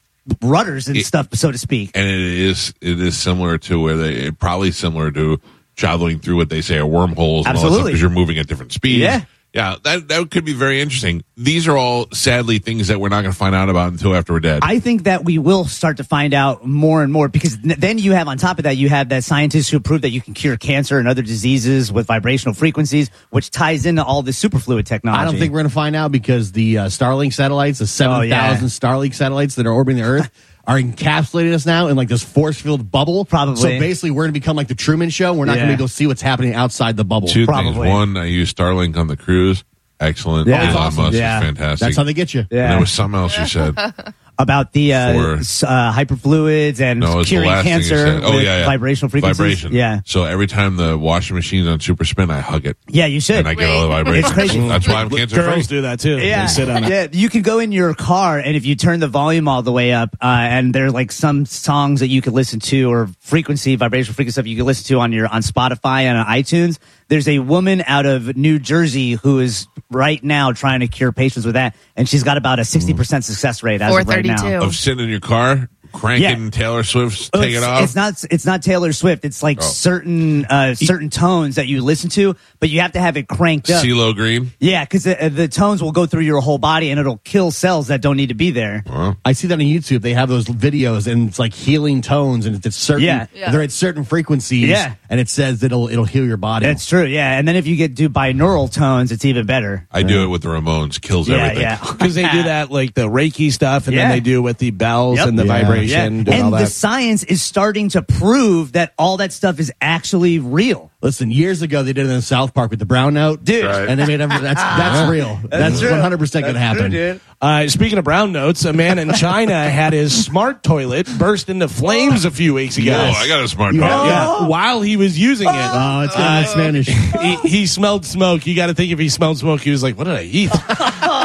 rudders 0.42 0.88
and 0.88 0.96
It- 0.96 1.06
stuff, 1.06 1.28
so 1.34 1.50
to 1.50 1.58
speak. 1.58 1.90
and 1.94 2.06
it 2.06 2.18
is 2.20 2.72
it 2.80 3.00
is 3.00 3.16
similar 3.18 3.58
to 3.58 3.80
where 3.80 3.96
they 3.96 4.30
probably 4.30 4.70
similar 4.72 5.10
to 5.12 5.40
traveling 5.76 6.18
through 6.18 6.36
what 6.36 6.50
they 6.50 6.60
say 6.60 6.76
are 6.76 6.86
wormholes 6.86 7.46
and 7.46 7.56
all 7.56 7.62
that 7.62 7.66
Absolutely. 7.68 7.92
because 7.92 8.00
you're 8.02 8.10
moving 8.10 8.38
at 8.38 8.46
different 8.46 8.72
speeds. 8.72 9.00
Yeah. 9.00 9.22
Yeah, 9.52 9.76
that 9.82 10.06
that 10.08 10.30
could 10.30 10.44
be 10.44 10.52
very 10.52 10.80
interesting. 10.80 11.24
These 11.36 11.66
are 11.66 11.76
all 11.76 12.06
sadly 12.12 12.58
things 12.58 12.86
that 12.88 13.00
we're 13.00 13.08
not 13.08 13.22
going 13.22 13.32
to 13.32 13.38
find 13.38 13.54
out 13.54 13.68
about 13.68 13.90
until 13.90 14.14
after 14.14 14.32
we're 14.32 14.40
dead. 14.40 14.60
I 14.62 14.78
think 14.78 15.04
that 15.04 15.24
we 15.24 15.38
will 15.38 15.64
start 15.64 15.96
to 15.96 16.04
find 16.04 16.34
out 16.34 16.64
more 16.64 17.02
and 17.02 17.12
more 17.12 17.28
because 17.28 17.54
n- 17.54 17.74
then 17.76 17.98
you 17.98 18.12
have 18.12 18.28
on 18.28 18.38
top 18.38 18.58
of 18.58 18.64
that 18.64 18.76
you 18.76 18.88
have 18.88 19.08
that 19.08 19.24
scientists 19.24 19.68
who 19.68 19.80
prove 19.80 20.02
that 20.02 20.10
you 20.10 20.20
can 20.20 20.34
cure 20.34 20.56
cancer 20.56 20.98
and 20.98 21.08
other 21.08 21.22
diseases 21.22 21.92
with 21.92 22.06
vibrational 22.06 22.54
frequencies, 22.54 23.10
which 23.30 23.50
ties 23.50 23.86
into 23.86 24.04
all 24.04 24.22
this 24.22 24.40
superfluid 24.40 24.84
technology. 24.84 25.20
I 25.20 25.24
don't 25.24 25.36
think 25.36 25.52
we're 25.52 25.60
going 25.60 25.68
to 25.68 25.74
find 25.74 25.96
out 25.96 26.12
because 26.12 26.52
the 26.52 26.78
uh, 26.78 26.86
Starlink 26.86 27.32
satellites, 27.32 27.80
the 27.80 27.88
7,000 27.88 28.28
yeah. 28.28 28.56
Starlink 28.68 29.14
satellites 29.14 29.56
that 29.56 29.66
are 29.66 29.72
orbiting 29.72 30.00
the 30.00 30.08
Earth, 30.08 30.30
are 30.66 30.76
encapsulating 30.78 31.52
us 31.52 31.66
now 31.66 31.88
in 31.88 31.96
like 31.96 32.08
this 32.08 32.22
force 32.22 32.60
field 32.60 32.90
bubble. 32.90 33.24
Probably. 33.24 33.56
So 33.56 33.68
basically, 33.68 34.10
we're 34.12 34.24
going 34.24 34.34
to 34.34 34.40
become 34.40 34.56
like 34.56 34.68
the 34.68 34.74
Truman 34.74 35.10
Show. 35.10 35.32
We're 35.34 35.44
not 35.46 35.56
Yeah. 35.56 35.64
going 35.66 35.76
to 35.76 35.82
go 35.82 35.86
see 35.86 36.06
what's 36.06 36.22
happening 36.22 36.54
outside 36.54 36.96
the 36.96 37.04
bubble. 37.04 37.28
Two 37.28 37.46
Probably. 37.46 37.72
things. 37.72 37.86
One, 37.88 38.16
I 38.16 38.26
used 38.26 38.56
Starlink 38.56 38.96
on 38.96 39.06
the 39.08 39.16
cruise. 39.16 39.64
Excellent. 39.98 40.48
Yeah. 40.48 40.62
Elon 40.62 40.74
That's 40.74 40.96
Musk 40.96 41.12
Yeah. 41.18 41.38
is 41.38 41.44
fantastic. 41.44 41.86
That's 41.86 41.96
how 41.96 42.04
they 42.04 42.14
get 42.14 42.32
you. 42.32 42.46
Yeah. 42.50 42.62
And 42.64 42.72
there 42.72 42.80
was 42.80 42.90
something 42.90 43.20
else 43.20 43.36
you 43.38 43.46
said. 43.46 43.74
about 44.42 44.72
the 44.72 44.94
uh, 44.94 45.12
For- 45.12 45.66
uh, 45.66 45.92
hyperfluids 45.92 46.80
and 46.80 47.00
No, 47.00 47.22
curing 47.24 47.48
last 47.48 47.64
thing 47.64 47.72
you 47.74 47.78
cancer. 47.80 48.20
Oh 48.24 48.34
with 48.36 48.44
yeah, 48.44 48.60
yeah. 48.60 48.66
vibrational 48.66 49.08
frequencies. 49.10 49.36
Vibration. 49.38 49.72
Yeah, 49.72 50.00
So 50.04 50.24
every 50.24 50.46
time 50.46 50.76
the 50.76 50.96
washing 50.98 51.36
machine's 51.36 51.66
on 51.68 51.80
super 51.80 52.04
spin, 52.04 52.30
I 52.30 52.40
hug 52.40 52.66
it 52.66 52.76
yeah, 52.88 53.06
you 53.06 53.20
should. 53.20 53.36
and 53.40 53.48
I 53.48 53.54
get 53.54 53.68
all 53.68 53.82
the 53.82 53.88
vibrations. 53.88 54.26
It's 54.26 54.32
crazy. 54.34 54.66
That's 54.68 54.88
why 54.88 55.02
I'm 55.02 55.10
cancer 55.10 55.36
free. 55.36 55.44
Girls 55.54 55.66
do 55.66 55.82
that 55.82 56.00
too. 56.00 56.18
Yeah, 56.18 56.42
They 56.42 56.48
sit 56.48 56.68
on 56.70 56.84
it. 56.84 56.90
yeah. 56.90 57.06
You 57.12 57.28
can 57.28 57.42
go 57.42 57.58
in 57.58 57.72
your 57.72 57.94
car, 57.94 58.38
and 58.38 58.56
if 58.56 58.64
you 58.66 58.74
turn 58.76 59.00
the 59.00 59.08
volume 59.08 59.48
all 59.48 59.62
the 59.62 59.72
way 59.72 59.92
up, 59.92 60.16
uh, 60.20 60.24
and 60.26 60.74
there's 60.74 60.92
like 60.92 61.12
some 61.12 61.46
songs 61.46 62.00
that 62.00 62.08
you 62.08 62.22
could 62.22 62.32
listen 62.32 62.60
to, 62.60 62.90
or 62.90 63.08
frequency, 63.20 63.76
vibrational 63.76 64.14
frequency 64.14 64.32
stuff 64.32 64.46
you 64.46 64.56
can 64.56 64.66
listen 64.66 64.86
to 64.88 64.98
on 65.00 65.12
your 65.12 65.26
on 65.28 65.42
Spotify 65.42 66.02
and 66.02 66.18
on 66.18 66.26
iTunes. 66.26 66.78
There's 67.10 67.26
a 67.28 67.40
woman 67.40 67.82
out 67.86 68.06
of 68.06 68.36
New 68.36 68.60
Jersey 68.60 69.12
who 69.12 69.40
is 69.40 69.66
right 69.90 70.22
now 70.22 70.52
trying 70.52 70.78
to 70.78 70.86
cure 70.86 71.10
patients 71.10 71.44
with 71.44 71.54
that, 71.54 71.74
and 71.96 72.08
she's 72.08 72.22
got 72.22 72.36
about 72.36 72.60
a 72.60 72.64
sixty 72.64 72.94
percent 72.94 73.24
success 73.24 73.64
rate 73.64 73.82
as 73.82 73.90
of 73.90 74.06
right 74.06 74.24
now. 74.24 74.36
432. 74.36 74.64
Of 74.64 74.76
sitting 74.76 75.04
in 75.04 75.10
your 75.10 75.18
car, 75.18 75.68
cranking 75.92 76.44
Yeah. 76.44 76.50
Taylor 76.50 76.82
Swift's 76.82 77.30
Oh, 77.32 77.40
"Take 77.42 77.54
It 77.54 77.62
Off." 77.62 77.82
It's 77.84 77.94
not. 77.94 78.24
It's 78.30 78.46
not 78.46 78.62
Taylor 78.62 78.92
Swift. 78.92 79.24
It's 79.24 79.42
like 79.42 79.58
Oh. 79.60 79.64
certain 79.64 80.44
uh, 80.46 80.74
certain 80.74 81.10
tones 81.10 81.56
that 81.56 81.66
you 81.66 81.82
listen 81.82 82.10
to, 82.10 82.34
but 82.58 82.68
you 82.70 82.80
have 82.80 82.92
to 82.92 83.00
have 83.00 83.16
it 83.16 83.28
cranked 83.28 83.70
up. 83.70 83.84
CeeLo 83.84 84.14
Green. 84.14 84.52
Yeah, 84.58 84.84
because 84.84 85.04
the, 85.04 85.30
the 85.32 85.48
tones 85.48 85.82
will 85.82 85.92
go 85.92 86.06
through 86.06 86.22
your 86.22 86.40
whole 86.40 86.58
body 86.58 86.90
and 86.90 86.98
it'll 87.00 87.18
kill 87.24 87.50
cells 87.50 87.88
that 87.88 88.00
don't 88.00 88.16
need 88.16 88.28
to 88.28 88.34
be 88.34 88.50
there. 88.50 88.84
I 89.24 89.32
see 89.32 89.46
that 89.48 89.54
on 89.54 89.60
YouTube. 89.60 90.02
They 90.02 90.14
have 90.14 90.28
those 90.28 90.46
videos 90.46 91.06
and 91.10 91.28
it's 91.28 91.38
like 91.38 91.54
healing 91.54 92.02
tones 92.02 92.46
and 92.46 92.64
it's 92.64 92.76
certain. 92.76 93.04
Yeah. 93.04 93.26
Yeah. 93.34 93.50
They're 93.50 93.62
at 93.62 93.72
certain 93.72 94.04
frequencies. 94.04 94.68
Yeah. 94.68 94.94
And 95.08 95.20
it 95.20 95.28
says 95.28 95.60
that 95.60 95.66
it'll 95.66 95.88
it'll 95.88 96.04
heal 96.04 96.24
your 96.24 96.36
body. 96.36 96.66
That's 96.66 96.86
true. 96.86 97.04
Yeah, 97.04 97.38
and 97.38 97.46
then 97.48 97.56
if 97.56 97.66
you 97.66 97.76
get 97.76 97.94
do 97.94 98.08
binaural 98.08 98.72
tones, 98.72 99.12
it's 99.12 99.24
even 99.24 99.46
better. 99.46 99.86
I 99.90 100.02
do 100.02 100.22
it 100.24 100.26
with 100.28 100.42
the 100.42 100.48
Ramones. 100.48 101.00
Kills 101.00 101.28
Yeah, 101.28 101.36
everything. 101.36 101.62
yeah. 101.62 101.78
Because 102.00 102.14
they 102.14 102.22
do 102.30 102.42
that 102.44 102.70
like 102.70 102.94
the 102.94 103.08
Reiki 103.08 103.52
stuff, 103.52 103.86
and 103.86 103.96
Yeah. 103.96 104.02
then 104.04 104.10
they 104.12 104.20
do 104.20 104.40
with 104.42 104.58
the 104.58 104.70
bells 104.70 105.18
Yep. 105.18 105.28
and 105.28 105.38
the 105.38 105.44
Yeah. 105.44 105.58
Yeah. 105.58 105.64
Vibration, 105.88 106.24
doing 106.24 106.38
all 106.40 106.44
And 106.46 106.52
the 106.54 106.58
that. 106.64 106.70
science 106.70 107.24
is 107.24 107.42
starting 107.42 107.88
to 107.90 108.02
prove 108.02 108.72
that 108.72 108.92
all 108.98 109.16
that 109.18 109.32
stuff 109.32 109.58
is 109.60 109.72
actually 109.80 110.38
real. 110.38 110.90
Listen, 111.02 111.30
years 111.30 111.62
ago 111.62 111.82
they 111.82 111.94
did 111.94 112.06
it 112.06 112.10
in 112.10 112.20
South 112.20 112.52
Park 112.52 112.68
with 112.70 112.78
the 112.78 112.84
brown 112.84 113.14
note, 113.14 113.42
Dude. 113.42 113.64
Right. 113.64 113.88
and 113.88 113.98
they 113.98 114.04
made 114.06 114.20
every, 114.20 114.38
that's 114.40 114.60
that's 114.60 115.10
real. 115.10 115.40
That's 115.48 115.80
true. 115.80 115.90
one 115.92 116.00
hundred 116.00 116.18
percent 116.18 116.44
going 116.44 116.54
to 116.54 116.60
That's 116.60 116.72
true, 116.74 116.82
happen. 116.82 116.92
dude. 116.92 117.20
Uh, 117.40 117.68
speaking 117.68 117.96
of 117.96 118.04
brown 118.04 118.32
notes, 118.32 118.66
a 118.66 118.72
man 118.74 118.98
in 118.98 119.10
China 119.14 119.54
had 119.70 119.94
his 119.94 120.26
smart 120.26 120.62
toilet 120.62 121.08
burst 121.18 121.48
into 121.48 121.68
flames 121.68 122.26
a 122.26 122.30
few 122.30 122.52
weeks 122.52 122.76
ago. 122.76 122.92
Oh, 122.94 123.12
I 123.16 123.26
got 123.28 123.42
a 123.42 123.48
smart 123.48 123.72
You 123.74 123.80
car. 123.80 123.88
have- 123.88 124.06
Yeah, 124.42 124.46
while 124.48 124.82
he 124.82 124.98
was 124.98 125.18
using 125.18 125.48
it. 125.48 125.54
Oh, 125.54 126.00
it's 126.02 126.14
going 126.14 126.42
to 126.42 126.84
Spanish. 126.84 127.42
he, 127.42 127.48
he 127.48 127.66
smelled 127.66 128.04
smoke. 128.04 128.46
You 128.46 128.54
got 128.54 128.66
to 128.66 128.74
think 128.74 128.92
if 128.92 128.98
he 128.98 129.08
smelled 129.08 129.38
smoke, 129.38 129.62
he 129.62 129.70
was 129.70 129.82
like, 129.82 129.96
"What 129.96 130.04
did 130.04 130.16
I 130.16 130.24
eat?" 130.24 130.50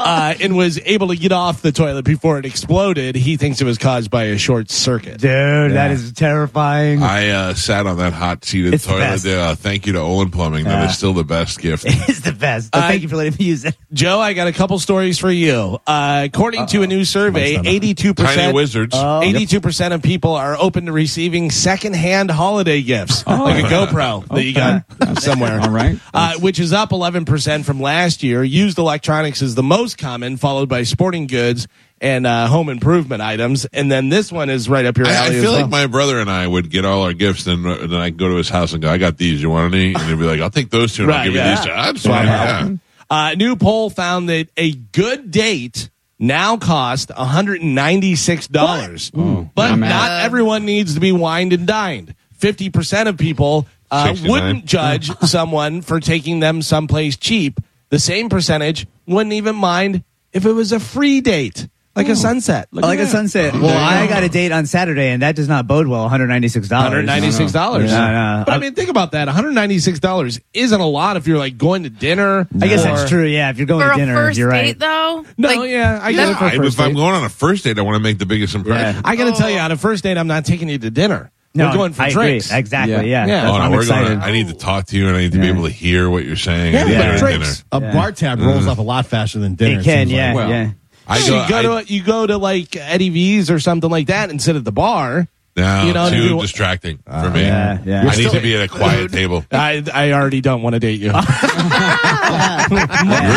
uh, 0.05 0.33
and 0.39 0.55
was 0.55 0.79
able 0.85 1.07
to 1.09 1.15
get 1.15 1.31
off 1.31 1.61
the 1.61 1.71
toilet 1.71 2.05
before 2.05 2.37
it 2.39 2.45
exploded. 2.45 3.15
He 3.15 3.37
thinks 3.37 3.59
it 3.61 3.65
was 3.65 3.77
caused 3.77 4.09
by 4.11 4.25
a 4.25 4.37
short 4.37 4.69
circuit. 4.69 5.19
Dude, 5.19 5.71
that 5.73 5.91
is 5.91 6.13
terrifying. 6.13 7.01
I 7.03 7.29
uh, 7.29 7.53
sat 7.53 7.87
on 7.87 7.97
that 7.97 8.13
hot 8.13 8.45
seated 8.45 8.73
It's 8.73 8.85
the 8.85 8.91
toilet. 8.91 9.01
best. 9.01 9.23
there. 9.23 9.39
Uh, 9.41 9.55
thank 9.55 9.87
you 9.87 9.93
to 9.93 9.99
Olin 9.99 10.29
Plumbing. 10.31 10.65
That 10.65 10.83
Yeah. 10.83 10.89
is 10.89 10.97
still 10.97 11.13
the 11.13 11.23
best 11.23 11.59
gift. 11.59 11.85
it's 11.87 12.21
the 12.21 12.31
best. 12.31 12.75
Uh, 12.75 12.81
Thank 12.87 13.01
you 13.01 13.07
for 13.09 13.15
letting 13.15 13.35
me 13.39 13.45
use 13.45 13.65
it. 13.65 13.75
Joe, 13.93 14.19
I 14.19 14.33
got 14.33 14.47
a 14.47 14.51
couple 14.53 14.77
stories 14.79 15.17
for 15.17 15.31
you. 15.31 15.79
Uh, 15.87 16.21
according 16.25 16.67
to 16.67 16.83
a 16.83 16.87
new 16.87 17.03
survey, 17.05 17.57
eighty-two 17.65 18.13
Tiny 18.13 18.27
percent 18.27 18.55
wizards. 18.55 18.95
Eighty-two 18.95 19.59
percent 19.61 19.93
of 19.93 20.01
people 20.03 20.33
are 20.35 20.55
open 20.57 20.85
to 20.85 20.91
receiving 20.91 21.49
second-hand 21.51 22.29
holiday 22.29 22.81
gifts, 22.81 23.25
like 23.25 23.63
a 23.63 23.67
GoPro 23.67 24.27
that 24.33 24.43
you 24.43 24.53
got 24.53 24.83
somewhere. 25.19 25.59
All 25.61 25.69
right. 25.69 25.97
uh, 26.13 26.33
which 26.39 26.59
is 26.59 26.73
up 26.73 26.91
eleven 26.91 27.25
percent 27.25 27.65
from 27.65 27.79
last 27.81 28.21
year. 28.23 28.43
Used 28.43 28.77
electronics 28.77 29.41
is 29.41 29.55
the 29.55 29.63
most 29.63 29.94
common, 29.97 30.37
followed 30.37 30.69
by 30.69 30.83
sporting 30.83 31.27
goods 31.27 31.67
and 32.01 32.27
uh, 32.27 32.47
home 32.47 32.69
improvement 32.69 33.21
items, 33.21 33.65
and 33.65 33.91
then 33.91 34.09
this 34.09 34.31
one 34.31 34.49
is 34.49 34.67
right 34.67 34.85
up 34.85 34.97
your 34.97 35.07
I, 35.07 35.27
I 35.27 35.29
feel 35.29 35.37
as 35.37 35.43
well. 35.43 35.61
like 35.61 35.69
my 35.69 35.87
brother 35.87 36.19
and 36.19 36.29
I 36.29 36.45
would 36.45 36.69
get 36.69 36.85
all 36.85 37.03
our 37.03 37.13
gifts, 37.13 37.47
and 37.47 37.65
then 37.65 37.93
I 37.93 38.09
go 38.09 38.29
to 38.29 38.35
his 38.35 38.49
house 38.49 38.73
and 38.73 38.81
go, 38.81 38.89
"I 38.89 38.97
got 38.97 39.17
these. 39.17 39.41
You 39.41 39.49
want 39.49 39.73
any?" 39.73 39.93
And 39.93 40.03
he'd 40.03 40.19
be 40.19 40.25
like, 40.25 40.41
"I'll 40.41 40.49
take 40.49 40.69
those 40.69 40.93
two, 40.93 41.03
and 41.03 41.13
I'll 41.13 41.25
give 41.25 41.35
yeah. 41.35 41.51
you 41.51 41.57
these." 41.57 41.65
That's 41.65 42.05
fine. 42.05 42.25
Yeah. 42.25 42.75
Uh, 43.09 43.31
a 43.33 43.35
new 43.35 43.55
poll 43.55 43.89
found 43.89 44.29
that 44.29 44.49
a 44.57 44.73
good 44.73 45.31
date 45.31 45.89
now 46.17 46.57
cost 46.57 47.09
$196. 47.09 49.11
Oh, 49.15 49.49
but 49.53 49.71
I'm 49.71 49.79
not 49.79 50.11
out. 50.11 50.25
everyone 50.25 50.65
needs 50.65 50.95
to 50.95 50.99
be 50.99 51.11
wined 51.11 51.53
and 51.53 51.67
dined. 51.67 52.15
50% 52.39 53.07
of 53.07 53.17
people 53.17 53.67
uh, 53.91 54.15
wouldn't 54.25 54.65
judge 54.65 55.15
someone 55.21 55.81
for 55.81 55.99
taking 55.99 56.39
them 56.39 56.61
someplace 56.61 57.17
cheap. 57.17 57.59
The 57.89 57.99
same 57.99 58.29
percentage 58.29 58.87
wouldn't 59.07 59.33
even 59.33 59.55
mind 59.55 60.03
if 60.33 60.45
it 60.45 60.51
was 60.51 60.71
a 60.71 60.79
free 60.79 61.21
date, 61.21 61.67
like 61.95 62.07
a 62.07 62.11
oh. 62.11 62.15
sunset. 62.15 62.67
I 62.73 62.77
oh, 62.77 62.81
like 62.81 62.99
a 62.99 63.07
sunset. 63.07 63.53
Oh, 63.55 63.61
well, 63.61 63.77
I 63.77 64.07
got 64.07 64.23
a 64.23 64.29
date 64.29 64.51
on 64.51 64.65
Saturday, 64.65 65.09
and 65.11 65.21
that 65.21 65.35
does 65.35 65.47
not 65.47 65.65
bode 65.67 65.87
well. 65.87 66.01
One 66.01 66.09
hundred 66.09 66.27
ninety 66.27 66.49
six 66.49 66.67
dollars. 66.67 67.05
$196. 67.07 67.53
No, 67.53 67.79
no. 67.79 68.43
But 68.45 68.53
I 68.53 68.57
mean, 68.57 68.73
think 68.73 68.89
about 68.89 69.11
that. 69.13 69.27
$196 69.29 70.41
isn't 70.53 70.81
a 70.81 70.85
lot 70.85 71.17
if 71.17 71.27
you're 71.27 71.37
like 71.37 71.57
going 71.57 71.83
to 71.83 71.89
dinner. 71.89 72.47
I 72.61 72.67
guess 72.67 72.83
that's 72.83 73.09
true. 73.09 73.25
Yeah, 73.25 73.49
if 73.49 73.57
you're 73.57 73.67
going 73.67 73.81
For 73.81 73.89
to 73.89 73.93
a 73.93 73.97
dinner, 73.97 74.15
first 74.15 74.37
you're 74.37 74.49
right. 74.49 74.65
date, 74.65 74.79
though? 74.79 75.25
No, 75.37 75.47
Like, 75.47 75.69
yeah, 75.69 75.99
I 76.01 76.11
get 76.11 76.29
it 76.29 76.35
for 76.35 76.45
a 76.45 76.47
I- 76.47 76.57
first 76.57 76.73
if 76.75 76.79
I'm 76.79 76.89
date. 76.89 76.95
going 76.95 77.15
on 77.15 77.23
a 77.23 77.29
first 77.29 77.63
date, 77.63 77.79
I 77.79 77.81
want 77.81 77.95
to 77.95 78.03
make 78.03 78.19
the 78.19 78.25
biggest 78.25 78.55
impression. 78.55 78.95
Yeah. 78.95 79.01
I 79.05 79.15
got 79.15 79.33
to 79.33 79.39
tell 79.39 79.49
you, 79.49 79.59
on 79.59 79.71
a 79.71 79.77
first 79.77 80.03
date, 80.03 80.17
I'm 80.17 80.27
not 80.27 80.45
taking 80.45 80.69
you 80.69 80.77
to 80.79 80.91
dinner. 80.91 81.31
No, 81.55 81.69
We're 81.69 81.73
going 81.75 81.93
for 81.93 82.01
I 82.03 82.09
drinks. 82.11 82.47
Agree. 82.47 82.59
Exactly. 82.59 82.93
Yeah. 83.09 83.25
Yeah. 83.25 83.25
Yeah. 83.27 83.49
Oh, 83.49 83.57
no, 83.57 83.63
I'm 83.63 83.71
we're 83.71 83.81
excited. 83.81 84.07
going. 84.07 84.19
I 84.19 84.31
need 84.31 84.49
to 84.49 84.53
talk 84.55 84.87
to 84.87 84.97
you, 84.97 85.07
and 85.07 85.15
I 85.15 85.21
need 85.21 85.31
to 85.31 85.39
be 85.39 85.47
able 85.47 85.63
to 85.63 85.69
hear 85.69 86.09
what 86.09 86.25
you're 86.25 86.35
saying. 86.35 86.73
Yeah, 86.73 86.85
yeah. 86.85 87.01
dinner. 87.01 87.17
Drinks. 87.17 87.63
A 87.71 87.79
Yeah. 87.81 87.93
bar 87.93 88.11
tab 88.11 88.39
rolls 88.41 88.65
mm. 88.65 88.69
off 88.71 88.77
a 88.77 88.81
lot 88.81 89.05
faster 89.05 89.39
than 89.39 89.55
dinner. 89.55 89.79
it 89.79 89.83
can. 89.85 90.07
seems 90.07 90.11
Yeah. 90.11 90.27
like. 90.27 90.35
Well, 90.35 90.49
yeah. 90.49 90.71
I 91.07 91.19
go. 91.19 91.25
you 91.25 91.47
go 91.49 91.77
I, 91.77 91.83
to 91.83 91.93
you 91.93 92.03
go 92.03 92.27
to 92.27 92.37
like 92.37 92.75
Eddie 92.75 93.09
V's 93.09 93.49
or 93.49 93.59
something 93.59 93.89
like 93.89 94.07
that 94.07 94.29
and 94.31 94.41
sit 94.41 94.55
at 94.55 94.63
the 94.65 94.71
bar. 94.71 95.27
no, 95.55 95.83
you 95.85 95.93
know, 95.93 96.09
too 96.09 96.29
do- 96.29 96.41
distracting 96.41 96.99
ah, 97.07 97.21
for 97.23 97.29
me. 97.29 97.41
yeah, 97.43 97.77
yeah. 97.85 97.99
I 97.99 98.03
You're 98.03 98.11
need 98.11 98.17
still- 98.17 98.31
to 98.33 98.41
be 98.41 98.55
at 98.57 98.63
a 98.63 98.67
quiet 98.67 99.11
table. 99.19 99.45
I 99.51 99.81
I 99.93 100.11
already 100.11 100.41
don't 100.41 100.61
want 100.63 100.73
to 100.73 100.79
date 100.79 100.99
you. 100.99 101.07
You're 101.11 101.13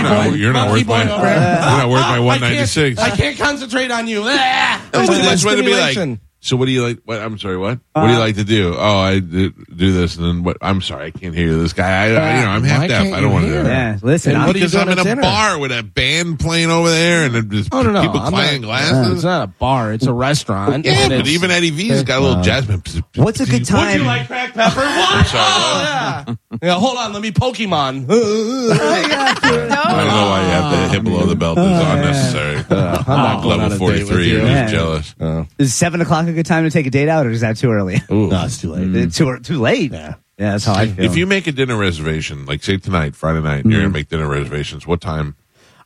not. 0.03 0.37
You're 0.37 0.53
not 0.53 0.71
worth 0.73 0.87
my. 0.87 1.05
You're 1.05 1.09
not 1.09 1.89
worth 1.89 2.01
my 2.01 2.35
I 2.35 2.39
can't- 2.39 2.99
I 2.99 3.11
can't 3.11 3.39
concentrate 3.39 3.91
on 3.91 4.09
you. 4.09 4.25
That's 4.25 5.09
Too 5.09 5.23
much 5.23 5.45
what 5.45 5.55
it'd 5.55 5.65
be 5.65 5.75
like. 5.75 6.19
Stimulation. 6.41 6.49
So 6.49 6.57
what 6.57 6.67
do 6.67 6.73
you 6.73 6.83
like? 6.83 6.99
What 7.05 7.21
I'm 7.21 7.39
sorry. 7.39 7.57
What? 7.57 7.81
what 7.93 8.07
do 8.07 8.13
you 8.13 8.17
uh, 8.17 8.21
like 8.21 8.37
to 8.37 8.45
do? 8.45 8.75
Oh, 8.77 8.99
I 8.99 9.19
do, 9.19 9.51
do 9.51 9.93
this, 9.93 10.17
and 10.17 10.25
then 10.25 10.43
what? 10.45 10.57
I'm 10.63 10.81
sorry, 10.81 11.07
I 11.07 11.11
can't 11.11 11.35
hear 11.35 11.49
you. 11.49 11.63
This 11.63 11.73
guy, 11.73 11.89
I, 11.89 12.05
I 12.05 12.39
you 12.39 12.45
know, 12.45 12.51
I'm 12.51 12.63
half 12.65 12.89
deaf. 12.89 13.13
I 13.13 13.21
don't 13.21 13.33
want 13.33 13.45
to 13.45 13.51
hear? 13.51 13.63
do 13.63 13.69
it. 13.69 13.73
Yeah, 13.73 13.99
listen. 14.03 14.33
And 14.33 14.39
I'm- 14.39 14.47
what 14.47 14.53
do 14.55 14.61
you 14.61 14.67
Because 14.67 14.77
I'm 14.77 14.89
in 14.89 14.99
at 14.99 15.01
a 15.01 15.09
dinner? 15.09 15.23
bar 15.23 15.59
with 15.59 15.73
a 15.73 15.83
band 15.83 16.39
playing 16.41 16.71
over 16.71 16.91
there, 16.91 17.25
and 17.27 17.35
then 17.35 17.51
just 17.51 17.71
Oh 17.73 17.83
no, 17.83 17.91
no, 17.91 18.03
people 18.03 18.21
I'm 18.21 18.33
playing 18.33 18.63
not, 18.63 18.69
glasses. 18.69 19.15
It's 19.15 19.25
not 19.25 19.45
a 19.45 19.47
bar; 19.49 19.93
it's 19.93 20.07
a 20.07 20.13
restaurant. 20.13 20.85
yeah, 20.85 20.93
and 20.93 21.11
but 21.11 21.27
even 21.27 21.51
Eddie 21.51 21.71
V's 21.71 22.03
got 22.05 22.21
a 22.21 22.25
little 22.25 22.43
jazz 22.43 22.67
band. 22.67 22.87
What's 23.17 23.41
a 23.41 23.47
good 23.47 23.65
time? 23.65 23.93
Would 23.93 24.01
you 24.01 24.07
like 24.07 24.27
cracked 24.27 24.55
pepper? 24.55 24.81
What? 24.99 25.15
I'm 25.15 25.25
sorry. 25.27 25.45
what? 25.45 26.39
yeah. 26.63 26.63
yeah. 26.63 26.75
Hold 26.75 26.99
on, 26.99 27.13
let 27.13 27.23
me 27.23 27.31
Pokemon. 27.31 28.07
I 28.09 29.39
don't 29.41 29.69
know 29.69 30.27
why 30.29 30.43
you 30.43 30.51
have 30.51 30.73
to 30.73 30.89
hit 30.95 31.05
below 31.05 31.27
the 31.27 31.37
belt. 31.37 31.59
It's 31.59 31.67
oh, 31.67 31.93
unnecessary. 31.93 32.57
Uh, 32.71 33.03
I'm 33.07 33.17
not 33.17 33.45
on 33.45 33.49
Level 33.49 33.89
a 33.89 33.93
date 33.93 34.01
with 34.01 34.09
43. 34.09 34.29
you. 34.29 34.37
You're 34.37 34.47
just 34.47 34.73
jealous. 34.73 35.15
Oh. 35.21 35.47
Is 35.59 35.75
seven 35.75 36.01
o'clock 36.01 36.28
a 36.29 36.33
good 36.33 36.47
time 36.47 36.65
to 36.65 36.71
take 36.71 36.87
a 36.87 36.91
date 36.91 37.09
out, 37.09 37.27
or 37.27 37.31
is 37.31 37.41
that 37.43 37.57
too 37.57 37.71
early? 37.71 38.01
No, 38.11 38.45
it's 38.45 38.61
too 38.61 38.73
late. 38.73 38.95
It's 38.95 39.17
too 39.17 39.39
too 39.41 39.61
late. 39.61 39.93
Yeah, 39.93 40.15
yeah, 40.39 40.53
that's 40.53 40.65
how 40.65 40.75
I 40.75 40.87
feel. 40.89 41.05
If 41.05 41.17
you 41.17 41.27
make 41.27 41.47
a 41.47 41.53
dinner 41.53 41.77
reservation, 41.77 42.47
like 42.47 42.63
say 42.63 42.77
tonight, 42.77 43.15
Friday 43.17 43.41
night, 43.41 43.65
you're 43.65 43.81
gonna 43.81 43.93
make 43.93 44.09
dinner 44.09 44.29
reservations. 44.29 44.87
What 44.87 45.01
time? 45.01 45.37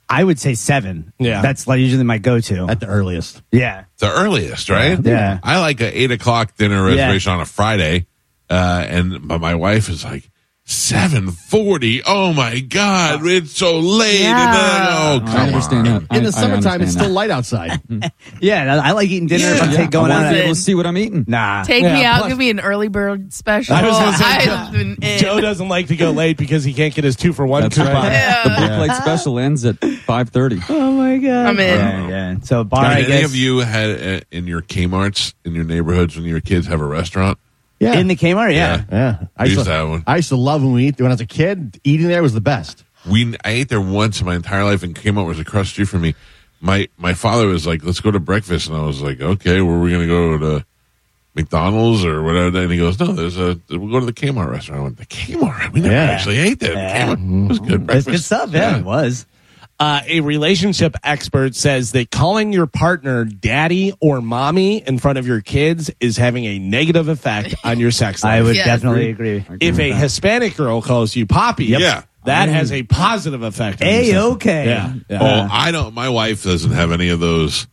I 0.09 0.22
would 0.24 0.38
say 0.38 0.55
seven. 0.55 1.12
Yeah. 1.18 1.40
that's 1.40 1.66
like 1.66 1.80
usually 1.80 2.05
my 2.05 2.18
go-to. 2.18 2.66
At 2.68 2.80
the 2.80 2.86
earliest. 2.86 3.40
yeah, 3.51 3.84
The 3.99 4.12
earliest, 4.12 4.68
right? 4.68 4.99
Yeah. 5.03 5.38
I 5.43 5.59
like 5.61 5.80
a 5.80 5.99
eight 5.99 6.11
o'clock 6.11 6.55
dinner 6.57 6.84
reservation 6.84 7.32
on 7.32 7.40
a 7.40 7.47
Friday, 7.47 8.07
uh, 8.51 8.84
and 8.86 9.26
but 9.26 9.40
my 9.40 9.55
wife 9.55 9.88
is 9.88 10.05
like 10.05 10.28
seven 10.65 11.31
forty. 11.31 12.03
Oh 12.05 12.33
my 12.33 12.61
god, 12.61 13.21
it's 13.27 13.57
so 13.57 13.79
late. 13.81 14.23
And 14.23 14.39
then 14.39 14.83
oh, 14.89 15.21
come 15.27 15.37
I 15.37 15.47
understand 15.49 15.89
on. 15.89 16.07
that. 16.09 16.17
In 16.17 16.23
I- 16.23 16.27
the 16.27 16.33
summertime, 16.33 16.53
understand 16.55 16.83
it's 16.83 16.95
that. 16.95 17.01
still 17.01 17.13
light 17.13 17.31
outside. 17.31 17.81
yeah. 18.41 18.81
I 18.83 18.93
like 18.93 19.09
eating 19.09 19.27
dinner 19.27 19.47
if 19.55 19.63
I'm 19.63 19.71
Yeah, 19.73 19.87
going 19.89 20.11
I 20.13 20.25
out. 20.27 20.29
to 20.29 20.35
be 20.35 20.41
able 20.41 20.55
to 20.55 20.61
see 20.61 20.75
what 20.75 20.87
I'm 20.87 20.97
eating. 20.97 21.25
Nah, 21.27 21.65
Take 21.65 21.83
Yeah, 21.83 21.95
me 21.95 22.05
out. 22.05 22.19
plus- 22.21 22.29
give 22.31 22.39
me 22.39 22.51
an 22.51 22.61
early 22.61 22.89
bird 22.89 23.33
special. 23.33 23.75
I 23.77 23.83
was 23.83 23.99
gonna 23.99 24.17
say, 24.17 24.25
I've. 25.11 25.19
Joe 25.21 25.41
doesn't 25.41 25.69
like 25.69 25.89
to 25.89 25.97
go 25.97 26.11
late 26.13 26.37
because 26.37 26.65
he 26.65 26.73
can't 26.73 26.95
get 26.95 27.05
his 27.05 27.17
two 27.17 27.33
for 27.33 27.47
one 27.47 27.63
That's 27.63 27.77
coupon. 27.77 27.95
right. 27.95 28.41
The 28.45 28.51
book 28.51 28.89
light 28.89 28.97
special 28.97 29.39
ends 29.39 29.65
at 29.65 29.77
5:30. 29.81 30.63
Oh 30.69 30.93
my 30.93 31.19
god, 31.19 31.47
I'm 31.47 31.59
in. 31.61 31.79
Yeah, 31.79 32.09
yeah. 32.09 32.37
So 32.43 32.65
bar, 32.65 32.85
I 32.85 32.99
any 33.01 33.07
guess. 33.07 33.25
of 33.27 33.35
you 33.37 33.59
had 33.59 33.91
uh, 33.91 34.21
in 34.31 34.47
your 34.47 34.63
Kmart's 34.63 35.35
in 35.45 35.55
your 35.55 35.65
neighborhoods 35.65 36.17
when 36.17 36.25
your 36.25 36.41
kids 36.41 36.67
have 36.69 36.81
a 36.81 36.87
restaurant? 36.87 37.39
Yeah. 37.83 37.99
in 37.99 38.07
the 38.07 38.16
Kmart, 38.16 38.55
yeah. 38.55 38.85
yeah. 38.91 39.26
I 39.37 39.45
used, 39.45 39.57
used 39.57 39.66
to, 39.66 39.70
to 39.70 39.76
have 39.76 39.89
one. 39.89 40.05
I 40.07 40.16
used 40.16 40.28
to 40.28 40.37
love 40.37 40.62
when 40.62 40.72
we 40.72 40.87
eat. 40.89 41.01
When 41.01 41.11
I 41.11 41.14
was 41.14 41.20
a 41.20 41.26
kid, 41.26 41.80
eating 41.83 42.09
there 42.09 42.22
was 42.22 42.33
the 42.35 42.41
best. 42.41 42.85
We 43.11 43.35
I 43.45 43.51
ate 43.51 43.68
there 43.68 43.80
once 43.80 44.20
in 44.20 44.26
my 44.26 44.37
entire 44.37 44.64
life, 44.64 44.83
and 44.85 44.95
Kmart 44.95 45.26
was 45.26 45.41
across 45.41 45.66
the 45.66 45.70
street 45.70 45.89
from 45.89 46.03
me. 46.03 46.14
My 46.61 46.89
my 46.97 47.14
father 47.14 47.49
was 47.49 47.66
like, 47.66 47.85
"Let's 47.85 48.01
go 48.01 48.12
to 48.12 48.20
breakfast," 48.20 48.68
and 48.68 48.76
I 48.76 48.83
was 48.83 49.03
like, 49.03 49.20
"Okay, 49.20 49.61
where 49.61 49.74
are 49.74 49.80
we 49.80 49.91
going 49.91 50.03
to 50.03 50.07
go 50.07 50.39
to?" 50.39 50.64
McDonald's 51.35 52.05
or 52.05 52.22
whatever, 52.22 52.61
and 52.61 52.70
he 52.70 52.78
goes, 52.78 53.01
"No, 53.01 53.07
there's 53.07 53.39
a 53.39 53.59
we'll 53.70 53.91
go 53.91 54.01
to 54.01 54.07
the 54.07 54.12
Kmart 54.12 54.51
restaurant." 54.51 54.80
I 54.80 54.85
went, 54.85 54.99
"The 54.99 55.07
Kmart? 55.07 55.72
We 55.72 55.80
never 55.80 55.95
Yeah. 55.95 56.11
actually 56.11 56.39
ate 56.39 56.61
there. 56.61 56.74
Yeah. 56.74 57.07
Kmart. 57.07 57.45
It 57.45 57.49
was 57.49 57.59
good 57.59 57.68
mm-hmm. 57.68 57.87
That's 57.87 58.05
breakfast. 58.05 58.09
good 58.09 58.22
stuff. 58.22 58.53
Yeah, 58.53 58.78
it 58.78 58.85
was. 58.85 59.26
Uh, 59.83 60.01
a 60.07 60.20
relationship 60.20 60.95
expert 61.03 61.57
says 61.57 61.91
that 61.91 62.09
calling 62.12 62.53
your 62.53 62.68
partner 62.68 63.24
daddy 63.24 63.93
or 64.01 64.20
mommy 64.20 64.76
in 64.87 64.97
front 64.97 65.18
of 65.18 65.26
your 65.26 65.41
kids 65.41 65.91
is 65.99 66.16
having 66.16 66.45
a 66.45 66.57
negative 66.61 67.09
effect 67.09 67.55
on 67.64 67.80
your 67.80 67.91
sex 67.91 68.22
life. 68.22 68.33
I 68.33 68.43
would 68.43 68.55
Yes. 68.55 68.64
definitely 68.66 69.11
agree. 69.11 69.45
if 69.61 69.80
a 69.80 69.93
Hispanic 69.93 70.57
girl 70.57 70.83
calls 70.83 71.16
you 71.16 71.26
poppy, 71.26 71.64
Yeah. 71.64 72.03
that 72.26 72.49
has 72.49 72.70
a 72.70 72.85
positive 72.85 73.43
effect. 73.43 73.83
on 73.83 73.89
your 73.89 73.97
A 73.97 74.05
sex 74.05 74.14
life. 74.16 74.33
okay. 74.35 74.66
Yeah. 74.66 74.93
yeah. 75.11 75.18
Oh, 75.20 75.49
I 75.51 75.72
don't. 75.72 75.95
My 75.95 76.09
wife 76.11 76.45
doesn't 76.45 76.70
have 76.70 76.93
any 76.93 77.09
of 77.09 77.18
those 77.18 77.66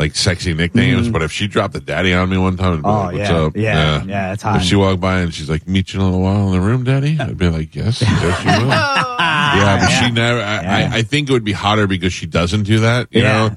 like 0.00 0.16
sexy 0.16 0.54
nicknames, 0.54 1.08
but 1.10 1.22
if 1.22 1.30
she 1.30 1.46
dropped 1.46 1.74
a 1.76 1.80
daddy 1.80 2.12
on 2.14 2.28
me 2.30 2.38
one 2.38 2.56
time, 2.56 2.80
Oh, 2.84 2.90
like, 2.90 3.12
"What's 3.16 3.28
yeah. 3.30 3.36
up?" 3.36 3.56
Yeah. 3.56 4.02
Yeah, 4.04 4.32
it's 4.32 4.42
hot. 4.42 4.56
If 4.56 4.62
she 4.62 4.74
walked 4.74 5.00
by 5.00 5.20
and 5.20 5.32
she's 5.32 5.48
like, 5.50 5.68
"Meet 5.68 5.92
you 5.92 6.00
in 6.00 6.06
a 6.06 6.08
little 6.08 6.22
while 6.22 6.46
in 6.46 6.52
the 6.52 6.60
room, 6.60 6.82
daddy," 6.84 7.18
I'd 7.20 7.36
be 7.38 7.48
like, 7.50 7.76
"Yes, 7.76 8.00
yes, 8.02 8.44
you 8.44 8.62
will." 8.62 8.68
yeah, 8.70 9.78
but 9.80 9.88
she 9.88 10.10
never. 10.10 10.40
I, 10.40 10.56
I, 10.64 10.88
I 10.96 11.02
think 11.02 11.28
it 11.28 11.32
would 11.32 11.44
be 11.44 11.52
hotter 11.52 11.86
because 11.86 12.12
she 12.12 12.26
doesn't 12.26 12.62
do 12.64 12.80
that. 12.80 13.08
You 13.10 13.22
Yeah. 13.22 13.56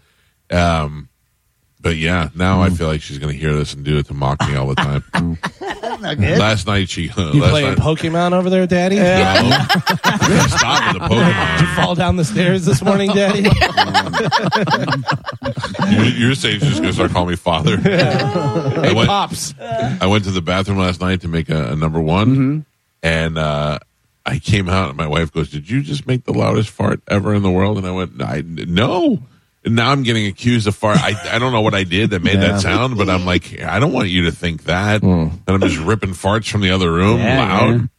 know. 0.51 0.57
Um. 0.59 1.09
But 1.83 1.97
yeah, 1.97 2.29
now 2.33 2.61
I 2.61 2.69
feel 2.69 2.87
like 2.87 3.01
she's 3.01 3.19
going 3.19 3.33
to 3.33 3.37
hear 3.37 3.51
this 3.53 3.73
and 3.73 3.83
do 3.83 3.97
it 3.97 4.05
to 4.07 4.13
mock 4.13 4.39
me 4.47 4.55
all 4.55 4.67
the 4.67 4.75
time. 4.75 5.03
last 6.39 6.65
night 6.65 6.89
she. 6.89 7.03
You 7.17 7.41
last 7.41 7.51
playing 7.51 7.69
night, 7.71 7.77
Pokemon 7.77 8.31
over 8.31 8.49
there, 8.49 8.65
daddy? 8.65 8.95
No. 8.95 9.03
Stop 10.47 10.93
with 10.93 11.01
the 11.01 11.07
Pokemon. 11.09 11.57
Did 11.59 11.67
you 11.67 11.75
fall 11.75 11.93
down 11.95 12.15
the 12.15 12.23
stairs 12.23 12.63
this 12.65 12.81
morning, 12.81 13.11
daddy? 13.11 13.49
You- 15.91 16.03
You're 16.27 16.35
saying 16.35 16.59
she's 16.61 16.75
going 16.79 16.83
to 16.89 16.93
start 16.93 17.11
calling 17.11 17.29
me 17.29 17.35
father? 17.35 17.77
I 17.83 18.87
hey, 18.87 18.93
went- 18.93 19.09
pops. 19.09 19.53
I 19.59 20.05
went 20.07 20.23
to 20.23 20.31
the 20.31 20.41
bathroom 20.41 20.77
last 20.77 21.01
night 21.01 21.21
to 21.21 21.27
make 21.27 21.49
a, 21.49 21.71
a 21.71 21.75
number 21.75 21.99
one, 21.99 22.65
and 23.01 23.37
uh, 23.37 23.79
I 24.25 24.39
came 24.39 24.69
out, 24.69 24.89
and 24.89 24.97
my 24.97 25.07
wife 25.07 25.31
goes, 25.33 25.49
"Did 25.49 25.69
you 25.69 25.81
just 25.81 26.07
make 26.07 26.23
the 26.23 26.33
loudest 26.33 26.69
fart 26.69 27.01
ever 27.09 27.33
in 27.33 27.43
the 27.43 27.51
world?" 27.51 27.77
And 27.77 27.85
I 27.85 27.91
went, 27.91 28.21
"I 28.21 28.41
no." 28.45 29.21
And 29.65 29.75
now 29.75 29.91
I'm 29.91 30.03
getting 30.03 30.25
accused 30.27 30.67
of 30.67 30.75
fart. 30.75 30.97
I, 30.97 31.13
I 31.35 31.39
don't 31.39 31.53
know 31.53 31.61
what 31.61 31.73
I 31.73 31.83
did 31.85 32.09
that 32.09 32.21
made 32.21 32.39
that 32.41 32.59
sound, 32.59 32.97
but 32.97 33.09
I'm 33.09 33.25
like, 33.25 33.61
I 33.61 33.79
don't 33.79 33.93
want 33.93 34.09
you 34.09 34.25
to 34.25 34.31
think 34.31 34.63
that. 34.65 35.01
And 35.03 35.41
I'm 35.47 35.61
just 35.61 35.77
ripping 35.77 36.11
farts 36.11 36.49
from 36.49 36.61
the 36.61 36.71
other 36.71 36.91
room 36.91 37.19
Yeah, 37.19 37.39
loud. 37.39 37.89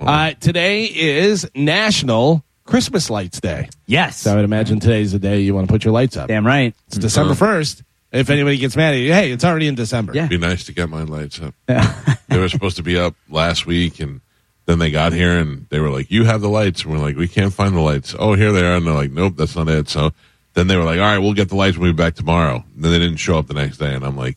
Uh, 0.00 0.32
today 0.40 0.84
is 0.84 1.48
National 1.54 2.42
Christmas 2.64 3.10
Lights 3.10 3.40
Day. 3.40 3.68
Yes. 3.86 4.18
So 4.18 4.32
I 4.32 4.36
would 4.36 4.44
imagine 4.44 4.80
today's 4.80 5.12
the 5.12 5.18
day 5.18 5.40
you 5.40 5.54
want 5.54 5.68
to 5.68 5.72
put 5.72 5.84
your 5.84 5.92
lights 5.92 6.16
up. 6.16 6.28
Damn 6.28 6.46
right. 6.46 6.74
It's 6.86 6.96
December 6.96 7.34
1st. 7.34 7.82
If 8.12 8.30
anybody 8.30 8.56
gets 8.56 8.74
mad 8.76 8.94
at 8.94 9.00
you, 9.00 9.12
hey, 9.12 9.30
it's 9.30 9.44
already 9.44 9.68
in 9.68 9.74
December. 9.74 10.12
Yeah. 10.14 10.26
Be 10.26 10.38
nice 10.38 10.64
to 10.64 10.72
get 10.72 10.88
my 10.88 11.02
lights 11.02 11.40
up. 11.40 11.54
they 12.28 12.38
were 12.38 12.48
supposed 12.48 12.76
to 12.76 12.82
be 12.82 12.98
up 12.98 13.14
last 13.28 13.66
week, 13.66 14.00
and 14.00 14.20
then 14.66 14.78
they 14.78 14.90
got 14.90 15.12
here 15.12 15.38
and 15.38 15.66
they 15.68 15.78
were 15.78 15.90
like, 15.90 16.10
"You 16.10 16.24
have 16.24 16.40
the 16.40 16.48
lights." 16.48 16.82
And 16.82 16.92
we're 16.92 16.98
like, 16.98 17.16
"We 17.16 17.28
can't 17.28 17.52
find 17.52 17.74
the 17.76 17.80
lights." 17.80 18.14
Oh, 18.18 18.34
here 18.34 18.50
they 18.52 18.66
are. 18.66 18.74
And 18.74 18.86
they're 18.86 18.94
like, 18.94 19.12
"Nope, 19.12 19.34
that's 19.36 19.54
not 19.54 19.68
it." 19.68 19.88
So 19.88 20.10
then 20.54 20.66
they 20.66 20.76
were 20.76 20.84
like, 20.84 20.98
"All 20.98 21.04
right, 21.06 21.18
we'll 21.18 21.34
get 21.34 21.48
the 21.48 21.56
lights. 21.56 21.76
We'll 21.76 21.92
be 21.92 21.96
back 21.96 22.14
tomorrow." 22.14 22.64
And 22.74 22.84
then 22.84 22.90
they 22.92 22.98
didn't 22.98 23.16
show 23.18 23.38
up 23.38 23.46
the 23.46 23.54
next 23.54 23.78
day, 23.78 23.94
and 23.94 24.04
I'm 24.04 24.16
like, 24.16 24.36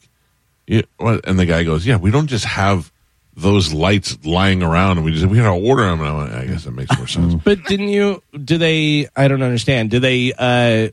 "Yeah." 0.68 0.82
What? 0.98 1.28
And 1.28 1.38
the 1.40 1.46
guy 1.46 1.64
goes, 1.64 1.86
"Yeah, 1.86 1.98
we 1.98 2.12
don't 2.12 2.28
just 2.28 2.46
have." 2.46 2.92
Those 3.36 3.74
lights 3.74 4.24
lying 4.24 4.62
around, 4.62 4.98
and 4.98 5.06
we 5.06 5.12
just 5.12 5.26
we 5.26 5.38
gotta 5.38 5.60
order 5.60 5.86
them. 5.86 6.02
And 6.02 6.08
I 6.08 6.16
went, 6.16 6.34
I 6.34 6.46
guess 6.46 6.66
that 6.66 6.72
makes 6.72 6.96
more 6.96 7.08
sense. 7.08 7.34
But 7.44 7.64
didn't 7.66 7.88
you? 7.90 8.22
Do 8.32 8.60
they? 8.60 9.08
I 9.16 9.28
don't 9.28 9.42
understand. 9.42 9.90
Do 9.90 10.00
they? 10.00 10.34
uh 10.38 10.90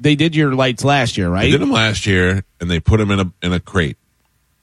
They 0.00 0.14
did 0.14 0.34
your 0.34 0.54
lights 0.54 0.84
last 0.84 1.18
year, 1.18 1.28
right? 1.28 1.50
did 1.50 1.60
them 1.60 1.70
last 1.70 2.06
year, 2.06 2.44
and 2.62 2.70
they 2.70 2.80
put 2.80 2.96
them 2.96 3.10
in 3.10 3.20
a 3.20 3.32
in 3.42 3.52
a 3.52 3.60
crate. 3.60 3.98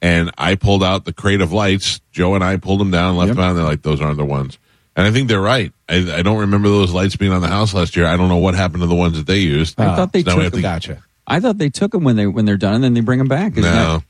And 0.01 0.31
I 0.39 0.55
pulled 0.55 0.83
out 0.83 1.05
the 1.05 1.13
crate 1.13 1.41
of 1.41 1.53
lights. 1.53 2.01
Joe 2.11 2.33
and 2.33 2.43
I 2.43 2.57
pulled 2.57 2.79
them 2.79 2.89
down, 2.89 3.15
left 3.15 3.29
them 3.29 3.39
out, 3.43 3.49
and 3.49 3.59
they're 3.59 3.65
like, 3.65 3.83
"Those 3.83 4.01
aren't 4.01 4.17
the 4.17 4.25
ones." 4.25 4.57
And 4.97 5.05
I 5.07 5.11
think 5.11 5.29
they're 5.29 5.39
right. 5.39 5.71
I, 5.87 5.97
I 6.17 6.21
don't 6.23 6.39
remember 6.39 6.67
those 6.69 6.91
lights 6.91 7.15
being 7.15 7.31
on 7.31 7.41
the 7.41 7.47
house 7.47 7.73
last 7.73 7.95
year. 7.95 8.05
I 8.07 8.17
don't 8.17 8.27
know 8.29 8.37
what 8.37 8.55
happened 8.55 8.81
to 8.81 8.87
the 8.87 8.95
ones 8.95 9.15
that 9.17 9.27
they 9.27 9.37
used. 9.37 9.79
I 9.79 9.95
thought 9.95 10.11
they 10.11 10.23
So 10.23 10.31
now 10.31 10.37
we 10.37 10.43
have 10.43 10.51
took 10.51 10.57
to- 10.57 10.61
them. 10.63 10.73
Gotcha. 10.73 11.03
I 11.27 11.39
thought 11.39 11.57
they 11.59 11.69
took 11.69 11.91
them 11.91 12.03
when 12.03 12.15
they 12.15 12.25
when 12.25 12.45
they're 12.45 12.57
done 12.57 12.73
and 12.75 12.83
then 12.83 12.93
they 12.95 13.01
bring 13.01 13.19
them 13.19 13.27
back. 13.27 13.51
Isn't 13.57 13.63
No, 13.63 13.97
that- 13.99 14.03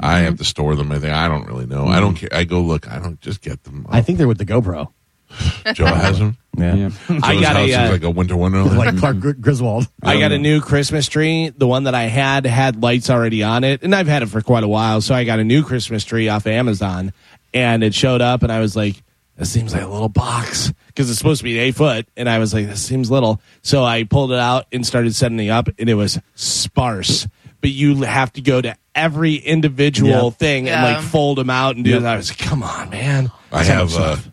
I 0.00 0.20
have 0.20 0.38
to 0.38 0.44
store 0.44 0.74
them. 0.74 0.90
I 0.90 0.98
think 0.98 1.12
I 1.12 1.28
don't 1.28 1.46
really 1.46 1.66
know. 1.66 1.86
I 1.86 2.00
don't 2.00 2.14
care. 2.16 2.28
I 2.32 2.42
go 2.44 2.60
look. 2.62 2.90
I 2.90 2.98
don't 2.98 3.20
just 3.20 3.40
get 3.42 3.62
them. 3.64 3.86
I 3.88 4.00
think 4.00 4.18
they're 4.18 4.26
with 4.26 4.38
the 4.38 4.46
GoPro. 4.46 4.92
Joe 5.74 5.86
has 5.86 6.18
them. 6.18 6.36
Yeah. 6.56 6.74
yeah. 6.74 6.90
I 7.22 7.34
Joe's 7.34 7.40
got 7.42 7.56
house 7.56 7.56
a, 7.56 7.64
is 7.70 7.76
uh, 7.76 7.92
like 7.92 8.02
a 8.04 8.10
winter 8.10 8.36
wonderland. 8.36 8.78
like 8.78 8.96
Clark 8.98 9.20
Gr- 9.20 9.32
Griswold. 9.32 9.88
I 10.02 10.18
got 10.20 10.32
a 10.32 10.38
new 10.38 10.60
Christmas 10.60 11.06
tree. 11.08 11.48
The 11.50 11.66
one 11.66 11.84
that 11.84 11.94
I 11.94 12.04
had 12.04 12.46
had 12.46 12.82
lights 12.82 13.10
already 13.10 13.42
on 13.42 13.62
it, 13.64 13.82
and 13.82 13.94
I've 13.94 14.06
had 14.06 14.22
it 14.22 14.26
for 14.26 14.40
quite 14.42 14.62
a 14.64 14.68
while. 14.68 15.00
So 15.00 15.14
I 15.14 15.24
got 15.24 15.38
a 15.40 15.44
new 15.44 15.64
Christmas 15.64 16.04
tree 16.04 16.28
off 16.28 16.46
Amazon, 16.46 17.12
and 17.52 17.82
it 17.82 17.94
showed 17.94 18.20
up, 18.20 18.42
and 18.42 18.52
I 18.52 18.60
was 18.60 18.76
like, 18.76 19.02
"This 19.36 19.50
seems 19.50 19.72
like 19.72 19.82
a 19.82 19.88
little 19.88 20.08
box 20.08 20.72
because 20.88 21.08
it's 21.10 21.18
supposed 21.18 21.40
to 21.40 21.44
be 21.44 21.58
eight 21.58 21.74
foot." 21.76 22.06
And 22.16 22.28
I 22.28 22.38
was 22.38 22.52
like, 22.54 22.66
"This 22.66 22.82
seems 22.82 23.10
little." 23.10 23.40
So 23.62 23.84
I 23.84 24.04
pulled 24.04 24.32
it 24.32 24.38
out 24.38 24.66
and 24.72 24.86
started 24.86 25.14
setting 25.14 25.38
it 25.40 25.48
up, 25.50 25.68
and 25.78 25.88
it 25.88 25.94
was 25.94 26.18
sparse. 26.34 27.26
But 27.60 27.70
you 27.70 28.02
have 28.02 28.32
to 28.34 28.40
go 28.42 28.60
to 28.60 28.76
every 28.94 29.34
individual 29.36 30.26
Yep. 30.30 30.34
thing 30.38 30.68
and 30.68 30.82
Yeah. 30.82 30.96
like 30.96 31.02
fold 31.04 31.38
them 31.38 31.50
out 31.50 31.76
and 31.76 31.84
do 31.84 31.98
that. 32.00 32.14
I 32.14 32.16
was 32.16 32.30
like, 32.30 32.38
"Come 32.38 32.62
on, 32.62 32.90
man!" 32.90 33.30
I 33.52 33.62
So 33.64 33.72
have 33.72 33.90
much 33.90 34.00
uh, 34.00 34.16
stuff. 34.16 34.30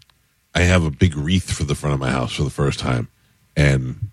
I 0.54 0.62
have 0.64 0.84
a 0.84 0.91
big 0.91 1.16
wreath 1.16 1.49
for 1.52 1.64
the 1.64 1.76
front 1.76 1.93
of 1.93 1.99
my 1.99 2.12
house 2.12 2.34
for 2.34 2.43
the 2.43 2.49
first 2.49 2.78
time, 2.80 3.08
and 3.56 4.10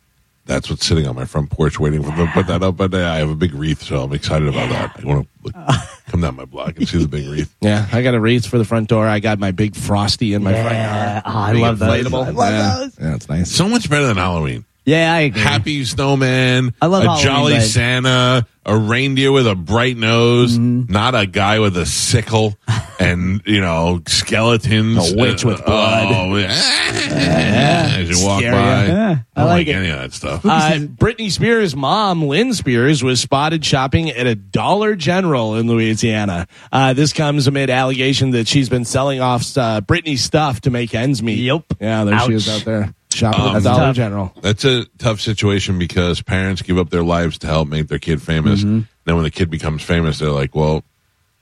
that's 0.47 0.70
what's 0.70 0.86
sitting 0.86 1.07
on 1.07 1.16
my 1.16 1.24
front 1.24 1.51
porch 1.51 1.78
waiting 1.80 2.03
for 2.03 2.11
them 2.16 2.26
to 2.28 2.32
put 2.32 2.47
that 2.47 2.62
up. 2.62 2.76
But 2.76 2.95
uh, 2.95 2.99
I 3.11 3.16
have 3.16 3.28
a 3.28 3.34
big 3.34 3.53
wreath, 3.55 3.82
so 3.82 4.05
I'm 4.05 4.12
excited 4.12 4.47
about 4.49 4.68
that. 4.70 5.01
I 5.03 5.07
want 5.07 5.28
to 5.47 5.89
come 6.20 6.28
down 6.28 6.36
my 6.36 6.44
block 6.44 6.76
and 6.76 6.88
see 6.88 6.98
the 6.98 7.08
big 7.08 7.26
wreath. 7.28 7.54
Yeah, 7.60 7.86
I 7.92 8.02
got 8.02 8.14
a 8.14 8.20
wreath 8.20 8.46
for 8.46 8.58
the 8.58 8.64
front 8.64 8.88
door. 8.88 9.06
I 9.06 9.20
got 9.20 9.38
my 9.38 9.50
big 9.50 9.74
frosty 9.74 10.34
in 10.34 10.42
my 10.42 10.52
front 10.52 10.70
Yeah. 10.70 11.12
yard. 11.14 11.22
Oh, 11.26 11.30
I 11.30 11.52
love 11.52 11.78
those. 11.78 12.06
I 12.06 12.08
love 12.08 12.36
yeah. 12.36 12.76
those. 12.78 12.98
Yeah, 13.00 13.14
it's 13.14 13.28
nice. 13.28 13.50
So 13.50 13.68
much 13.68 13.90
better 13.90 14.06
than 14.06 14.16
Halloween. 14.16 14.64
Yeah, 14.89 15.12
I 15.12 15.20
agree. 15.20 15.41
happy 15.43 15.84
snowman, 15.84 16.72
I 16.80 16.86
love 16.86 17.03
a 17.05 17.07
Halloween, 17.07 17.24
jolly 17.24 17.53
but- 17.55 17.62
Santa, 17.62 18.47
a 18.64 18.76
reindeer 18.76 19.30
with 19.32 19.47
a 19.47 19.55
bright 19.55 19.97
nose, 19.97 20.59
Mm-hmm. 20.59 20.93
not 20.93 21.14
a 21.14 21.26
guy 21.26 21.59
with 21.59 21.76
a 21.76 21.84
sickle 21.86 22.57
and 22.99 23.43
you 23.47 23.61
know 23.61 24.01
skeletons, 24.07 25.12
A 25.12 25.16
witch 25.16 25.45
with 25.45 25.64
blood. 25.64 26.07
Oh, 26.11 26.36
yeah. 26.93 27.95
as 27.99 28.09
you 28.09 28.26
walk 28.26 28.41
Scary. 28.41 28.55
by. 28.55 28.86
Yeah, 28.86 29.09
I 29.36 29.41
I 29.41 29.45
don't 29.45 29.47
like 29.47 29.59
like 29.59 29.66
it. 29.68 29.72
any 29.76 29.91
of 29.91 29.99
that 29.99 30.12
stuff. 30.12 30.45
Uh, 30.47 30.70
Britney 30.78 31.30
Spears' 31.30 31.74
mom, 31.76 32.22
Lynn 32.24 32.53
Spears, 32.55 33.03
was 33.03 33.20
spotted 33.20 33.64
shopping 33.64 34.11
at 34.11 34.26
a 34.26 34.34
Dollar 34.34 34.95
General 34.97 35.55
in 35.57 35.66
Louisiana. 35.68 36.47
Uh, 36.72 36.93
this 36.93 37.12
comes 37.12 37.47
amid 37.47 37.70
allegation 37.70 38.30
that 38.30 38.49
she's 38.49 38.68
been 38.68 38.84
selling 38.84 39.20
off 39.20 39.43
uh, 39.57 39.80
Britney 39.80 40.16
stuff 40.18 40.61
to 40.62 40.70
make 40.70 40.95
ends 40.95 41.22
meet. 41.22 41.39
Yep. 41.41 41.64
Yeah, 41.80 42.05
there 42.05 42.18
she 42.20 42.32
is 42.34 42.49
Ouch. 42.49 42.61
out 42.61 42.64
there 42.64 42.95
shopping 43.18 43.40
Um, 43.40 43.56
at 43.56 43.62
the 43.62 43.68
Dollar 43.68 43.80
tough. 43.86 43.96
General. 43.96 44.32
That's 44.40 44.64
a 44.64 44.84
tough 44.98 45.20
situation 45.20 45.78
because 45.78 46.22
parents 46.22 46.62
give 46.62 46.78
up 46.78 46.90
their 46.90 47.02
lives 47.04 47.38
to 47.38 47.46
help 47.46 47.68
make 47.68 47.88
their 47.88 47.98
kid 47.98 48.22
famous. 48.22 48.60
Mm-hmm. 48.60 48.80
Then 49.04 49.14
when 49.14 49.24
the 49.24 49.30
kid 49.30 49.50
becomes 49.50 49.82
famous, 49.82 50.18
they're 50.18 50.30
like, 50.30 50.54
"Well, 50.54 50.84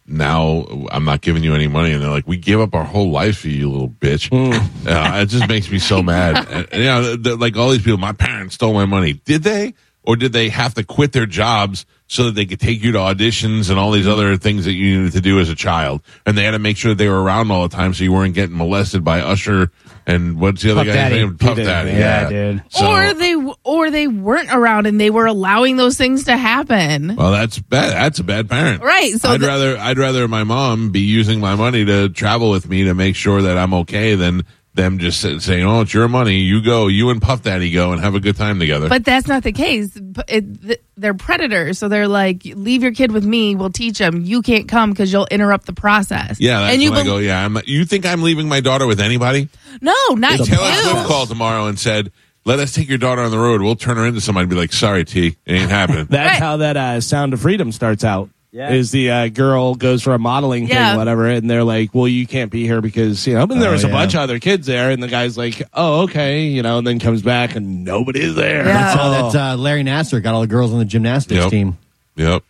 now 0.07 0.67
I'm 0.91 1.05
not 1.05 1.21
giving 1.21 1.43
you 1.43 1.55
any 1.55 1.69
money," 1.69 1.93
and 1.93 2.03
they're 2.03 2.11
like, 2.11 2.27
"We 2.27 2.37
gave 2.37 2.61
up 2.61 2.75
our 2.75 2.85
whole 2.85 3.11
life 3.11 3.39
for 3.39 3.49
you, 3.49 3.59
you 3.59 3.71
little 3.71 3.89
bitch." 3.91 4.31
Uh, 4.87 5.23
it 5.23 5.27
just 5.27 5.49
makes 5.49 5.69
me 5.69 5.81
so 5.81 6.01
mad. 6.01 6.47
And, 6.49 6.69
and, 6.73 6.81
you 6.83 6.89
know, 6.89 7.17
they're 7.17 7.37
like 7.37 7.57
all 7.57 7.71
these 7.71 7.83
people, 7.83 7.99
my 7.99 8.13
parents 8.13 8.55
stole 8.55 8.73
my 8.73 8.85
money. 8.85 9.15
Did 9.15 9.43
they, 9.43 9.75
or 10.05 10.15
did 10.15 10.33
they 10.33 10.49
have 10.49 10.75
to 10.75 10.85
quit 10.85 11.11
their 11.13 11.27
jobs? 11.27 11.85
So 12.09 12.27
that 12.27 12.37
they 12.37 12.47
could 12.47 12.61
take 12.61 12.85
you 12.85 12.93
to 12.93 12.99
auditions 12.99 13.69
and 13.69 13.81
all 13.81 13.91
these 13.91 14.07
other 14.07 14.37
things 14.37 14.67
that 14.67 14.75
you 14.75 14.99
needed 14.99 15.15
to 15.15 15.21
do 15.21 15.41
as 15.41 15.51
a 15.51 15.57
child, 15.57 16.03
and 16.25 16.39
they 16.39 16.45
had 16.45 16.53
to 16.53 16.61
make 16.61 16.77
sure 16.77 16.95
they 16.95 17.09
were 17.09 17.21
around 17.21 17.51
all 17.51 17.67
the 17.67 17.75
time 17.75 17.95
so 17.95 18.05
you 18.05 18.13
weren't 18.13 18.33
getting 18.33 18.57
molested 18.57 19.03
by 19.03 19.19
Usher 19.21 19.73
and 20.07 20.39
what's 20.41 20.63
the 20.63 20.71
other 20.71 20.81
Puff 20.81 20.87
guy's 20.87 20.95
Daddy. 20.95 21.15
name? 21.17 21.37
Puff 21.39 21.49
He 21.51 21.55
did. 21.57 21.65
Daddy. 21.65 21.91
Yeah, 21.91 22.29
dude. 22.29 22.63
So- 22.69 22.87
or 22.87 23.15
they 23.15 23.35
or 23.65 23.91
they 23.91 24.07
weren't 24.07 24.51
around 24.53 24.87
and 24.87 25.01
they 25.01 25.11
were 25.11 25.27
allowing 25.27 25.77
those 25.77 25.97
things 25.97 26.25
to 26.25 26.37
happen. 26.37 27.17
Well, 27.17 27.33
that's 27.33 27.59
bad. 27.59 27.93
That's 27.93 28.19
a 28.19 28.25
bad 28.25 28.49
parent. 28.49 28.83
Right, 28.83 29.13
so 29.21 29.31
I'd 29.31 29.41
the- 29.41 29.47
rather 29.47 29.77
I'd 29.79 29.99
rather 29.99 30.29
my 30.29 30.45
mom 30.45 30.91
be 30.91 31.01
using 31.01 31.41
my 31.41 31.55
money 31.57 31.85
to 31.85 32.09
travel 32.09 32.51
with 32.51 32.69
me 32.69 32.85
to 32.85 32.95
make 32.95 33.17
sure 33.17 33.43
that 33.43 33.59
I'm 33.59 33.75
okay 33.75 34.15
than 34.15 34.45
them 34.77 34.99
just 34.99 35.21
saying, 35.21 35.65
"Oh, 35.67 35.81
it's 35.81 35.93
your 35.93 36.07
money. 36.09 36.37
You 36.39 36.63
go. 36.63 36.87
You 36.87 37.11
and 37.11 37.21
Puff 37.21 37.43
Daddy 37.43 37.71
go 37.73 37.93
and 37.93 38.01
have 38.01 38.15
a 38.15 38.21
good 38.21 38.37
time 38.37 38.59
together." 38.61 38.89
But 38.89 39.05
that's 39.05 39.27
not 39.27 39.43
the 39.43 39.53
case. 39.53 39.99
It, 40.29 40.81
they're 40.97 41.15
predators, 41.15 41.79
so 41.79 41.89
they're 41.89 42.07
like, 42.09 42.43
"Leave 42.45 42.83
your 42.83 42.93
kid 42.93 43.11
with 43.11 43.25
me. 43.25 43.55
We'll 43.57 43.71
teach 43.73 43.99
him. 43.99 44.23
You 44.23 44.43
can't 44.43 44.69
come 44.69 44.91
because 44.91 45.13
you'll 45.13 45.27
interrupt 45.31 45.67
the 45.67 45.73
process." 45.73 46.39
yeah, 46.39 46.61
that's 46.61 46.75
and 46.75 46.83
you 46.83 46.91
when 46.93 47.01
I 47.01 47.05
go. 47.05 47.19
Yeah, 47.19 47.45
I'm, 47.45 47.59
you 47.67 47.85
think 47.85 48.07
I'm 48.07 48.23
leaving 48.23 48.49
my 48.49 48.61
daughter 48.61 48.87
with 48.87 49.01
anybody? 49.01 49.49
No, 49.81 49.93
not 50.11 50.35
If 50.35 50.49
you. 50.49 50.57
Taylor 50.57 50.73
Swift 50.75 51.07
called 51.09 51.29
tomorrow 51.29 51.67
and 51.67 51.79
said, 51.79 52.13
"Let 52.45 52.59
us 52.61 52.73
take 52.73 52.89
your 52.89 52.99
daughter 52.99 53.23
on 53.23 53.31
the 53.31 53.39
road. 53.39 53.63
We'll 53.63 53.77
turn 53.77 53.97
her 53.97 54.07
into 54.07 54.21
somebody." 54.21 54.45
I'd 54.45 54.51
be 54.51 54.57
like, 54.57 54.73
"Sorry, 54.73 55.05
T, 55.05 55.37
it 55.47 55.53
ain't 55.53 55.71
happening." 55.71 56.07
That's 56.11 56.33
Right. 56.35 56.39
how 56.43 56.59
that 56.59 56.77
uh, 56.77 57.01
Sound 57.01 57.33
of 57.35 57.41
Freedom 57.41 57.73
starts 57.73 58.05
out. 58.05 58.31
Yeah. 58.57 58.73
Is 58.73 58.91
the 58.91 59.11
uh, 59.11 59.29
girl 59.29 59.75
goes 59.75 60.03
for 60.03 60.15
a 60.15 60.19
modeling 60.19 60.67
Yeah. 60.67 60.89
thing, 60.93 60.97
whatever, 60.97 61.27
and 61.27 61.51
they're 61.51 61.63
like, 61.63 61.95
"Well, 61.95 62.09
you 62.09 62.27
can't 62.27 62.51
be 62.51 62.63
here 62.65 62.81
because 62.81 63.27
you 63.27 63.35
know." 63.35 63.43
And 63.43 63.61
there 63.61 63.69
Oh, 63.69 63.73
was 63.73 63.85
a 63.85 63.89
yeah. 63.89 63.93
bunch 63.93 64.15
of 64.15 64.21
other 64.21 64.39
kids 64.39 64.67
there, 64.67 64.91
and 64.91 65.03
the 65.03 65.09
guy's 65.09 65.37
like, 65.37 65.63
"Oh, 65.75 66.05
okay," 66.05 66.47
you 66.47 66.63
know, 66.63 66.79
and 66.79 66.87
then 66.87 66.99
comes 66.99 67.21
back 67.21 67.55
and 67.55 67.85
nobody's 67.85 68.35
there. 68.35 68.65
Yeah. 68.65 68.73
That's 68.73 68.95
how 68.99 69.31
that 69.31 69.53
uh, 69.53 69.57
Larry 69.59 69.85
Nassar 69.85 70.23
got 70.23 70.33
all 70.35 70.41
the 70.41 70.47
girls 70.47 70.73
on 70.73 70.79
the 70.79 70.87
gymnastics 70.87 71.43
Yep. 71.43 71.51
team. 71.51 71.77
yep. 72.17 72.43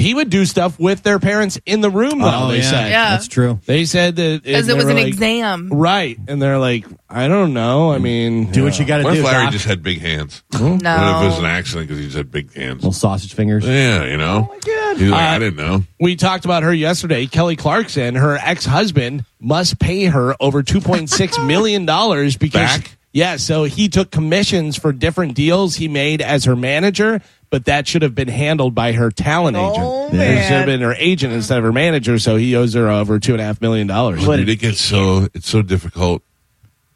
He 0.00 0.14
would 0.14 0.30
do 0.30 0.44
stuff 0.46 0.78
with 0.80 1.02
their 1.02 1.18
parents 1.18 1.58
in 1.66 1.80
the 1.82 1.90
room, 1.90 2.18
though. 2.20 2.48
they 2.48 2.58
yeah. 2.58 2.70
say. 2.70 2.90
Yeah. 2.90 3.10
That's 3.10 3.28
true. 3.28 3.60
They 3.66 3.84
said 3.84 4.16
that 4.16 4.42
because 4.42 4.68
it 4.68 4.74
was 4.76 4.86
an 4.86 4.96
like- 4.96 5.06
exam. 5.08 5.68
right? 5.70 6.18
And 6.26 6.40
they're 6.40 6.58
like, 6.58 6.86
"I 7.08 7.28
don't 7.28 7.52
know. 7.52 7.92
I 7.92 7.98
mean, 7.98 8.50
Do 8.50 8.64
what 8.64 8.78
you 8.78 8.84
got 8.86 8.98
to 8.98 9.04
What 9.04 9.12
do. 9.14 9.20
if 9.20 9.24
Larry 9.26 9.44
Doc. 9.44 9.52
just 9.52 9.66
had 9.66 9.82
big 9.82 10.00
hands? 10.00 10.42
No, 10.52 10.60
What 10.60 10.74
if 10.74 11.22
it 11.22 11.26
was 11.26 11.38
an 11.38 11.44
accident 11.44 11.86
because 11.88 11.98
he 11.98 12.06
just 12.06 12.16
had 12.16 12.30
big 12.30 12.52
hands? 12.54 12.76
Little 12.76 12.92
sausage 12.92 13.34
fingers. 13.34 13.66
Yeah, 13.66 14.04
you 14.06 14.16
know. 14.16 14.48
Oh 14.50 14.54
my 14.54 14.58
god. 14.60 14.96
He's 14.96 15.10
like, 15.10 15.20
Uh, 15.22 15.34
I 15.34 15.38
didn't 15.38 15.56
know. 15.56 15.84
we 16.00 16.16
talked 16.16 16.44
about 16.46 16.62
her 16.62 16.72
yesterday. 16.72 17.26
Kelly 17.26 17.56
Clarkson, 17.56 18.14
her 18.14 18.36
ex 18.36 18.64
husband, 18.64 19.24
must 19.40 19.78
pay 19.78 20.06
her 20.06 20.34
over 20.40 20.62
two 20.62 20.80
point 20.80 21.10
six 21.10 21.38
million 21.44 21.84
dollars 21.84 22.36
because 22.38 22.78
Back? 22.78 22.96
yeah. 23.12 23.36
So 23.36 23.64
he 23.64 23.88
took 23.88 24.10
commissions 24.10 24.76
for 24.78 24.92
different 24.92 25.34
deals 25.34 25.76
he 25.76 25.88
made 25.88 26.22
as 26.22 26.44
her 26.44 26.56
manager, 26.56 27.20
but 27.50 27.64
that 27.64 27.86
should 27.86 28.02
have 28.02 28.14
been 28.14 28.28
handled 28.28 28.74
by 28.74 28.92
her 28.92 29.10
talent 29.10 29.56
oh, 29.58 30.06
agent. 30.08 30.22
It 30.22 30.42
should 30.44 30.52
have 30.52 30.66
been 30.66 30.80
her 30.80 30.94
agent 30.94 31.32
instead 31.32 31.58
of 31.58 31.64
her 31.64 31.72
manager. 31.72 32.18
So 32.18 32.36
he 32.36 32.54
owes 32.56 32.74
her 32.74 32.88
over 32.88 33.18
two 33.18 33.32
and 33.32 33.40
a 33.40 33.44
half 33.44 33.60
million 33.60 33.86
dollars. 33.86 34.24
Dude, 34.24 34.48
it 34.48 34.56
gets 34.56 34.80
so 34.80 35.28
it's 35.34 35.48
so 35.48 35.62
difficult 35.62 36.22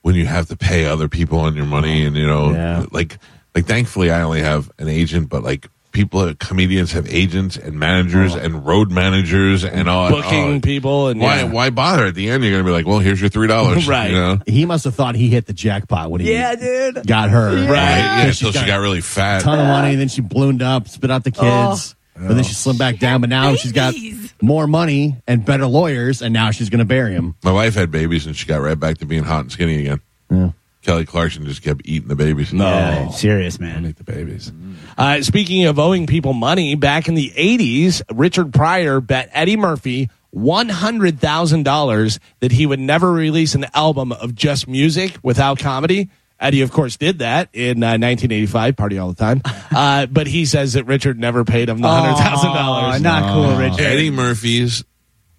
when 0.02 0.14
you 0.14 0.26
have 0.26 0.48
to 0.48 0.56
pay 0.56 0.84
other 0.86 1.08
people 1.08 1.40
on 1.40 1.56
your 1.56 1.66
money, 1.66 2.04
and 2.04 2.16
you 2.16 2.26
know, 2.26 2.52
Yeah. 2.52 2.86
like 2.92 3.18
like 3.54 3.66
thankfully 3.66 4.10
I 4.10 4.22
only 4.22 4.42
have 4.42 4.70
an 4.78 4.88
agent, 4.88 5.28
but 5.28 5.42
like 5.42 5.68
people, 5.94 6.20
uh, 6.20 6.34
comedians 6.38 6.92
have 6.92 7.08
agents 7.08 7.56
and 7.56 7.78
managers 7.78 8.34
oh. 8.34 8.38
and 8.38 8.66
road 8.66 8.90
managers 8.90 9.64
and 9.64 9.88
all 9.88 10.10
Booking 10.10 10.56
oh, 10.56 10.60
people 10.60 11.08
and 11.08 11.18
Why 11.18 11.36
yeah. 11.36 11.44
why 11.44 11.70
bother? 11.70 12.06
At 12.06 12.14
the 12.14 12.28
end, 12.28 12.44
you're 12.44 12.52
gonna 12.52 12.64
be 12.64 12.70
like, 12.70 12.86
well, 12.86 12.98
here's 12.98 13.20
your 13.20 13.30
three 13.30 13.46
dollars, 13.46 13.88
Right. 13.88 14.10
You 14.10 14.16
know, 14.16 14.38
He 14.46 14.66
must 14.66 14.84
have 14.84 14.94
thought 14.94 15.14
he 15.14 15.28
hit 15.28 15.46
the 15.46 15.54
jackpot 15.54 16.10
when 16.10 16.20
he 16.20 16.32
yeah, 16.32 16.54
dude. 16.54 17.06
got 17.06 17.30
her. 17.30 17.50
right? 17.50 17.68
Yeah, 17.68 18.24
Because 18.24 18.42
until 18.42 18.60
she 18.60 18.66
got 18.66 18.76
really 18.80 19.00
fat. 19.00 19.40
ton 19.40 19.58
of 19.58 19.66
money, 19.66 19.92
and 19.92 20.00
then 20.00 20.08
she 20.08 20.20
ballooned 20.20 20.60
up, 20.60 20.88
spit 20.88 21.10
out 21.10 21.24
the 21.24 21.32
oh. 21.38 21.70
kids, 21.70 21.94
but 22.14 22.34
then 22.34 22.44
she 22.44 22.52
slimmed 22.52 22.78
back 22.78 22.98
down. 22.98 23.20
But 23.20 23.30
now 23.30 23.54
she's 23.54 23.72
got 23.72 23.94
more 24.42 24.66
money 24.66 25.16
and 25.26 25.44
better 25.44 25.66
lawyers, 25.66 26.20
and 26.20 26.32
now 26.32 26.50
she's 26.50 26.70
going 26.70 26.80
to 26.80 26.84
bury 26.84 27.12
him. 27.12 27.34
My 27.42 27.52
wife 27.52 27.74
had 27.74 27.90
babies, 27.90 28.26
and 28.26 28.36
she 28.36 28.46
got 28.46 28.58
right 28.58 28.78
back 28.78 28.98
to 28.98 29.06
being 29.06 29.24
hot 29.24 29.40
and 29.40 29.52
skinny 29.52 29.80
again. 29.86 30.54
Kelly 30.84 31.06
Clarkson 31.06 31.44
just 31.46 31.62
kept 31.62 31.80
eating 31.84 32.08
the 32.08 32.14
babies. 32.14 32.52
No. 32.52 32.64
Yeah, 32.64 33.08
serious 33.10 33.58
man. 33.58 33.82
Make 33.82 33.96
the 33.96 34.04
babies. 34.04 34.52
Uh, 34.98 35.22
speaking 35.22 35.64
of 35.64 35.78
owing 35.78 36.06
people 36.06 36.34
money, 36.34 36.74
back 36.74 37.08
in 37.08 37.14
the 37.14 37.30
80s, 37.30 38.02
Richard 38.12 38.52
Pryor 38.52 39.00
bet 39.00 39.30
Eddie 39.32 39.56
Murphy 39.56 40.10
$100,000 40.34 42.18
that 42.40 42.52
he 42.52 42.66
would 42.66 42.80
never 42.80 43.12
release 43.12 43.54
an 43.54 43.66
album 43.74 44.12
of 44.12 44.34
just 44.34 44.68
music 44.68 45.16
without 45.22 45.58
comedy. 45.58 46.10
Eddie, 46.40 46.62
of 46.62 46.72
course, 46.72 46.96
did 46.96 47.20
that 47.20 47.48
in 47.52 47.82
uh, 47.82 47.96
1985, 47.96 48.76
Party 48.76 48.98
All 48.98 49.08
the 49.08 49.14
Time. 49.14 49.42
Uh, 49.74 50.06
but 50.06 50.28
he 50.28 50.44
says 50.46 50.74
that 50.74 50.84
Richard 50.84 51.18
never 51.18 51.44
paid 51.44 51.68
him 51.68 51.78
the 51.78 51.88
$100,000. 51.88 53.00
not 53.02 53.34
cool, 53.34 53.56
Richard. 53.56 53.80
Eddie 53.80 54.10
Murphy's 54.10 54.84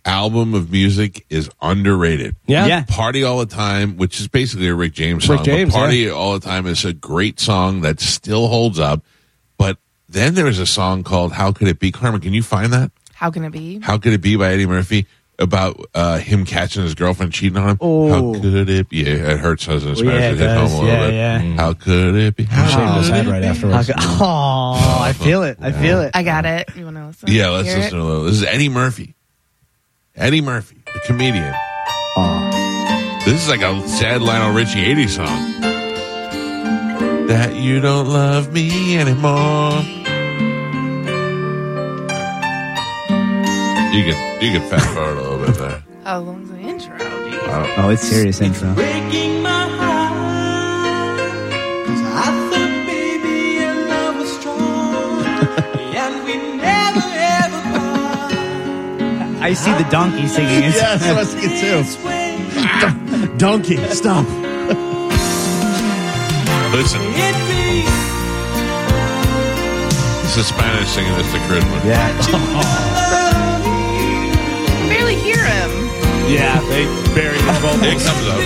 album 0.05 0.53
of 0.53 0.71
music 0.71 1.25
is 1.29 1.49
underrated. 1.61 2.35
Yeah. 2.45 2.65
Yeah. 2.67 2.83
Party 2.87 3.23
All 3.23 3.39
the 3.39 3.45
Time, 3.47 3.97
which 3.97 4.19
is 4.19 4.27
basically 4.27 4.67
a 4.67 4.75
Rick 4.75 4.93
James 4.93 5.25
song. 5.25 5.37
Rick 5.37 5.45
James, 5.45 5.73
but 5.73 5.79
Party 5.79 6.09
All 6.09 6.33
the 6.33 6.45
Time 6.45 6.67
is 6.67 6.85
a 6.85 6.93
great 6.93 7.39
song 7.39 7.81
that 7.81 7.99
still 7.99 8.47
holds 8.47 8.79
up. 8.79 9.03
But 9.57 9.77
then 10.07 10.35
there's 10.35 10.59
a 10.59 10.65
song 10.65 11.03
called 11.03 11.33
How 11.33 11.51
Could 11.51 11.67
It 11.67 11.79
Be? 11.79 11.91
Carmen, 11.91 12.21
can 12.21 12.33
you 12.33 12.43
find 12.43 12.71
that? 12.73 12.91
How 13.13 13.31
can 13.31 13.43
it 13.43 13.51
be? 13.51 13.79
How 13.79 13.97
Could 13.97 14.13
It 14.13 14.21
Be 14.21 14.35
by 14.35 14.51
Eddie 14.53 14.65
Murphy? 14.67 15.07
About 15.37 15.77
uh, 15.93 16.17
him 16.19 16.45
catching 16.45 16.83
his 16.83 16.95
girlfriend 16.95 17.33
cheating 17.33 17.57
on 17.57 17.71
him. 17.71 17.77
Oh. 17.81 18.07
How 18.33 18.39
could 18.41 18.69
it 18.69 18.87
be? 18.87 18.99
Yeah, 19.03 19.33
it 19.33 19.39
hurts 19.39 19.67
us 19.67 19.83
in 19.83 19.93
Spanish. 19.97 20.13
yeah, 20.13 20.29
it 20.29 20.33
it 20.35 20.37
hit 20.39 20.47
home 20.49 20.57
does. 20.63 20.73
a 20.73 20.75
little 20.77 20.87
Yeah, 20.89 21.07
bit. 21.07 21.13
yeah. 21.13 21.55
How 21.57 21.73
could 21.73 22.15
it 22.15 22.35
be? 22.37 22.43
How 22.45 22.67
Shaved 22.67 22.97
his 22.99 23.07
could 23.07 23.15
head 23.15 23.25
it 23.27 23.31
right 23.31 23.41
be? 23.41 23.47
afterwards. 23.47 23.91
Oh, 23.97 24.99
I 25.01 25.11
feel 25.11 25.43
it. 25.43 25.57
I 25.59 25.71
feel 25.73 26.01
it. 26.01 26.11
I 26.13 26.23
got 26.23 26.45
it. 26.45 26.69
You 26.77 26.85
want 26.85 26.95
to 26.97 27.07
listen? 27.07 27.29
Yeah, 27.31 27.49
let's 27.49 27.67
Hear 27.67 27.77
it? 27.77 27.79
listen 27.81 27.97
to 27.99 28.03
a 28.03 28.05
little. 28.05 28.23
This 28.25 28.35
is 28.35 28.43
Eddie 28.43 28.69
Murphy. 28.69 29.14
Eddie 30.17 30.39
Murphy, 30.41 30.77
the 30.93 30.99
comedian. 31.05 31.53
This 33.25 33.43
is 33.43 33.49
like 33.49 33.61
a 33.61 33.85
sad 33.85 34.21
Lionel 34.21 34.53
Richie 34.55 34.85
80s 34.85 35.09
song. 35.09 35.61
That 37.27 37.55
you 37.55 37.81
don't 37.81 38.07
love 38.07 38.53
me 38.53 38.97
anymore. 38.97 39.71
You 43.91 44.03
can 44.03 44.41
you 44.41 44.51
can 44.57 44.69
fast 44.69 44.87
forward 44.93 45.17
a 45.17 45.21
little 45.21 45.45
bit 45.45 45.55
there. 45.55 45.83
How 46.05 46.19
long's 46.19 46.49
the 46.49 46.59
intro? 46.59 46.97
Geez. 46.97 47.39
Oh, 47.77 47.89
it's 47.89 48.03
serious 48.03 48.39
intro. 48.39 48.73
breaking 48.73 49.41
my 49.41 49.67
heart. 49.67 49.94
I 59.45 59.53
see 59.53 59.71
the 59.73 59.83
donkey 59.91 60.27
singing 60.27 60.63
it. 60.63 60.73
Yes, 60.81 61.03
I 61.03 61.13
was 61.13 61.31
thinking 61.35 61.59
too. 61.61 61.83
Donkey, 63.45 63.77
stop. 63.93 64.25
Listen, 66.73 66.99
It 67.13 67.35
be 67.45 67.85
this 70.23 70.35
is 70.37 70.47
Spanish 70.47 70.89
singing 70.89 71.13
this 71.13 71.31
to 71.31 71.37
Christmas. 71.45 71.85
Yeah. 71.85 72.09
I 72.09 72.11
can 74.73 74.89
barely 74.89 75.13
hear 75.15 75.37
him. 75.37 75.69
Yeah, 76.27 76.59
they 76.71 76.85
buried 77.13 77.39
his 77.39 77.57
vocals. 77.59 77.85
It 77.85 78.01
comes 78.01 78.27
up. 78.27 78.41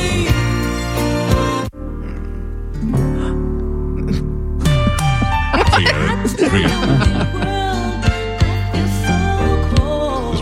Forget 5.71 5.95
it. 5.95 6.49
Forget 6.49 6.71
it. 7.35 7.38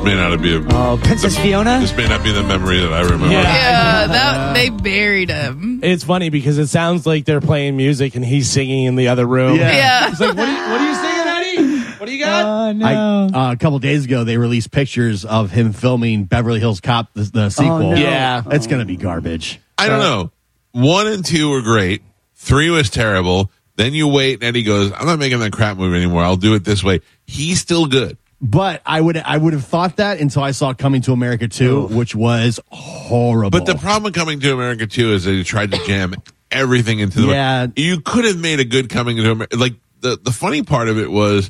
May 0.08 0.16
not 0.16 0.42
be 0.42 0.56
a. 0.56 0.60
Oh, 0.70 1.00
Princess 1.04 1.38
Fiona. 1.38 1.80
This 1.80 1.96
may 1.96 2.08
not 2.08 2.24
be 2.24 2.32
the 2.32 2.44
memory 2.44 2.80
that 2.80 2.94
I 2.94 3.02
remember. 3.02 3.28
Yeah, 3.28 4.08
that 4.08 4.54
they 4.54 4.70
buried 4.70 5.30
him. 5.30 5.82
It's 5.84 6.04
funny 6.04 6.30
because 6.30 6.58
it 6.58 6.68
sounds 6.68 7.06
like 7.06 7.26
they're 7.26 7.42
playing 7.42 7.76
music 7.76 8.16
and 8.16 8.24
he's 8.24 8.50
singing 8.50 8.86
in 8.86 8.96
the 8.96 9.10
other 9.10 9.26
room. 9.26 9.58
Yeah. 9.58 9.72
Yeah. 9.72 10.10
He's 10.10 10.20
like, 10.20 10.36
what 10.36 10.48
are 10.48 10.52
you, 10.52 10.72
what 10.72 10.82
are 10.82 10.88
you 10.88 10.96
singing, 10.96 11.68
Eddie? 11.68 11.84
What 12.00 12.06
do 12.06 12.14
you 12.16 12.24
got? 12.24 12.46
Oh 12.46 12.70
I, 12.70 12.74
no. 12.74 13.30
uh, 13.34 13.52
a 13.52 13.58
couple 13.58 13.80
days 13.80 14.06
ago, 14.06 14.24
they 14.24 14.38
released 14.38 14.72
pictures 14.72 15.26
of 15.26 15.52
him 15.52 15.74
filming 15.74 16.24
Beverly 16.26 16.60
Hills 16.60 16.80
Cop, 16.80 17.14
the, 17.14 17.24
the 17.24 17.50
sequel. 17.50 17.92
no. 17.92 17.96
Yeah. 17.96 18.44
it's 18.52 18.68
gonna 18.68 18.86
be 18.86 18.96
garbage. 18.98 19.60
I 19.78 19.90
don't 19.90 20.00
know. 20.00 20.32
One 20.72 21.08
and 21.08 21.26
two 21.26 21.50
were 21.50 21.62
great. 21.62 22.02
Three 22.36 22.70
was 22.70 22.90
terrible. 22.90 23.52
Then 23.76 23.94
you 23.94 24.08
wait, 24.08 24.36
and 24.36 24.44
Eddie 24.44 24.64
goes, 24.64 24.92
"I'm 24.92 25.06
not 25.06 25.20
making 25.20 25.40
that 25.40 25.52
crap 25.52 25.78
movie 25.78 25.98
anymore. 25.98 26.24
I'll 26.24 26.36
do 26.36 26.56
it 26.56 26.64
this 26.64 26.84
way." 26.84 27.02
He's 27.26 27.60
still 27.60 27.86
good. 27.86 28.18
But 28.40 28.82
I 28.86 29.02
would 29.02 29.18
I 29.18 29.36
would 29.38 29.54
have 29.54 29.66
thought 29.66 29.96
that 29.98 30.20
until 30.20 30.44
I 30.44 30.52
saw 30.52 30.74
Coming 30.74 31.02
to 31.04 31.12
America 31.12 31.48
2, 31.48 31.88
which 31.88 32.14
was 32.14 32.60
horrible. 32.70 33.50
But 33.50 33.66
the 33.66 33.76
problem 33.76 34.04
with 34.04 34.14
Coming 34.14 34.40
to 34.42 34.54
America 34.54 34.86
too 34.86 35.14
is 35.14 35.24
that 35.24 35.32
he 35.32 35.44
tried 35.44 35.72
to 35.72 35.84
jam 35.86 36.14
everything 36.52 37.00
into 37.00 37.22
the. 37.22 37.28
Yeah. 37.28 37.68
you 37.76 38.00
could 38.00 38.26
have 38.26 38.38
made 38.38 38.60
a 38.60 38.66
good 38.66 38.90
Coming 38.90 39.18
to 39.18 39.32
America. 39.32 39.58
Like 39.58 39.74
the 40.02 40.18
the 40.22 40.32
funny 40.32 40.62
part 40.62 40.88
of 40.88 41.00
it 41.00 41.10
was, 41.10 41.50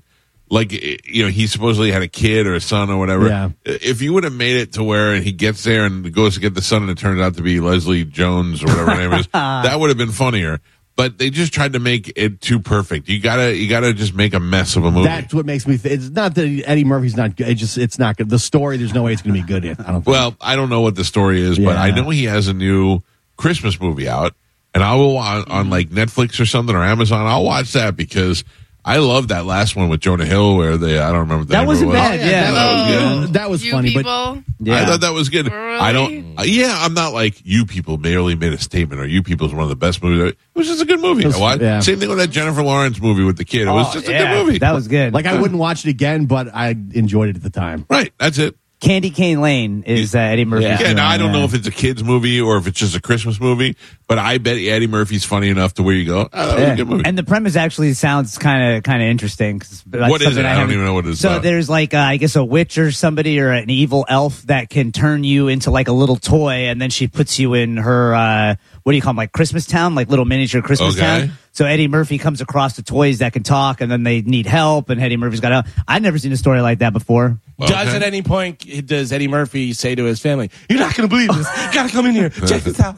like 0.50 0.72
you 0.72 1.24
know, 1.24 1.30
he 1.30 1.48
supposedly 1.48 1.92
had 1.92 2.04
a 2.04 2.08
kid 2.08 2.48
or 2.48 2.56
a 2.56 2.62
son 2.62 2.90
or 2.90 2.98
whatever. 2.98 3.28
Yeah. 3.28 3.50
If 3.66 4.02
you 4.02 4.14
would 4.14 4.24
have 4.24 4.34
made 4.34 4.56
it 4.56 4.74
to 4.74 4.84
where 4.84 5.20
he 5.20 5.34
gets 5.34 5.66
there 5.66 5.86
and 5.86 6.14
goes 6.14 6.36
to 6.36 6.40
get 6.40 6.54
the 6.56 6.62
son 6.62 6.84
and 6.84 6.92
it 6.92 6.98
turns 6.98 7.20
out 7.20 7.36
to 7.36 7.42
be 7.42 7.60
Leslie 7.60 8.06
Jones 8.06 8.64
or 8.64 8.68
whatever 8.68 8.92
her 8.92 9.10
name 9.10 9.20
is, 9.20 9.28
that 9.34 9.78
would 9.78 9.90
have 9.90 9.98
been 9.98 10.14
funnier. 10.14 10.62
But 10.98 11.20
they 11.20 11.30
just 11.30 11.54
tried 11.54 11.74
to 11.74 11.80
make 11.80 12.12
it 12.16 12.42
too 12.42 12.60
perfect. 12.60 13.08
You 13.08 13.22
gotta, 13.22 13.56
you 13.56 13.70
gotta 13.70 13.94
just 13.94 14.16
make 14.16 14.34
a 14.34 14.40
mess 14.40 14.76
of 14.76 14.84
a 14.84 14.90
movie. 14.90 15.08
That's 15.08 15.32
what 15.32 15.46
makes 15.46 15.68
me. 15.68 15.78
Th- 15.78 15.94
it's 15.94 16.10
not 16.10 16.34
that 16.34 16.64
Eddie 16.66 16.84
Murphy's 16.84 17.16
not 17.16 17.36
good. 17.36 17.48
It 17.48 17.56
just 17.56 17.78
it's 17.78 18.00
not 18.00 18.18
good. 18.18 18.30
The 18.30 18.40
story, 18.40 18.78
there's 18.78 18.96
no 18.96 19.04
way 19.04 19.14
it's 19.14 19.22
going 19.22 19.36
to 19.36 19.42
be 19.42 19.48
good. 19.48 19.64
Yet. 19.64 19.80
I 19.80 19.92
don't. 19.92 20.02
Think. 20.02 20.08
Well, 20.08 20.36
I 20.42 20.56
don't 20.56 20.70
know 20.70 20.82
what 20.82 20.96
the 20.96 21.06
story 21.06 21.40
is, 21.40 21.60
but 21.60 21.78
I 21.78 21.92
know 21.92 22.10
he 22.10 22.24
has 22.26 22.48
a 22.48 22.54
new 22.54 23.02
Christmas 23.38 23.80
movie 23.80 24.10
out, 24.10 24.34
and 24.74 24.84
I 24.84 24.96
will 24.96 25.18
on, 25.18 25.44
on 25.52 25.70
like 25.70 25.90
Netflix 25.90 26.40
or 26.40 26.48
something 26.48 26.76
or 26.76 26.84
Amazon. 26.84 27.28
I'll 27.28 27.46
watch 27.46 27.74
that 27.74 27.96
because 27.96 28.44
I 28.88 28.98
love 28.98 29.28
that 29.28 29.46
last 29.46 29.76
one 29.76 29.90
with 29.90 30.00
Jonah 30.00 30.26
Hill 30.26 30.56
where 30.56 30.78
they 30.78 30.98
I 30.98 31.10
don't 31.12 31.20
remember 31.20 31.44
the 31.44 31.52
That 31.52 31.68
wasn't 31.68 31.90
of 31.92 31.96
it 31.96 32.00
was. 32.00 32.08
bad, 32.10 32.20
yeah. 32.30 32.50
I 32.50 32.54
thought 32.54 32.72
it 32.72 33.20
was 33.20 33.26
good. 33.26 33.34
That 33.34 33.50
was 33.50 33.66
You 33.66 33.72
funny, 33.74 33.94
but 33.94 34.00
people. 34.00 34.74
I 34.74 34.86
thought 34.86 35.02
that 35.02 35.14
was 35.14 35.28
good. 35.30 35.52
I 35.52 35.92
don't. 35.92 36.40
uh, 36.40 36.44
yeah, 36.44 36.74
I'm 36.80 36.94
not 36.94 37.14
like 37.14 37.46
you 37.46 37.66
people 37.66 37.98
merely 37.98 38.36
made 38.36 38.54
a 38.54 38.58
statement 38.58 39.02
or 39.02 39.06
you 39.06 39.22
people 39.24 39.46
is 39.46 39.54
one 39.54 39.64
of 39.64 39.70
the 39.70 39.76
best 39.76 40.02
movies. 40.02 40.32
It 40.32 40.38
was 40.56 40.68
just 40.68 40.82
a 40.82 40.86
good 40.86 41.02
movie. 41.02 41.26
Was- 41.26 41.36
I 41.36 41.40
watched. 41.40 41.62
yeah. 41.62 41.80
Same 41.82 42.00
thing 42.00 42.08
with 42.10 42.18
that 42.20 42.30
Jennifer 42.30 42.64
Lawrence 42.64 43.02
movie 43.02 43.24
with 43.24 43.38
the 43.38 43.46
kid. 43.46 43.68
It 43.68 43.72
was 43.72 43.88
Oh, 43.90 43.94
just 43.94 44.08
a 44.08 44.12
yeah, 44.12 44.34
good 44.36 44.46
movie. 44.46 44.58
That 44.60 44.74
was 44.74 44.88
good. 44.88 45.14
like 45.14 45.26
I 45.26 45.40
wouldn't 45.40 45.60
watch 45.60 45.86
it 45.86 45.90
again, 45.90 46.26
but 46.26 46.48
I 46.56 46.70
enjoyed 46.70 47.30
it 47.30 47.36
at 47.36 47.44
the 47.44 47.50
time. 47.50 47.86
right. 47.90 48.14
That's 48.18 48.38
it. 48.38 48.56
Candy 48.80 49.10
Cane 49.10 49.42
Lane 49.42 49.82
is 49.88 50.14
uh, 50.14 50.20
Eddie 50.20 50.46
Murphy. 50.46 50.66
Yeah, 50.66 50.94
now 50.94 51.08
I 51.10 51.18
don't 51.18 51.32
know 51.32 51.44
if 51.46 51.56
it's 51.56 51.66
a 51.68 51.72
kids 51.72 52.04
movie 52.04 52.40
or 52.40 52.58
if 52.58 52.68
it's 52.68 52.78
just 52.80 52.96
a 52.96 53.02
Christmas 53.02 53.40
movie, 53.40 53.76
but 54.06 54.20
I 54.20 54.38
bet 54.38 54.58
Eddie 54.58 54.86
Murphy's 54.86 55.26
funny 55.26 55.50
enough 55.50 55.74
to 55.76 55.84
where 55.84 55.96
you 55.96 56.06
go, 56.06 56.30
oh, 56.32 56.48
that 56.48 56.60
was 56.60 56.70
a 56.70 56.76
good 56.76 56.88
movie. 56.88 57.04
And 57.04 57.18
the 57.18 57.24
premise 57.24 57.56
actually 57.56 57.94
sounds 57.96 58.38
kind 58.38 58.76
of 58.78 58.84
kind 58.84 59.02
of 59.02 59.10
interesting. 59.10 59.58
'cause 59.60 59.84
that's 59.88 60.12
What 60.12 60.22
is 60.22 60.38
it? 60.38 60.42
I 60.46 60.50
don't 60.50 60.60
haven't- 60.60 60.74
even 60.74 60.86
know 60.86 60.94
what 60.94 61.08
it's 61.08 61.20
So 61.20 61.30
about. 61.30 61.42
there's 61.42 61.70
like 61.72 61.96
uh, 61.96 61.98
I 61.98 62.18
guess 62.18 62.36
a 62.36 62.46
witch 62.46 62.78
or 62.78 62.92
somebody 62.92 63.40
or 63.40 63.52
an 63.52 63.72
evil 63.72 64.06
elf 64.08 64.44
that 64.44 64.70
can 64.70 64.92
turn 64.92 65.24
you 65.24 65.48
into 65.48 65.72
like 65.72 65.88
a 65.88 65.94
little 65.94 66.18
toy, 66.18 66.68
and 66.68 66.80
then 66.80 66.92
she 66.92 67.08
puts 67.08 67.40
you 67.40 67.56
in 67.56 67.78
her 67.78 68.14
uh, 68.14 68.56
what 68.84 68.92
do 68.92 68.96
you 68.96 69.02
call 69.02 69.10
them 69.14 69.18
like 69.18 69.32
Christmas 69.32 69.66
town, 69.66 69.96
like 69.96 70.08
little 70.10 70.26
miniature 70.26 70.62
Christmas 70.62 70.96
Okay. 70.96 71.02
town. 71.28 71.32
So 71.58 71.66
Eddie 71.66 71.88
Murphy 71.88 72.20
comes 72.20 72.40
across 72.40 72.76
the 72.76 72.84
toys 72.84 73.18
that 73.18 73.34
can 73.34 73.42
talk, 73.42 73.82
and 73.82 73.92
then 73.92 74.04
they 74.04 74.22
need 74.22 74.46
help, 74.46 74.92
and 74.92 75.02
Eddie 75.02 75.18
Murphy's 75.18 75.40
got 75.40 75.52
help. 75.52 75.66
I'd 75.88 76.04
never 76.04 76.20
seen 76.20 76.32
a 76.32 76.38
story 76.38 76.62
like 76.62 76.78
that 76.80 76.94
before. 76.94 77.40
Does 77.58 77.96
at 77.96 78.04
any 78.04 78.22
point 78.22 78.60
does 78.86 79.12
Eddie 79.12 79.28
Murphy 79.28 79.74
say 79.74 79.96
to 79.96 80.04
his 80.04 80.20
family, 80.20 80.52
"You're 80.70 80.78
not 80.78 80.96
going 80.96 81.10
to 81.10 81.16
believe 81.16 81.36
this. 81.36 81.48
Gotta 81.74 81.90
come 81.90 82.06
in 82.06 82.14
here. 82.14 82.30
Check 82.30 82.62
this 82.62 82.80
out." 82.80 82.96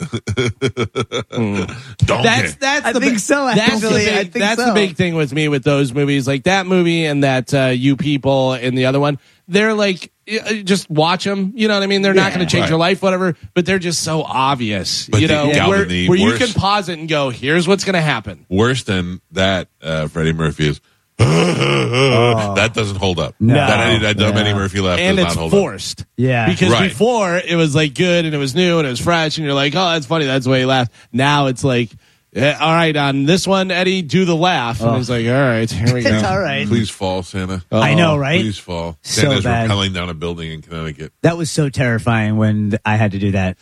Donkey. 2.00 2.24
That's 2.24 2.56
that's 2.56 2.86
I 2.86 2.92
the 2.92 3.00
think 3.00 3.14
big- 3.14 3.20
so, 3.20 3.46
That's, 3.46 3.80
the 3.80 3.90
big, 3.92 4.10
I 4.10 4.24
think 4.24 4.34
that's 4.34 4.62
so. 4.62 4.68
the 4.68 4.74
big 4.74 4.98
thing 4.98 5.16
with 5.16 5.32
me 5.34 5.48
with 5.48 5.64
those 5.64 5.94
movies, 5.94 6.28
like 6.28 6.44
that 6.44 6.68
movie 6.68 7.06
and 7.06 7.24
that 7.24 7.54
uh, 7.54 7.68
You 7.68 7.96
People 7.96 8.52
and 8.52 8.78
the 8.78 8.88
other 8.88 9.00
one. 9.00 9.20
They're 9.50 9.74
like 9.74 10.12
uh, 10.32 10.54
just 10.64 10.90
watch 10.90 11.24
them. 11.26 11.52
You 11.56 11.68
know 11.68 11.74
what 11.74 11.84
I 11.84 11.88
mean? 11.88 12.02
They're 12.04 12.14
not 12.14 12.34
going 12.34 12.46
to 12.46 12.52
change 12.52 12.62
Right. 12.64 12.70
your 12.70 12.80
life, 12.80 13.02
whatever. 13.02 13.36
But 13.54 13.66
they're 13.66 13.80
just 13.80 14.02
so 14.04 14.22
obvious. 14.24 15.08
But 15.10 15.22
you 15.22 15.28
the- 15.28 15.34
know, 15.34 15.52
Galvin, 15.54 15.70
where, 15.70 15.86
the 15.86 16.08
where 16.10 16.18
you 16.20 16.38
can 16.38 16.54
pause 16.54 16.88
it 16.88 17.00
and 17.00 17.10
go, 17.10 17.30
"Here's 17.32 17.68
what's 17.68 17.84
going 17.84 17.96
to 17.96 18.02
happen." 18.02 18.46
Worse 18.48 18.84
than 18.84 19.20
that, 19.32 19.68
uh, 19.82 20.08
Freddie 20.08 20.34
Murphy 20.34 20.70
is. 20.70 20.82
that 21.20 22.72
doesn't 22.74 22.96
hold 22.98 23.20
up. 23.20 23.36
No. 23.40 23.54
That, 23.54 23.80
Eddie, 23.88 24.00
that 24.04 24.18
dumb 24.18 24.36
Yeah. 24.36 24.42
Eddie 24.42 24.54
Murphy 24.54 24.80
laugh 24.80 25.00
and 25.00 25.18
does 25.18 25.26
it's 25.26 25.36
not 25.36 25.40
hold 25.42 25.52
forced. 25.52 26.06
Yeah. 26.16 26.48
Because 26.50 26.72
Right. 26.72 26.90
before 26.90 27.36
it 27.38 27.56
was 27.56 27.76
like 27.76 27.94
good 27.94 28.24
and 28.26 28.34
it 28.34 28.38
was 28.38 28.56
new 28.56 28.78
and 28.80 28.88
it 28.88 28.90
was 28.90 29.02
fresh 29.02 29.38
and 29.38 29.46
you're 29.46 29.54
like, 29.54 29.74
oh, 29.76 29.90
that's 29.92 30.06
funny. 30.06 30.26
That's 30.26 30.46
the 30.46 30.52
way 30.52 30.60
he 30.60 30.66
laughed. 30.66 30.92
Now 31.12 31.48
it's 31.48 31.64
like, 31.64 31.90
eh, 32.34 32.56
all 32.60 32.74
right, 32.74 32.96
on 32.96 33.26
this 33.26 33.46
one, 33.48 33.72
Eddie, 33.72 34.02
do 34.02 34.26
the 34.26 34.36
laugh. 34.36 34.82
And 34.82 34.98
he's 34.98 35.10
like, 35.10 35.26
all 35.28 35.34
right, 35.34 35.70
here 35.70 35.94
we 35.94 36.02
go. 36.04 36.10
It's 36.10 36.24
all 36.24 36.40
right. 36.40 36.68
Please 36.68 36.90
fall, 36.90 37.24
Santa. 37.24 37.64
I 37.72 37.94
know, 37.96 38.18
right? 38.18 38.42
Please 38.42 38.58
fall. 38.58 38.98
So 39.02 39.22
Santa's 39.22 39.44
bad. 39.44 39.70
rappelling 39.70 39.94
down 39.94 40.10
a 40.10 40.14
building 40.14 40.52
in 40.52 40.62
Connecticut. 40.62 41.14
That 41.22 41.38
was 41.38 41.50
so 41.52 41.70
terrifying 41.70 42.38
when 42.38 42.72
th- 42.72 42.82
I 42.86 42.96
had 42.96 43.12
to 43.14 43.20
do 43.20 43.32
that. 43.32 43.58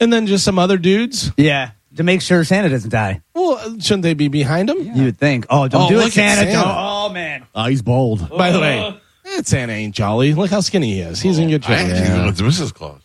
And 0.00 0.12
then 0.12 0.26
just 0.26 0.44
some 0.44 0.58
other 0.58 0.78
dudes. 0.78 1.30
Yeah, 1.36 1.70
to 1.96 2.02
make 2.02 2.22
sure 2.22 2.42
Santa 2.44 2.68
doesn't 2.68 2.90
die. 2.90 3.20
Well, 3.34 3.78
shouldn't 3.78 4.02
they 4.02 4.14
be 4.14 4.28
behind 4.28 4.68
him? 4.70 4.80
You 4.96 5.04
would 5.04 5.18
think. 5.18 5.46
Oh, 5.50 5.68
don't 5.68 5.82
Oh, 5.82 5.88
do 5.88 5.96
look 5.96 6.06
it, 6.06 6.18
at 6.18 6.36
Santa. 6.36 6.50
Santa. 6.50 6.52
Don't- 6.64 6.76
Oh 6.76 7.08
man. 7.12 7.46
Oh, 7.54 7.64
he's 7.66 7.82
bold. 7.82 8.28
By 8.30 8.50
the 8.52 8.60
way, 8.60 9.00
that 9.36 9.46
Santa 9.46 9.72
ain't 9.72 9.94
jolly. 9.94 10.34
Look 10.34 10.50
how 10.50 10.60
skinny 10.60 10.94
he 10.94 11.00
is. 11.00 11.20
He's 11.20 11.38
in 11.38 11.48
good 11.50 11.64
I 11.64 11.66
shape. 11.66 11.92
actually 11.94 12.08
think 12.08 12.28
it's 12.28 12.40
Mrs. 12.60 12.72
Claus. 12.74 13.00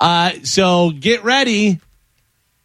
Uh, 0.00 0.30
so 0.42 0.90
get 0.90 1.22
ready. 1.24 1.80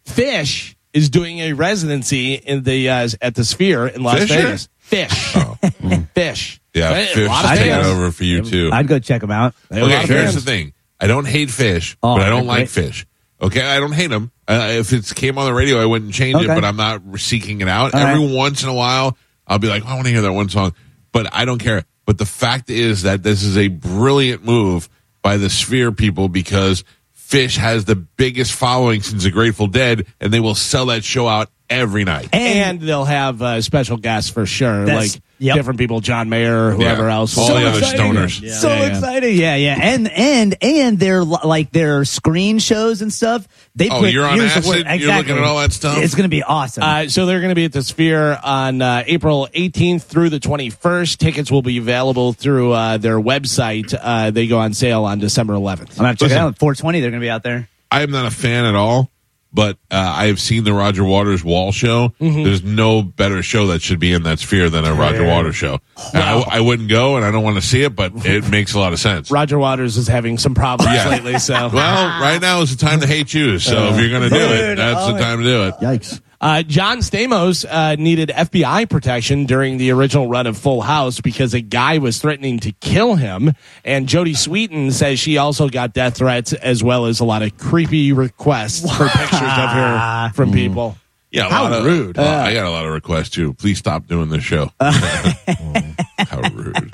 Fish 0.04 0.76
is 0.98 1.10
doing 1.10 1.38
a 1.40 1.52
residency 1.54 2.34
in 2.34 2.62
the 2.62 2.88
uh, 2.90 3.08
at 3.22 3.34
the 3.34 3.44
Sphere 3.44 3.86
in 3.86 4.02
Las 4.02 4.18
Fisher? 4.20 4.34
Vegas. 4.34 4.68
Phish, 4.90 6.06
fish. 6.14 6.60
Yeah, 6.74 6.92
Right? 6.92 7.08
Fish 7.08 7.26
lot 7.28 7.44
is 7.44 7.50
of 7.50 7.56
taking 7.58 7.72
fans. 7.74 7.86
over 7.86 8.10
for 8.12 8.22
U2. 8.24 8.72
I'd 8.72 8.88
go 8.88 8.98
check 8.98 9.22
him 9.22 9.30
out. 9.30 9.54
They 9.68 9.80
have 9.80 9.86
a 9.88 9.90
lot 9.90 10.04
Okay, 10.04 10.12
here's 10.14 10.22
fans. 10.32 10.34
the 10.44 10.50
thing. 10.50 10.72
I 11.00 11.06
don't 11.06 11.26
hate 11.26 11.48
Phish, 11.48 11.96
Oh, 12.02 12.16
but 12.16 12.24
I 12.26 12.30
don't 12.30 12.46
like 12.46 12.72
great. 12.72 12.86
Phish. 12.90 13.04
Okay, 13.40 13.60
I 13.62 13.78
don't 13.80 13.92
hate 13.92 14.08
them. 14.10 14.32
Uh, 14.48 14.68
if 14.72 14.92
it 14.92 15.12
came 15.14 15.38
on 15.38 15.44
the 15.46 15.52
radio, 15.54 15.80
I 15.80 15.86
wouldn't 15.86 16.12
change 16.14 16.40
it, 16.42 16.48
but 16.48 16.64
I'm 16.64 16.76
not 16.76 17.02
seeking 17.18 17.60
it 17.60 17.68
out. 17.68 17.94
All 17.94 18.00
Every 18.00 18.24
right. 18.26 18.34
once 18.34 18.62
in 18.62 18.68
a 18.68 18.74
while, 18.74 19.16
I'll 19.46 19.58
be 19.60 19.68
like, 19.68 19.84
"Oh, 19.84 19.88
I 19.90 19.94
want 19.94 20.06
to 20.06 20.12
hear 20.12 20.22
that 20.22 20.32
one 20.32 20.48
song, 20.48 20.74
but 21.12 21.32
I 21.32 21.44
don't 21.44 21.58
care. 21.58 21.84
But 22.06 22.18
the 22.18 22.26
fact 22.26 22.68
is 22.70 23.02
that 23.02 23.22
this 23.22 23.42
is 23.42 23.56
a 23.58 23.68
brilliant 23.68 24.44
move 24.44 24.88
by 25.22 25.36
the 25.36 25.50
Sphere 25.50 25.92
people 25.92 26.28
because 26.28 26.82
Phish 27.28 27.58
has 27.58 27.84
the 27.84 27.94
biggest 27.94 28.54
following 28.54 29.02
since 29.02 29.24
the 29.24 29.30
Grateful 29.30 29.66
Dead, 29.66 30.06
and 30.18 30.32
they 30.32 30.40
will 30.40 30.54
sell 30.54 30.86
that 30.86 31.04
show 31.04 31.28
out 31.28 31.50
every 31.70 32.04
night. 32.04 32.28
and 32.32 32.80
they'll 32.80 33.04
have 33.04 33.40
uh, 33.42 33.60
special 33.60 33.96
guests 33.96 34.30
for 34.30 34.46
sure, 34.46 34.86
like 34.86 35.10
yep. 35.38 35.56
different 35.56 35.78
people, 35.78 36.00
John 36.00 36.28
Mayer, 36.28 36.70
whoever 36.72 37.08
Yeah. 37.08 37.14
else. 37.14 37.36
All 37.36 37.48
will- 37.48 37.60
the 37.60 37.66
other 37.68 37.78
exciting. 37.78 38.12
stoners. 38.12 38.50
so 38.60 38.68
Yeah, 38.68 38.74
yeah. 38.80 38.86
exciting. 38.88 39.36
Yeah, 39.38 39.54
yeah. 39.56 39.78
And 39.80 40.10
and 40.10 40.56
and 40.62 40.98
their 40.98 41.22
li- 41.24 41.38
like 41.44 41.70
their 41.72 42.04
screen 42.04 42.58
shows 42.58 43.02
and 43.02 43.12
stuff. 43.12 43.46
They 43.74 43.88
Oh, 43.90 44.00
put 44.00 44.12
you're 44.12 44.24
on 44.26 44.40
acid? 44.40 44.64
word- 44.64 44.86
You're 45.00 45.14
looking 45.16 45.36
at 45.36 45.44
all 45.44 45.58
that 45.58 45.72
stuff? 45.72 45.98
It's 45.98 46.14
going 46.14 46.24
to 46.24 46.28
be 46.28 46.42
awesome. 46.42 46.82
Uh, 46.82 47.08
so 47.08 47.26
they're 47.26 47.40
going 47.40 47.50
to 47.50 47.54
be 47.54 47.64
at 47.66 47.72
the 47.72 47.82
Sphere 47.82 48.38
on 48.42 48.82
uh, 48.82 49.04
April 49.06 49.48
18th 49.54 50.02
through 50.02 50.30
the 50.30 50.40
21st. 50.40 51.16
Tickets 51.18 51.50
will 51.50 51.62
be 51.62 51.78
available 51.78 52.32
through 52.32 52.72
uh, 52.72 52.96
their 52.98 53.20
website. 53.20 53.94
Uh, 54.00 54.30
they 54.30 54.46
go 54.48 54.58
on 54.58 54.74
sale 54.74 55.04
on 55.04 55.18
December 55.20 55.54
11th. 55.54 55.90
I'm 55.92 55.96
gonna 56.04 56.14
check 56.16 56.30
it 56.30 56.36
out. 56.36 56.58
420. 56.58 57.00
They're 57.00 57.10
going 57.10 57.20
to 57.20 57.24
be 57.24 57.30
out 57.30 57.42
there. 57.44 57.68
I 57.90 58.02
am 58.02 58.10
not 58.10 58.26
a 58.26 58.30
fan 58.30 58.64
at 58.64 58.74
all, 58.74 59.10
but 59.52 59.78
uh, 59.90 59.96
I 60.16 60.26
have 60.26 60.38
seen 60.40 60.64
the 60.64 60.72
Roger 60.72 61.04
Waters 61.04 61.42
Wall 61.42 61.72
show. 61.72 62.12
There's 62.18 62.62
no 62.62 63.02
better 63.02 63.42
show 63.42 63.68
that 63.68 63.82
should 63.82 63.98
be 63.98 64.12
in 64.12 64.24
that 64.24 64.38
sphere 64.38 64.68
than 64.70 64.84
a 64.84 64.94
Roger 64.94 65.26
Waters 65.26 65.56
show. 65.56 65.78
And 66.12 66.22
I, 66.22 66.40
I 66.40 66.60
wouldn't 66.60 66.88
go, 66.88 67.16
and 67.16 67.24
I 67.24 67.30
don't 67.30 67.42
want 67.44 67.56
to 67.56 67.62
see 67.62 67.82
it, 67.82 67.96
but 67.96 68.12
it 68.26 68.48
makes 68.50 68.74
a 68.74 68.78
lot 68.78 68.92
of 68.92 68.98
sense. 68.98 69.30
Roger 69.30 69.58
Waters 69.58 69.96
is 69.96 70.06
having 70.08 70.38
some 70.38 70.54
problems 70.54 70.92
Yeah. 70.94 71.08
lately, 71.08 71.38
so 71.38 71.54
Well, 71.72 72.20
right 72.20 72.40
now 72.40 72.60
is 72.60 72.76
the 72.76 72.84
time 72.86 73.00
to 73.00 73.06
hate 73.06 73.32
you. 73.34 73.58
So 73.58 73.88
if 73.94 74.00
you're 74.00 74.10
going 74.10 74.28
to 74.28 74.30
do 74.30 74.36
it, 74.36 74.76
that's 74.76 75.00
oh 75.08 75.12
the 75.12 75.18
time 75.18 75.38
to 75.38 75.44
do 75.44 75.64
it. 75.68 75.74
Yikes. 75.76 76.20
Uh, 76.40 76.62
John 76.62 76.98
Stamos 76.98 77.64
uh, 77.68 77.96
needed 77.96 78.28
FBI 78.28 78.88
protection 78.88 79.44
during 79.44 79.76
the 79.78 79.90
original 79.90 80.28
run 80.28 80.46
of 80.46 80.56
Full 80.56 80.82
House 80.82 81.20
because 81.20 81.52
a 81.52 81.60
guy 81.60 81.98
was 81.98 82.18
threatening 82.18 82.60
to 82.60 82.72
kill 82.72 83.16
him. 83.16 83.52
And 83.84 84.06
Jodie 84.06 84.36
Sweetin 84.36 84.92
says 84.92 85.18
she 85.18 85.36
also 85.38 85.68
got 85.68 85.94
death 85.94 86.18
threats 86.18 86.52
as 86.52 86.84
well 86.84 87.06
as 87.06 87.18
a 87.20 87.24
lot 87.24 87.42
of 87.42 87.58
creepy 87.58 88.12
requests 88.12 88.82
for 88.82 89.08
pictures 89.08 89.40
of 89.40 89.70
her 89.70 90.30
from 90.34 90.52
people. 90.52 90.96
Yeah, 91.30 91.46
a 91.46 91.50
How 91.50 91.64
lot 91.64 91.72
of, 91.74 91.84
rude. 91.84 92.16
Well, 92.16 92.40
I 92.40 92.54
got 92.54 92.64
a 92.64 92.70
lot 92.70 92.86
of 92.86 92.92
requests 92.92 93.30
too. 93.30 93.52
Please 93.54 93.78
stop 93.78 94.06
doing 94.06 94.30
this 94.30 94.44
show. 94.44 94.70
How 94.80 96.40
rude. 96.54 96.92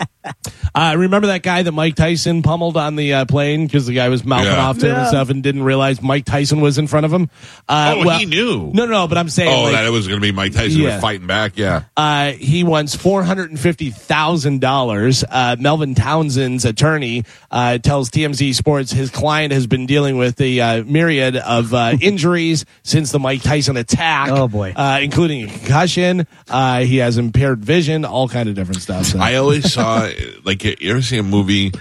Uh, 0.74 0.94
remember 0.96 1.28
that 1.28 1.42
guy 1.42 1.62
that 1.62 1.72
Mike 1.72 1.94
Tyson 1.94 2.42
pummeled 2.42 2.76
on 2.76 2.96
the 2.96 3.14
uh, 3.14 3.24
plane 3.26 3.66
because 3.66 3.86
the 3.86 3.94
guy 3.94 4.08
was 4.08 4.24
mouthing 4.24 4.46
Yeah. 4.46 4.66
off 4.66 4.78
to 4.78 4.86
him 4.86 4.94
and 4.94 5.02
Yeah. 5.02 5.08
stuff 5.08 5.30
and 5.30 5.42
didn't 5.42 5.62
realize 5.62 6.02
Mike 6.02 6.24
Tyson 6.24 6.60
was 6.60 6.78
in 6.78 6.86
front 6.88 7.06
of 7.06 7.12
him. 7.12 7.30
Uh, 7.68 7.94
oh, 7.98 8.04
well- 8.06 8.18
he 8.18 8.26
knew. 8.26 8.70
No, 8.74 8.86
no, 8.86 9.06
but 9.06 9.16
I'm 9.18 9.28
saying 9.28 9.52
Oh, 9.52 9.62
like, 9.64 9.72
that 9.72 9.84
it 9.84 9.90
was 9.90 10.08
going 10.08 10.18
to 10.20 10.22
be 10.26 10.32
Mike 10.32 10.52
Tyson 10.52 10.80
Yeah. 10.80 10.98
fighting 11.00 11.26
back. 11.26 11.52
Yeah. 11.56 11.82
uh, 11.96 12.32
he 12.32 12.64
wants 12.64 12.94
four 12.96 13.22
hundred 13.22 13.50
and 13.50 13.60
fifty 13.60 13.90
thousand 13.90 14.60
dollars. 14.60 15.22
Uh, 15.30 15.56
Melvin 15.58 15.94
Townsend's 15.94 16.64
attorney 16.64 17.24
uh, 17.50 17.78
tells 17.78 18.10
TMZ 18.10 18.54
Sports 18.54 18.90
his 18.92 19.10
client 19.10 19.52
has 19.52 19.66
been 19.66 19.86
dealing 19.86 20.16
with 20.16 20.40
a 20.40 20.58
uh, 20.60 20.82
myriad 20.84 21.36
of 21.36 21.72
uh, 21.72 21.96
injuries 22.00 22.64
since 22.82 23.12
the 23.12 23.18
Mike 23.20 23.42
Tyson 23.42 23.76
attack. 23.76 24.30
Oh, 24.30 24.48
boy. 24.48 24.72
uh, 24.74 24.98
including 25.02 25.44
a 25.44 25.46
concussion. 25.52 26.26
Uh, 26.50 26.80
he 26.80 26.96
has 26.96 27.16
impaired 27.18 27.64
vision, 27.64 28.04
all 28.04 28.28
kind 28.28 28.48
of 28.48 28.54
different 28.54 28.82
stuff. 28.82 29.06
So. 29.06 29.18
I 29.20 29.34
always 29.36 29.72
saw 29.72 30.08
like 30.44 30.64
you 30.64 30.74
ever 30.90 31.02
see 31.02 31.18
a 31.18 31.22
movie 31.22 31.72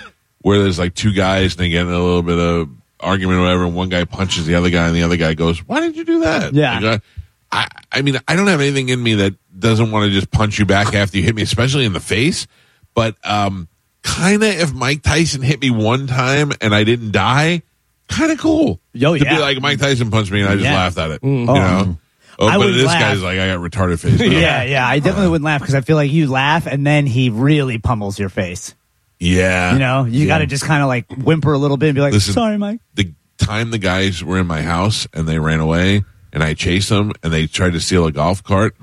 where 0.42 0.60
there's 0.60 0.80
like 0.80 0.94
two 0.94 1.14
guys 1.14 1.54
and 1.54 1.60
they 1.64 1.70
get 1.70 1.82
in 1.82 1.88
a 1.94 2.00
little 2.00 2.24
bit 2.24 2.38
of 2.38 2.70
argument 3.00 3.40
or 3.40 3.42
whatever, 3.44 3.66
and 3.66 3.76
one 3.76 3.90
guy 3.90 4.06
punches 4.06 4.46
the 4.46 4.56
other 4.56 4.70
guy, 4.70 4.88
and 4.88 4.96
the 4.96 5.04
other 5.04 5.18
guy 5.18 5.34
goes, 5.34 5.60
"Why 5.60 5.80
did 5.82 5.96
you 5.96 6.06
do 6.06 6.22
that?" 6.22 6.54
Yeah. 6.54 6.80
Like, 6.80 7.02
I, 7.52 7.68
I 7.92 8.02
mean, 8.02 8.18
I 8.28 8.36
don't 8.36 8.48
have 8.48 8.62
anything 8.62 8.90
in 8.90 9.02
me 9.02 9.16
that 9.16 9.36
doesn't 9.58 9.92
want 9.92 10.06
to 10.06 10.12
just 10.12 10.32
punch 10.32 10.58
you 10.58 10.66
back 10.66 10.94
after 10.94 11.18
you 11.18 11.24
hit 11.24 11.36
me, 11.36 11.42
especially 11.44 11.86
in 11.86 11.94
the 11.94 12.00
face. 12.00 12.48
But 12.96 13.16
um, 13.24 13.68
kind 14.02 14.42
of 14.44 14.50
if 14.50 14.74
Mike 14.74 15.04
Tyson 15.04 15.42
hit 15.42 15.62
me 15.62 15.70
one 15.70 16.08
time 16.08 16.52
and 16.62 16.74
I 16.74 16.84
didn't 16.84 17.12
die, 17.12 17.62
kind 18.08 18.32
of 18.32 18.40
cool. 18.40 18.80
Yo, 18.94 19.16
to 19.18 19.24
yeah. 19.24 19.36
be 19.36 19.42
like 19.42 19.62
Mike 19.62 19.80
Tyson 19.80 20.10
punched 20.12 20.32
me 20.32 20.42
and 20.42 20.50
I 20.50 20.54
just 20.54 20.66
Yeah. 20.66 20.74
laughed 20.76 20.98
at 20.98 21.12
it. 21.12 21.22
Mm. 21.22 21.40
You 21.40 21.46
know. 21.46 21.98
Oh, 22.40 22.48
I 22.48 22.58
but 22.58 22.72
this 22.72 22.86
laugh. 22.86 23.00
guy's 23.00 23.22
like, 23.24 23.38
I 23.40 23.48
got 23.48 23.60
retarded 23.60 24.00
face. 24.00 24.20
Yeah, 24.32 24.64
yeah. 24.64 24.88
I 24.88 25.00
definitely 25.00 25.30
wouldn't 25.30 25.46
laugh 25.46 25.62
because 25.62 25.76
I 25.76 25.82
feel 25.82 25.96
like 25.98 26.12
you 26.12 26.28
laugh 26.30 26.66
and 26.68 26.86
then 26.86 27.06
he 27.06 27.30
really 27.30 27.78
pummels 27.78 28.18
your 28.20 28.30
face. 28.30 28.74
yeah. 29.20 29.74
You 29.74 29.80
know, 29.80 30.06
you 30.06 30.28
got 30.28 30.40
to 30.40 30.46
just 30.46 30.64
kind 30.66 30.82
of 30.82 30.88
like 30.88 31.06
whimper 31.12 31.54
a 31.54 31.58
little 31.58 31.78
bit 31.78 31.90
and 31.90 31.96
be 31.96 32.02
like, 32.02 32.14
Listen, 32.14 32.34
"Sorry, 32.34 32.58
Mike." 32.58 32.80
the 32.96 33.14
time 33.38 33.72
the 33.72 33.78
guys 33.78 34.24
were 34.24 34.38
in 34.40 34.48
my 34.48 34.62
house 34.62 35.08
and 35.14 35.28
they 35.28 35.38
ran 35.40 35.60
away 35.60 36.04
and 36.32 36.44
I 36.44 36.54
chased 36.56 36.90
them 36.90 37.12
and 37.22 37.32
they 37.32 37.46
tried 37.48 37.74
to 37.74 37.80
steal 37.80 38.06
a 38.06 38.12
golf 38.12 38.44
cart, 38.44 38.76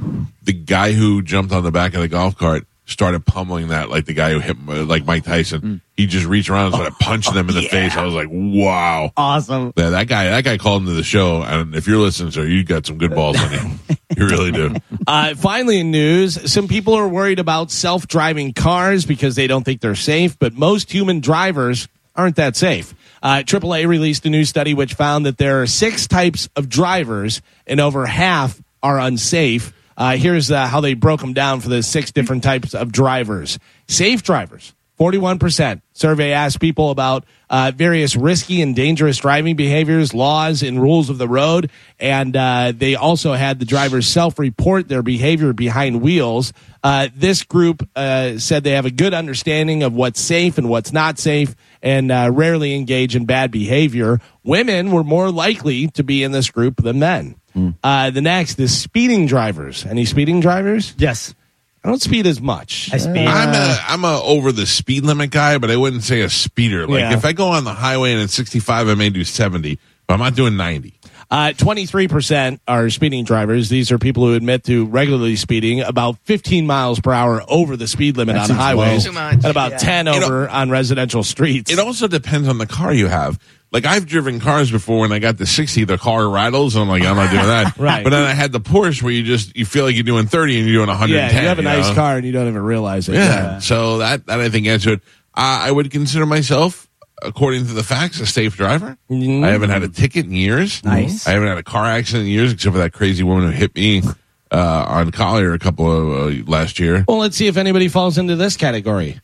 the 0.42 0.52
guy 0.52 0.92
who 0.92 1.22
jumped 1.22 1.52
on 1.52 1.62
the 1.64 1.72
back 1.72 1.94
of 1.94 2.00
the 2.02 2.08
golf 2.08 2.36
cart 2.36 2.66
started 2.90 3.24
pummeling 3.24 3.68
that 3.68 3.88
like 3.88 4.04
the 4.06 4.14
guy 4.14 4.32
who 4.32 4.40
hit 4.40 4.56
like 4.66 5.04
Mike 5.04 5.24
Tyson. 5.24 5.80
He 5.96 6.06
just 6.06 6.26
reached 6.26 6.48
around 6.48 6.66
and 6.66 6.74
started 6.76 6.94
punching 6.98 7.34
them 7.34 7.48
in 7.48 7.54
the 7.54 7.68
face. 7.68 7.94
I 7.96 8.04
was 8.04 8.14
like, 8.14 8.28
wow. 8.30 9.12
Awesome. 9.16 9.72
Yeah, 9.76 9.90
that 9.90 10.08
guy, 10.08 10.24
that 10.30 10.44
guy 10.44 10.56
called 10.56 10.82
into 10.82 10.94
the 10.94 11.02
show, 11.02 11.42
and 11.42 11.74
if 11.74 11.86
you're 11.86 11.98
listening, 11.98 12.30
sir, 12.30 12.44
you 12.46 12.64
got 12.64 12.86
some 12.86 12.98
good 12.98 13.14
balls 13.14 13.40
on 13.40 13.52
you. 13.52 13.60
You 14.16 14.26
really 14.26 14.50
do. 14.50 14.74
Uh, 15.06 15.36
finally, 15.36 15.78
in 15.78 15.92
news, 15.92 16.52
some 16.52 16.66
people 16.66 16.94
are 16.94 17.06
worried 17.06 17.38
about 17.38 17.70
self 17.70 18.08
driving 18.08 18.52
cars 18.52 19.06
because 19.06 19.36
they 19.36 19.46
don't 19.46 19.62
think 19.62 19.80
they're 19.80 19.94
safe, 19.94 20.36
but 20.36 20.52
most 20.52 20.90
human 20.90 21.20
drivers 21.20 21.86
aren't 22.16 22.34
that 22.34 22.56
safe. 22.56 22.92
Uh, 23.22 23.36
AAA 23.46 23.86
released 23.86 24.26
a 24.26 24.28
new 24.30 24.44
study 24.44 24.74
which 24.74 24.94
found 24.94 25.26
that 25.26 25.38
there 25.38 25.62
are 25.62 25.66
six 25.66 26.08
types 26.08 26.48
of 26.56 26.68
drivers, 26.68 27.40
and 27.68 27.78
over 27.80 28.04
half 28.04 28.60
are 28.82 28.98
unsafe. 28.98 29.72
Uh, 30.00 30.16
here's 30.16 30.50
uh, 30.50 30.66
how 30.66 30.80
they 30.80 30.94
broke 30.94 31.20
them 31.20 31.34
down 31.34 31.60
for 31.60 31.68
the 31.68 31.82
six 31.82 32.10
different 32.10 32.42
types 32.42 32.74
of 32.74 32.90
drivers. 32.90 33.58
Safe 33.86 34.22
drivers, 34.22 34.72
41%. 34.98 35.82
Survey 35.92 36.32
asked 36.32 36.58
people 36.58 36.90
about 36.90 37.26
uh, 37.50 37.70
various 37.76 38.16
risky 38.16 38.62
and 38.62 38.74
dangerous 38.74 39.18
driving 39.18 39.56
behaviors, 39.56 40.14
laws, 40.14 40.62
and 40.62 40.80
rules 40.80 41.10
of 41.10 41.18
the 41.18 41.28
road. 41.28 41.70
And 41.98 42.34
uh, 42.34 42.72
they 42.74 42.94
also 42.94 43.34
had 43.34 43.58
the 43.58 43.66
drivers 43.66 44.08
self 44.08 44.38
report 44.38 44.88
their 44.88 45.02
behavior 45.02 45.52
behind 45.52 46.00
wheels. 46.00 46.54
Uh, 46.82 47.08
this 47.14 47.42
group 47.42 47.86
uh, 47.94 48.38
said 48.38 48.64
they 48.64 48.70
have 48.70 48.86
a 48.86 48.90
good 48.90 49.12
understanding 49.12 49.82
of 49.82 49.92
what's 49.92 50.20
safe 50.20 50.56
and 50.56 50.70
what's 50.70 50.94
not 50.94 51.18
safe 51.18 51.54
and 51.82 52.10
uh, 52.10 52.30
rarely 52.32 52.74
engage 52.74 53.14
in 53.14 53.26
bad 53.26 53.50
behavior. 53.50 54.18
Women 54.44 54.92
were 54.92 55.04
more 55.04 55.30
likely 55.30 55.88
to 55.88 56.02
be 56.02 56.22
in 56.22 56.32
this 56.32 56.48
group 56.50 56.82
than 56.82 56.98
men. 56.98 57.39
Uh, 57.82 58.10
the 58.10 58.20
next 58.20 58.58
is 58.60 58.76
speeding 58.78 59.26
drivers. 59.26 59.84
Any 59.86 60.04
speeding 60.04 60.40
drivers? 60.40 60.94
Yes. 60.98 61.34
I 61.82 61.88
don't 61.88 62.00
speed 62.02 62.26
as 62.26 62.40
much. 62.40 62.90
I 62.92 62.98
speed. 62.98 63.26
I'm 63.26 63.54
a 63.54 63.78
I'm 63.88 64.04
a 64.04 64.20
over 64.22 64.52
the 64.52 64.66
speed 64.66 65.04
limit 65.04 65.30
guy, 65.30 65.56
but 65.58 65.70
I 65.70 65.76
wouldn't 65.76 66.02
say 66.02 66.20
a 66.20 66.28
speeder. 66.28 66.86
Like 66.86 67.00
Yeah. 67.00 67.14
if 67.14 67.24
I 67.24 67.32
go 67.32 67.48
on 67.48 67.64
the 67.64 67.72
highway 67.72 68.12
and 68.12 68.20
it's 68.20 68.34
65, 68.34 68.88
I 68.88 68.94
may 68.94 69.08
do 69.08 69.24
70, 69.24 69.78
but 70.06 70.14
I'm 70.14 70.20
not 70.20 70.34
doing 70.34 70.56
90. 70.58 70.92
Uh, 71.30 71.52
23% 71.56 72.58
are 72.66 72.90
speeding 72.90 73.24
drivers. 73.24 73.68
These 73.68 73.92
are 73.92 73.98
people 73.98 74.24
who 74.26 74.34
admit 74.34 74.64
to 74.64 74.84
regularly 74.86 75.36
speeding 75.36 75.80
about 75.80 76.18
15 76.24 76.66
miles 76.66 76.98
per 76.98 77.12
hour 77.12 77.42
over 77.48 77.76
the 77.76 77.86
speed 77.86 78.16
limit 78.16 78.36
on 78.36 78.50
highways 78.50 79.04
Too 79.04 79.12
much. 79.12 79.34
and 79.34 79.44
about 79.46 79.78
10 79.78 80.06
You 80.06 80.18
know- 80.18 80.26
over 80.26 80.48
on 80.48 80.70
residential 80.70 81.22
streets. 81.22 81.70
It 81.70 81.78
also 81.78 82.08
depends 82.08 82.48
on 82.48 82.58
the 82.58 82.66
car 82.66 82.92
you 82.92 83.06
have. 83.06 83.38
Like 83.72 83.86
I've 83.86 84.04
driven 84.06 84.40
cars 84.40 84.70
before 84.70 84.98
when 85.00 85.12
I 85.12 85.20
got 85.20 85.38
the 85.38 85.46
60, 85.46 85.84
the 85.84 85.96
car 85.96 86.28
rattles 86.28 86.74
and 86.74 86.82
I'm 86.82 86.88
like, 86.88 87.04
I'm 87.04 87.14
not 87.14 87.30
doing 87.30 87.46
that. 87.46 87.76
Right. 87.78 88.02
But 88.02 88.10
then 88.10 88.24
I 88.24 88.32
had 88.34 88.50
the 88.50 88.60
Porsche 88.60 89.02
where 89.02 89.12
you 89.12 89.22
just, 89.22 89.56
you 89.56 89.64
feel 89.64 89.84
like 89.84 89.94
you're 89.94 90.02
doing 90.02 90.26
30 90.26 90.58
and 90.58 90.66
you're 90.68 90.78
doing 90.78 90.88
110. 90.88 91.16
yeah, 91.36 91.40
you 91.40 91.46
have 91.48 91.58
a 91.60 91.62
nice 91.62 91.88
know? 91.90 91.94
car 91.94 92.16
and 92.16 92.26
you 92.26 92.32
don't 92.32 92.48
even 92.48 92.62
realize 92.62 93.08
it. 93.08 93.14
Yeah. 93.14 93.60
So 93.60 93.98
that, 93.98 94.26
that 94.26 94.40
I 94.40 94.48
think 94.48 94.66
answered. 94.66 95.00
Uh, 95.34 95.62
I 95.62 95.70
would 95.70 95.90
consider 95.92 96.26
myself, 96.26 96.88
according 97.22 97.66
to 97.66 97.72
the 97.72 97.84
facts, 97.84 98.18
a 98.20 98.26
safe 98.26 98.56
driver. 98.56 98.98
Mhm. 99.08 99.44
I 99.44 99.50
haven't 99.50 99.70
had 99.70 99.84
a 99.84 99.88
ticket 99.88 100.26
in 100.26 100.32
years. 100.32 100.82
Nice. 100.84 101.28
I 101.28 101.30
haven't 101.32 101.48
had 101.48 101.58
a 101.58 101.62
car 101.62 101.84
accident 101.86 102.24
in 102.26 102.32
years, 102.32 102.52
except 102.52 102.72
for 102.72 102.78
that 102.80 102.92
crazy 102.92 103.22
woman 103.22 103.44
who 103.46 103.50
hit 103.52 103.74
me 103.76 104.02
uh, 104.50 104.84
on 104.88 105.12
Collier 105.12 105.52
a 105.52 105.58
couple 105.60 105.86
of 106.26 106.32
uh, 106.32 106.42
last 106.50 106.80
year. 106.80 107.04
Well, 107.06 107.18
let's 107.18 107.36
see 107.36 107.46
if 107.46 107.56
anybody 107.56 107.86
falls 107.86 108.18
into 108.18 108.34
this 108.34 108.56
category. 108.56 109.20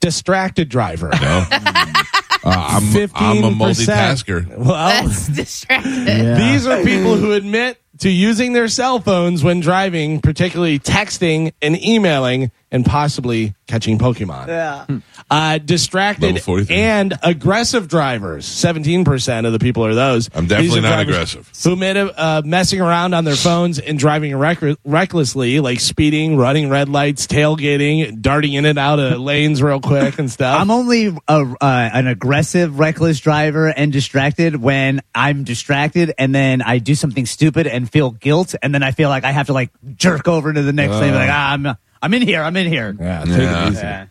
Distracted 0.00 0.68
driver. 0.68 1.08
No. 1.20 1.46
Uh, 2.44 2.50
I'm, 2.50 2.82
15%. 2.82 3.10
I'm 3.14 3.44
a 3.44 3.50
multitasker. 3.50 4.46
Well, 4.56 4.66
That's 4.66 5.28
distracted. 5.34 6.36
These 6.36 6.66
are 6.66 6.82
people 6.82 7.16
who 7.16 7.32
admit 7.40 7.80
to 8.00 8.10
using 8.10 8.52
their 8.52 8.68
cell 8.68 9.00
phones 9.00 9.42
when 9.42 9.60
driving, 9.60 10.20
particularly 10.20 10.78
texting 10.78 11.52
and 11.62 11.82
emailing, 11.82 12.50
and 12.74 12.84
possibly 12.84 13.54
catching 13.68 13.98
Pokemon. 13.98 14.48
Yeah. 14.48 14.86
Uh, 15.30 15.58
distracted 15.58 16.26
Level 16.26 16.40
43. 16.40 16.76
and 16.76 17.14
aggressive 17.22 17.86
drivers. 17.86 18.46
17% 18.46 19.46
of 19.46 19.52
the 19.52 19.60
people 19.60 19.86
are 19.86 19.94
those. 19.94 20.28
I'm 20.34 20.48
definitely 20.48 20.68
These 20.68 20.78
are 20.78 20.80
not 20.82 20.88
drivers 21.06 21.34
aggressive. 21.34 21.52
Who 21.62 21.76
made 21.76 21.96
of, 21.96 22.10
uh, 22.16 22.42
messing 22.44 22.80
around 22.80 23.14
on 23.14 23.24
their 23.24 23.36
phones 23.36 23.78
and 23.78 23.96
driving 23.96 24.36
rec- 24.36 24.76
recklessly, 24.84 25.60
like 25.60 25.78
speeding, 25.78 26.36
running 26.36 26.68
red 26.68 26.88
lights, 26.88 27.28
tailgating, 27.28 28.20
darting 28.20 28.54
in 28.54 28.64
and 28.66 28.76
out 28.78 28.98
of 28.98 29.20
lanes 29.20 29.62
real 29.62 29.80
quick 29.80 30.18
and 30.18 30.28
stuff. 30.28 30.60
I'm 30.60 30.72
only 30.72 31.06
a, 31.06 31.54
uh, 31.60 31.90
an 31.92 32.08
aggressive, 32.08 32.80
reckless 32.80 33.20
driver 33.20 33.68
and 33.68 33.92
distracted 33.92 34.56
when 34.56 35.00
I'm 35.14 35.44
distracted 35.44 36.12
and 36.18 36.34
then 36.34 36.60
I 36.60 36.78
do 36.78 36.96
something 36.96 37.24
stupid 37.24 37.68
and 37.68 37.88
feel 37.88 38.10
guilt 38.10 38.56
and 38.60 38.74
then 38.74 38.82
I 38.82 38.90
feel 38.90 39.10
like 39.10 39.22
I 39.22 39.30
have 39.30 39.46
to 39.46 39.52
like 39.52 39.70
jerk 39.94 40.26
over 40.26 40.52
to 40.52 40.62
the 40.62 40.72
next 40.72 40.98
thing. 40.98 41.14
Like 41.14 41.30
ah, 41.30 41.52
I'm 41.52 41.76
I'm 42.04 42.12
in 42.14 42.22
here. 42.22 42.42
I'm 42.42 42.56
in 42.56 42.66
here. 42.66 42.94
yeah, 43.00 43.24
take 43.24 43.36
Yeah. 43.38 43.66
it 43.66 43.72
easy. 43.72 43.80
Yeah. 43.82 44.06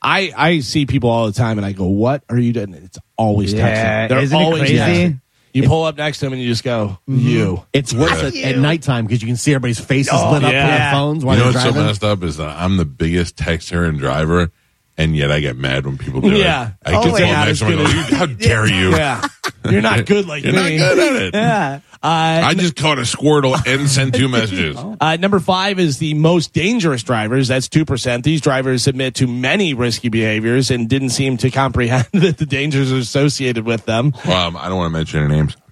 I, 0.00 0.32
I 0.36 0.60
see 0.60 0.86
people 0.86 1.10
all 1.10 1.26
the 1.26 1.32
time 1.32 1.58
and 1.58 1.66
I 1.66 1.72
go, 1.72 1.86
what 1.86 2.22
are 2.28 2.38
you 2.38 2.52
doing? 2.52 2.74
It's 2.74 2.98
always 3.16 3.52
Yeah, 3.52 4.06
texting. 4.06 4.08
They're 4.10 4.18
isn't 4.20 4.38
it 4.38 4.44
always 4.44 4.60
crazy? 4.62 4.76
texting. 4.76 5.20
You 5.54 5.66
pull 5.66 5.84
up 5.84 5.96
next 5.96 6.18
to 6.18 6.26
them 6.26 6.34
and 6.34 6.42
you 6.42 6.46
just 6.48 6.62
go, 6.62 6.98
mm-hmm. 7.08 7.18
you. 7.18 7.64
It's 7.72 7.92
worse 7.92 8.12
at, 8.22 8.36
at 8.36 8.58
nighttime 8.58 9.06
because 9.06 9.22
you 9.22 9.26
can 9.26 9.36
see 9.36 9.52
everybody's 9.54 9.80
faces 9.80 10.12
oh, 10.14 10.30
lit 10.32 10.44
up 10.44 10.48
on 10.48 10.52
yeah. 10.54 10.78
their 10.78 10.92
phones 10.92 11.24
while 11.24 11.36
You 11.36 11.42
know 11.42 11.50
they're 11.50 11.54
what's 11.54 11.64
so 11.64 11.72
driving. 11.72 11.86
messed 11.88 12.04
up 12.04 12.22
is 12.22 12.36
that 12.36 12.56
I'm 12.56 12.76
the 12.76 12.84
biggest 12.84 13.36
texter 13.36 13.88
and 13.88 13.98
driver, 13.98 14.52
and 14.98 15.16
yet 15.16 15.30
I 15.30 15.40
get 15.40 15.56
mad 15.56 15.86
when 15.86 15.96
people 15.96 16.20
do 16.20 16.32
Yeah. 16.36 16.68
it. 16.68 16.72
I 16.84 16.94
Oh, 16.96 17.04
get 17.04 17.12
wait, 17.14 17.20
told 17.20 17.32
not 17.32 17.46
next 17.46 17.50
as 17.50 17.60
them, 17.60 17.68
I 17.68 17.70
good 17.76 17.86
go, 17.86 17.92
"You- 17.92 18.16
how 18.16 18.26
dare 18.26 18.66
you? 18.66 18.90
Yeah. 18.90 19.26
You're 19.70 19.80
not 19.82 20.04
good 20.06 20.26
like 20.26 20.44
You're 20.44 20.52
me. 20.52 20.76
not 20.78 20.94
good 20.94 21.16
at 21.16 21.22
it. 21.22 21.34
Yeah. 21.34 21.80
Uh, 22.00 22.06
I 22.44 22.54
just 22.54 22.76
caught 22.76 22.98
a 22.98 23.02
Squirtle 23.02 23.60
and 23.66 23.88
sent 23.90 24.14
two 24.14 24.28
messages. 24.38 24.76
Uh, 25.00 25.16
number 25.16 25.40
five 25.40 25.78
is 25.80 25.98
the 25.98 26.14
most 26.14 26.52
dangerous 26.52 27.02
drivers. 27.02 27.48
That's 27.48 27.68
2%. 27.68 28.22
These 28.22 28.40
drivers 28.40 28.86
admit 28.86 29.14
to 29.16 29.26
many 29.26 29.74
risky 29.74 30.08
behaviors 30.08 30.70
and 30.70 30.88
didn't 30.88 31.10
seem 31.10 31.36
to 31.38 31.50
comprehend 31.50 32.06
that 32.12 32.38
the 32.38 32.46
dangers 32.46 32.92
associated 32.92 33.64
with 33.66 33.84
them. 33.84 34.12
Um, 34.26 34.56
I 34.56 34.68
don't 34.68 34.76
want 34.78 34.92
to 34.92 34.96
mention 34.98 35.22
her 35.22 35.28
names. 35.28 35.56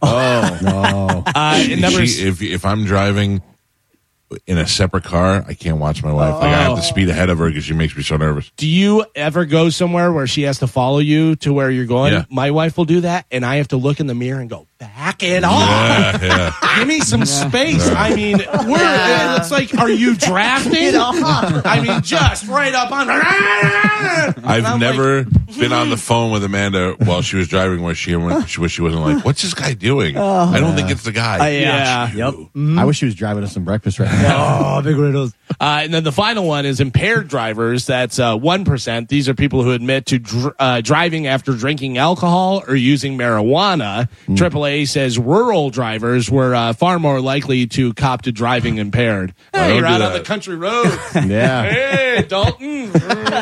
Uh, 0.00 1.22
and 1.34 1.80
number 1.80 2.06
She, 2.06 2.28
if 2.28 2.40
if 2.40 2.64
I'm 2.64 2.84
driving 2.84 3.42
in 4.46 4.58
a 4.58 4.66
separate 4.66 5.04
car, 5.04 5.44
I 5.46 5.54
can't 5.54 5.78
watch 5.78 6.02
my 6.02 6.12
wife. 6.12 6.34
Like 6.34 6.44
I 6.44 6.62
have 6.62 6.74
to 6.74 6.80
oh. 6.80 6.82
speed 6.82 7.08
ahead 7.08 7.30
of 7.30 7.38
her 7.38 7.48
because 7.48 7.64
she 7.64 7.74
makes 7.74 7.96
me 7.96 8.02
so 8.02 8.16
nervous. 8.16 8.50
do 8.56 8.68
you 8.68 9.04
ever 9.14 9.44
go 9.44 9.70
somewhere 9.70 10.12
where 10.12 10.26
she 10.26 10.42
has 10.42 10.58
to 10.60 10.66
follow 10.66 10.98
you 10.98 11.36
to 11.36 11.52
where 11.52 11.70
you're 11.70 11.86
going? 11.86 12.12
Yeah. 12.12 12.24
My 12.30 12.50
wife 12.50 12.76
will 12.76 12.84
do 12.84 13.00
that, 13.02 13.26
and 13.30 13.44
I 13.44 13.56
have 13.56 13.68
to 13.68 13.76
look 13.76 14.00
in 14.00 14.06
the 14.06 14.14
mirror 14.14 14.40
and 14.40 14.48
go, 14.48 14.67
back 14.78 15.22
it 15.22 15.42
off. 15.44 15.68
Yeah, 15.68 16.18
yeah. 16.22 16.54
Give 16.78 16.88
me 16.88 17.00
some 17.00 17.24
space. 17.24 17.88
I 17.90 18.14
mean, 18.14 18.38
we're, 18.38 19.36
it's 19.36 19.50
like, 19.50 19.76
are 19.76 19.90
you 19.90 20.14
drafting? 20.14 20.94
I 20.94 21.80
mean, 21.84 22.02
just 22.02 22.46
right 22.46 22.72
up 22.74 22.92
on. 22.92 23.08
I've 23.10 24.44
I'm 24.44 24.62
like, 24.62 24.80
never 24.80 25.24
been 25.24 25.72
on 25.72 25.90
the 25.90 25.96
hmm. 25.96 26.00
phone 26.00 26.32
with 26.32 26.44
Amanda 26.44 26.92
while 26.98 27.22
she 27.22 27.36
was 27.36 27.48
driving 27.48 27.82
where 27.82 27.94
she 27.94 28.14
where 28.14 28.46
she, 28.46 28.60
where 28.60 28.68
she 28.68 28.82
wasn't 28.82 29.02
like, 29.02 29.24
"What's 29.24 29.42
this 29.42 29.54
guy 29.54 29.74
doing?" 29.74 30.16
I 30.16 30.60
don't 30.60 30.76
think 30.76 30.90
it's 30.90 31.02
the 31.02 31.12
guy. 31.12 31.50
yeah. 31.50 32.12
Yep. 32.12 32.34
I 32.78 32.84
wish 32.84 32.98
she 32.98 33.06
was 33.06 33.14
driving 33.14 33.44
us 33.44 33.52
some 33.52 33.64
breakfast 33.64 33.98
right 33.98 34.10
now. 34.10 34.78
Oh, 34.78 34.82
big 34.82 34.96
riddles. 34.96 35.34
Uh, 35.60 35.80
and 35.82 35.92
then 35.92 36.04
the 36.04 36.12
final 36.12 36.46
one 36.46 36.64
is 36.66 36.78
impaired 36.78 37.26
drivers. 37.26 37.86
That's 37.86 38.18
uh, 38.20 38.36
1%. 38.36 39.08
These 39.08 39.28
are 39.28 39.34
people 39.34 39.64
who 39.64 39.72
admit 39.72 40.06
to 40.06 40.18
dr- 40.20 40.54
uh, 40.58 40.80
driving 40.82 41.26
after 41.26 41.52
drinking 41.52 41.98
alcohol 41.98 42.62
or 42.68 42.76
using 42.76 43.18
marijuana. 43.18 44.08
AAA 44.28 44.86
says 44.88 45.18
rural 45.18 45.70
drivers 45.70 46.30
were 46.30 46.54
uh, 46.54 46.74
far 46.74 46.98
more 47.00 47.20
likely 47.20 47.66
to 47.68 47.92
cop 47.94 48.22
to 48.22 48.32
driving 48.32 48.76
impaired. 48.78 49.34
Hey, 49.52 49.72
you're 49.74 49.80
do 49.80 49.86
out 49.88 50.00
on 50.02 50.12
the 50.12 50.20
country 50.20 50.54
road. 50.54 50.86
Yeah. 51.26 51.62
hey, 51.68 52.24
Dalton. 52.28 52.92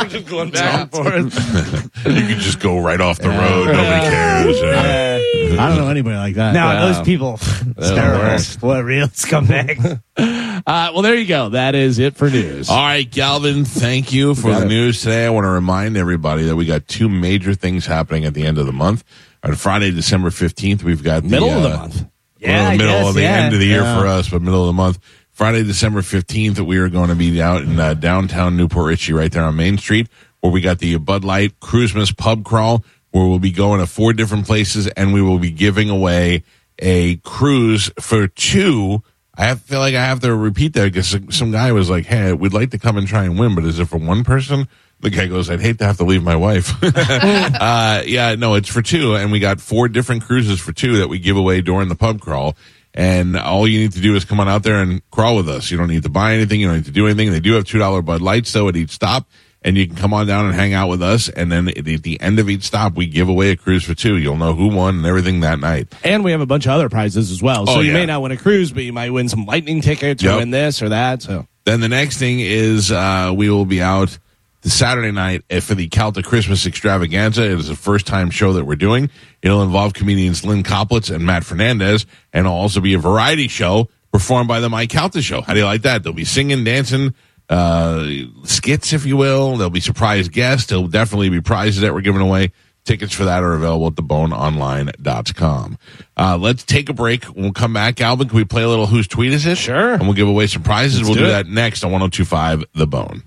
Just 0.09 0.26
going 0.28 0.50
back 0.50 0.94
and 0.94 1.32
forth. 1.32 2.07
you 2.07 2.12
can 2.26 2.38
just 2.40 2.61
go 2.61 2.78
right 2.78 3.00
off 3.00 3.18
the 3.18 3.28
road. 3.28 3.66
Nobody 3.66 4.00
cares. 4.09 4.57
Uh, 4.62 5.57
I 5.61 5.68
don't 5.68 5.78
know 5.78 5.88
anybody 5.90 6.16
like 6.16 6.34
that. 6.36 6.54
No, 6.54 6.64
Wow. 6.66 6.86
those 6.92 7.04
people. 7.04 7.34
It's 7.34 7.50
the 7.90 7.94
terrible. 7.94 8.24
worst. 8.24 8.62
What 8.62 8.80
a 8.80 8.84
real 8.84 9.09
scumbag. 9.09 10.02
Uh, 10.18 10.90
well, 10.92 11.02
there 11.02 11.14
you 11.14 11.26
go. 11.26 11.50
That 11.50 11.74
is 11.74 11.98
it 11.98 12.16
for 12.16 12.28
news. 12.30 12.70
All 12.70 12.76
right, 12.76 13.08
Galvin, 13.08 13.64
thank 13.64 14.12
you 14.12 14.34
for 14.34 14.50
Got 14.50 14.60
the 14.60 14.66
it. 14.66 14.68
news 14.70 15.00
today. 15.02 15.26
I 15.26 15.30
want 15.30 15.44
to 15.44 15.50
remind 15.50 15.96
everybody 15.96 16.44
that 16.44 16.56
we 16.56 16.64
got 16.64 16.88
two 16.88 17.08
major 17.08 17.54
things 17.54 17.86
happening 17.86 18.24
at 18.24 18.34
the 18.34 18.44
end 18.44 18.58
of 18.58 18.66
the 18.66 18.72
month. 18.72 19.04
On 19.42 19.54
Friday, 19.54 19.90
December 19.92 20.30
15th, 20.30 20.82
we've 20.82 21.02
got 21.04 21.22
the 21.22 21.28
Middle 21.28 21.50
of 21.50 21.62
the 21.62 21.68
uh, 21.72 21.76
month. 21.76 22.04
Yeah, 22.38 22.72
the 22.72 22.78
middle 22.78 22.92
guess, 23.00 23.08
of 23.08 23.14
the 23.14 23.22
yeah. 23.22 23.36
end 23.36 23.54
of 23.54 23.60
the 23.60 23.66
year 23.66 23.82
Yeah. 23.82 24.00
for 24.00 24.06
us, 24.06 24.28
but 24.28 24.42
middle 24.42 24.62
of 24.62 24.66
the 24.66 24.72
month. 24.72 24.98
Friday, 25.30 25.62
December 25.62 26.00
15th, 26.00 26.58
we 26.60 26.78
are 26.78 26.88
going 26.88 27.10
to 27.10 27.14
be 27.14 27.40
out 27.40 27.62
in 27.62 27.78
uh, 27.78 27.94
downtown 27.94 28.56
New 28.56 28.68
Port 28.68 28.88
Richey, 28.88 29.12
right 29.12 29.30
there 29.30 29.44
on 29.44 29.54
Main 29.56 29.76
Street, 29.78 30.08
where 30.40 30.50
we 30.52 30.60
got 30.62 30.78
the 30.78 30.96
Bud 30.96 31.24
Light 31.24 31.60
Christmas 31.60 32.10
pub 32.10 32.44
crawl, 32.44 32.82
where 33.10 33.26
we'll 33.26 33.38
be 33.38 33.50
going 33.52 33.80
to 33.80 33.86
four 33.86 34.12
different 34.14 34.46
places 34.46 34.86
and 34.88 35.12
we 35.12 35.20
will 35.22 35.38
be 35.38 35.50
giving 35.50 35.90
away 35.90 36.42
a 36.78 37.16
cruise 37.18 37.90
for 38.00 38.26
two. 38.28 39.02
I 39.37 39.47
have, 39.47 39.61
feel 39.62 39.80
like 39.80 39.95
I 39.95 40.05
have 40.05 40.20
to 40.20 40.34
repeat 40.34 40.72
that 40.74 40.93
because 40.93 41.16
some 41.37 41.51
guy 41.51 41.72
was 41.72 41.91
like, 41.91 42.07
Hey, 42.07 42.32
we'd 42.32 42.55
like 42.55 42.70
to 42.70 42.78
come 42.78 42.97
and 42.97 43.07
try 43.07 43.24
and 43.24 43.39
win, 43.39 43.55
but 43.55 43.64
is 43.64 43.78
it 43.78 43.87
for 43.87 43.99
one 43.99 44.24
person? 44.24 44.68
The 45.01 45.11
guy 45.11 45.26
goes, 45.26 45.51
I'd 45.51 45.61
hate 45.61 45.78
to 45.80 45.87
have 45.87 45.99
to 45.99 46.05
leave 46.05 46.22
my 46.22 46.37
wife. 46.37 46.72
uh, 46.82 48.03
yeah, 48.07 48.34
no, 48.34 48.55
it's 48.55 48.68
for 48.68 48.80
two. 48.80 49.14
And 49.14 49.30
we 49.30 49.41
got 49.41 49.61
four 49.61 49.89
different 49.89 50.22
cruises 50.22 50.59
for 50.59 50.72
two 50.72 50.99
that 50.99 51.09
we 51.09 51.18
give 51.18 51.37
away 51.37 51.61
during 51.61 51.89
the 51.89 51.95
pub 51.95 52.20
crawl. 52.20 52.57
And 52.95 53.37
all 53.37 53.68
you 53.68 53.80
need 53.80 53.93
to 53.93 54.01
do 54.01 54.16
is 54.16 54.24
come 54.24 54.41
on 54.41 54.49
out 54.49 54.62
there 54.62 54.80
and 54.80 55.03
crawl 55.11 55.37
with 55.37 55.51
us. 55.51 55.70
You 55.70 55.76
don't 55.76 55.89
need 55.89 56.05
to 56.05 56.09
buy 56.09 56.32
anything. 56.32 56.61
You 56.61 56.68
don't 56.68 56.76
need 56.76 56.87
to 56.87 56.93
do 56.93 57.07
anything. 57.07 57.30
They 57.30 57.41
do 57.41 57.53
have 57.53 57.64
$2 57.64 58.05
Bud 58.07 58.22
Lights 58.22 58.51
though 58.55 58.68
at 58.68 58.76
each 58.76 58.91
stop. 58.91 59.28
And 59.62 59.76
you 59.76 59.86
can 59.88 59.96
come 59.96 60.14
on 60.14 60.26
down 60.28 60.46
and 60.46 60.54
hang 60.54 60.74
out 60.74 60.88
with 60.88 61.02
us. 61.02 61.28
And 61.28 61.50
then 61.50 61.68
at 61.68 61.84
the, 61.84 62.20
end 62.20 62.38
of 62.38 62.48
each 62.48 62.62
stop, 62.62 62.94
we 62.94 63.07
give 63.07 63.28
away 63.28 63.50
a 63.50 63.57
cruise 63.57 63.82
for 63.82 63.94
two. 63.94 64.16
You'll 64.16 64.36
know 64.36 64.52
who 64.54 64.68
won 64.68 64.98
and 64.98 65.07
everything 65.07 65.40
that 65.40 65.59
night. 65.59 65.92
And 66.04 66.22
we 66.22 66.30
have 66.30 66.40
a 66.40 66.46
bunch 66.46 66.66
of 66.66 66.72
other 66.72 66.88
prizes 66.88 67.32
as 67.32 67.42
well. 67.42 67.66
So 67.66 67.76
Oh, 67.76 67.80
you 67.80 67.88
yeah. 67.88 67.94
may 67.94 68.07
not 68.07 68.22
win 68.22 68.30
a 68.30 68.36
cruise, 68.36 68.70
but 68.70 68.84
you 68.84 68.92
might 68.92 69.11
win 69.11 69.28
some 69.28 69.44
lightning 69.44 69.80
tickets 69.80 70.24
or 70.24 70.36
win 70.36 70.50
this 70.50 70.82
or 70.82 70.90
that. 70.90 71.22
So 71.22 71.48
Then 71.64 71.80
the 71.80 71.88
next 71.88 72.18
thing 72.18 72.38
is 72.38 72.92
uh, 72.92 73.32
we 73.34 73.50
will 73.50 73.64
be 73.66 73.82
out 73.82 74.16
the 74.62 74.70
Saturday 74.70 75.11
night 75.11 75.42
for 75.62 75.74
the 75.74 75.88
Calta 75.88 76.22
Christmas 76.22 76.64
Extravaganza. 76.66 77.44
It 77.44 77.52
is 77.59 77.68
the 77.68 77.74
first 77.76 78.07
time 78.07 78.30
show 78.30 78.52
that 78.52 78.64
we're 78.66 78.76
doing. 78.76 79.11
It'll 79.42 79.62
involve 79.62 79.94
comedians 79.94 80.44
Lynn 80.44 80.62
Koplitz 80.62 81.12
and 81.12 81.24
Matt 81.26 81.44
Fernandez, 81.44 82.07
and 82.32 82.46
it'll 82.46 82.57
also 82.57 82.80
be 82.80 82.94
a 82.94 82.98
variety 82.98 83.48
show 83.48 83.88
performed 84.12 84.48
by 84.48 84.61
the 84.61 84.68
Mike 84.68 84.90
Calta 84.90 85.22
Show. 85.22 85.40
How 85.40 85.54
do 85.54 85.59
you 85.61 85.66
like 85.66 85.82
that? 85.82 86.02
They'll 86.02 86.12
be 86.12 86.24
singing, 86.24 86.64
dancing, 86.64 87.14
uh, 87.49 88.09
skits, 88.44 88.92
if 88.92 89.07
you 89.07 89.16
will. 89.16 89.57
There'll 89.57 89.70
be 89.70 89.80
surprise 89.80 90.28
guests. 90.28 90.68
There'll 90.68 90.88
definitely 90.88 91.28
be 91.30 91.40
prizes 91.40 91.82
that 91.82 91.94
we're 91.94 92.01
giving 92.01 92.20
away. 92.20 92.53
Tickets 92.84 93.12
for 93.12 93.24
that 93.24 93.42
are 93.42 93.55
available 93.55 93.88
at 93.88 93.94
theboneonline.com. 93.94 95.78
Uh, 96.16 96.38
let's 96.40 96.64
take 96.64 96.88
a 96.88 96.92
break. 96.92 97.24
We'll 97.34 97.53
come 97.53 97.72
back. 97.72 98.01
Alvin, 98.01 98.28
can 98.28 98.36
we 98.36 98.44
play 98.44 98.62
a 98.62 98.68
little 98.68 98.86
Whose 98.86 99.09
Tweet 99.09 99.32
Is 99.32 99.44
It? 99.44 99.59
Sure. 99.59 99.94
And 99.94 100.03
we'll 100.03 100.14
give 100.14 100.28
away 100.28 100.47
some 100.47 100.62
prizes. 100.62 101.03
we'll 101.03 101.14
do 101.14 101.20
do, 101.20 101.26
that 101.26 101.49
next 101.49 101.82
on 101.82 101.90
1025 101.90 102.64
The 102.74 102.86
Bone. 102.86 103.24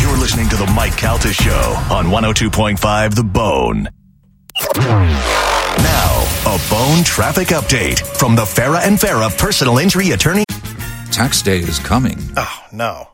You're 0.00 0.16
listening 0.16 0.48
to 0.48 0.56
the 0.56 0.72
Mike 0.74 0.96
Calta 0.96 1.32
Show 1.32 1.76
on 1.90 2.06
102.5 2.06 3.14
The 3.14 3.22
Bone. 3.22 3.88
Now, 4.76 6.24
a 6.46 6.58
bone 6.70 7.04
traffic 7.04 7.48
update 7.48 7.98
from 8.16 8.34
the 8.34 8.42
Farah 8.42 8.86
and 8.86 8.96
Farah 8.96 9.36
personal 9.36 9.78
injury 9.78 10.12
attorney. 10.12 10.44
Tax 11.10 11.42
day 11.42 11.58
is 11.58 11.78
coming. 11.78 12.18
Oh, 12.36 12.64
no. 12.72 13.13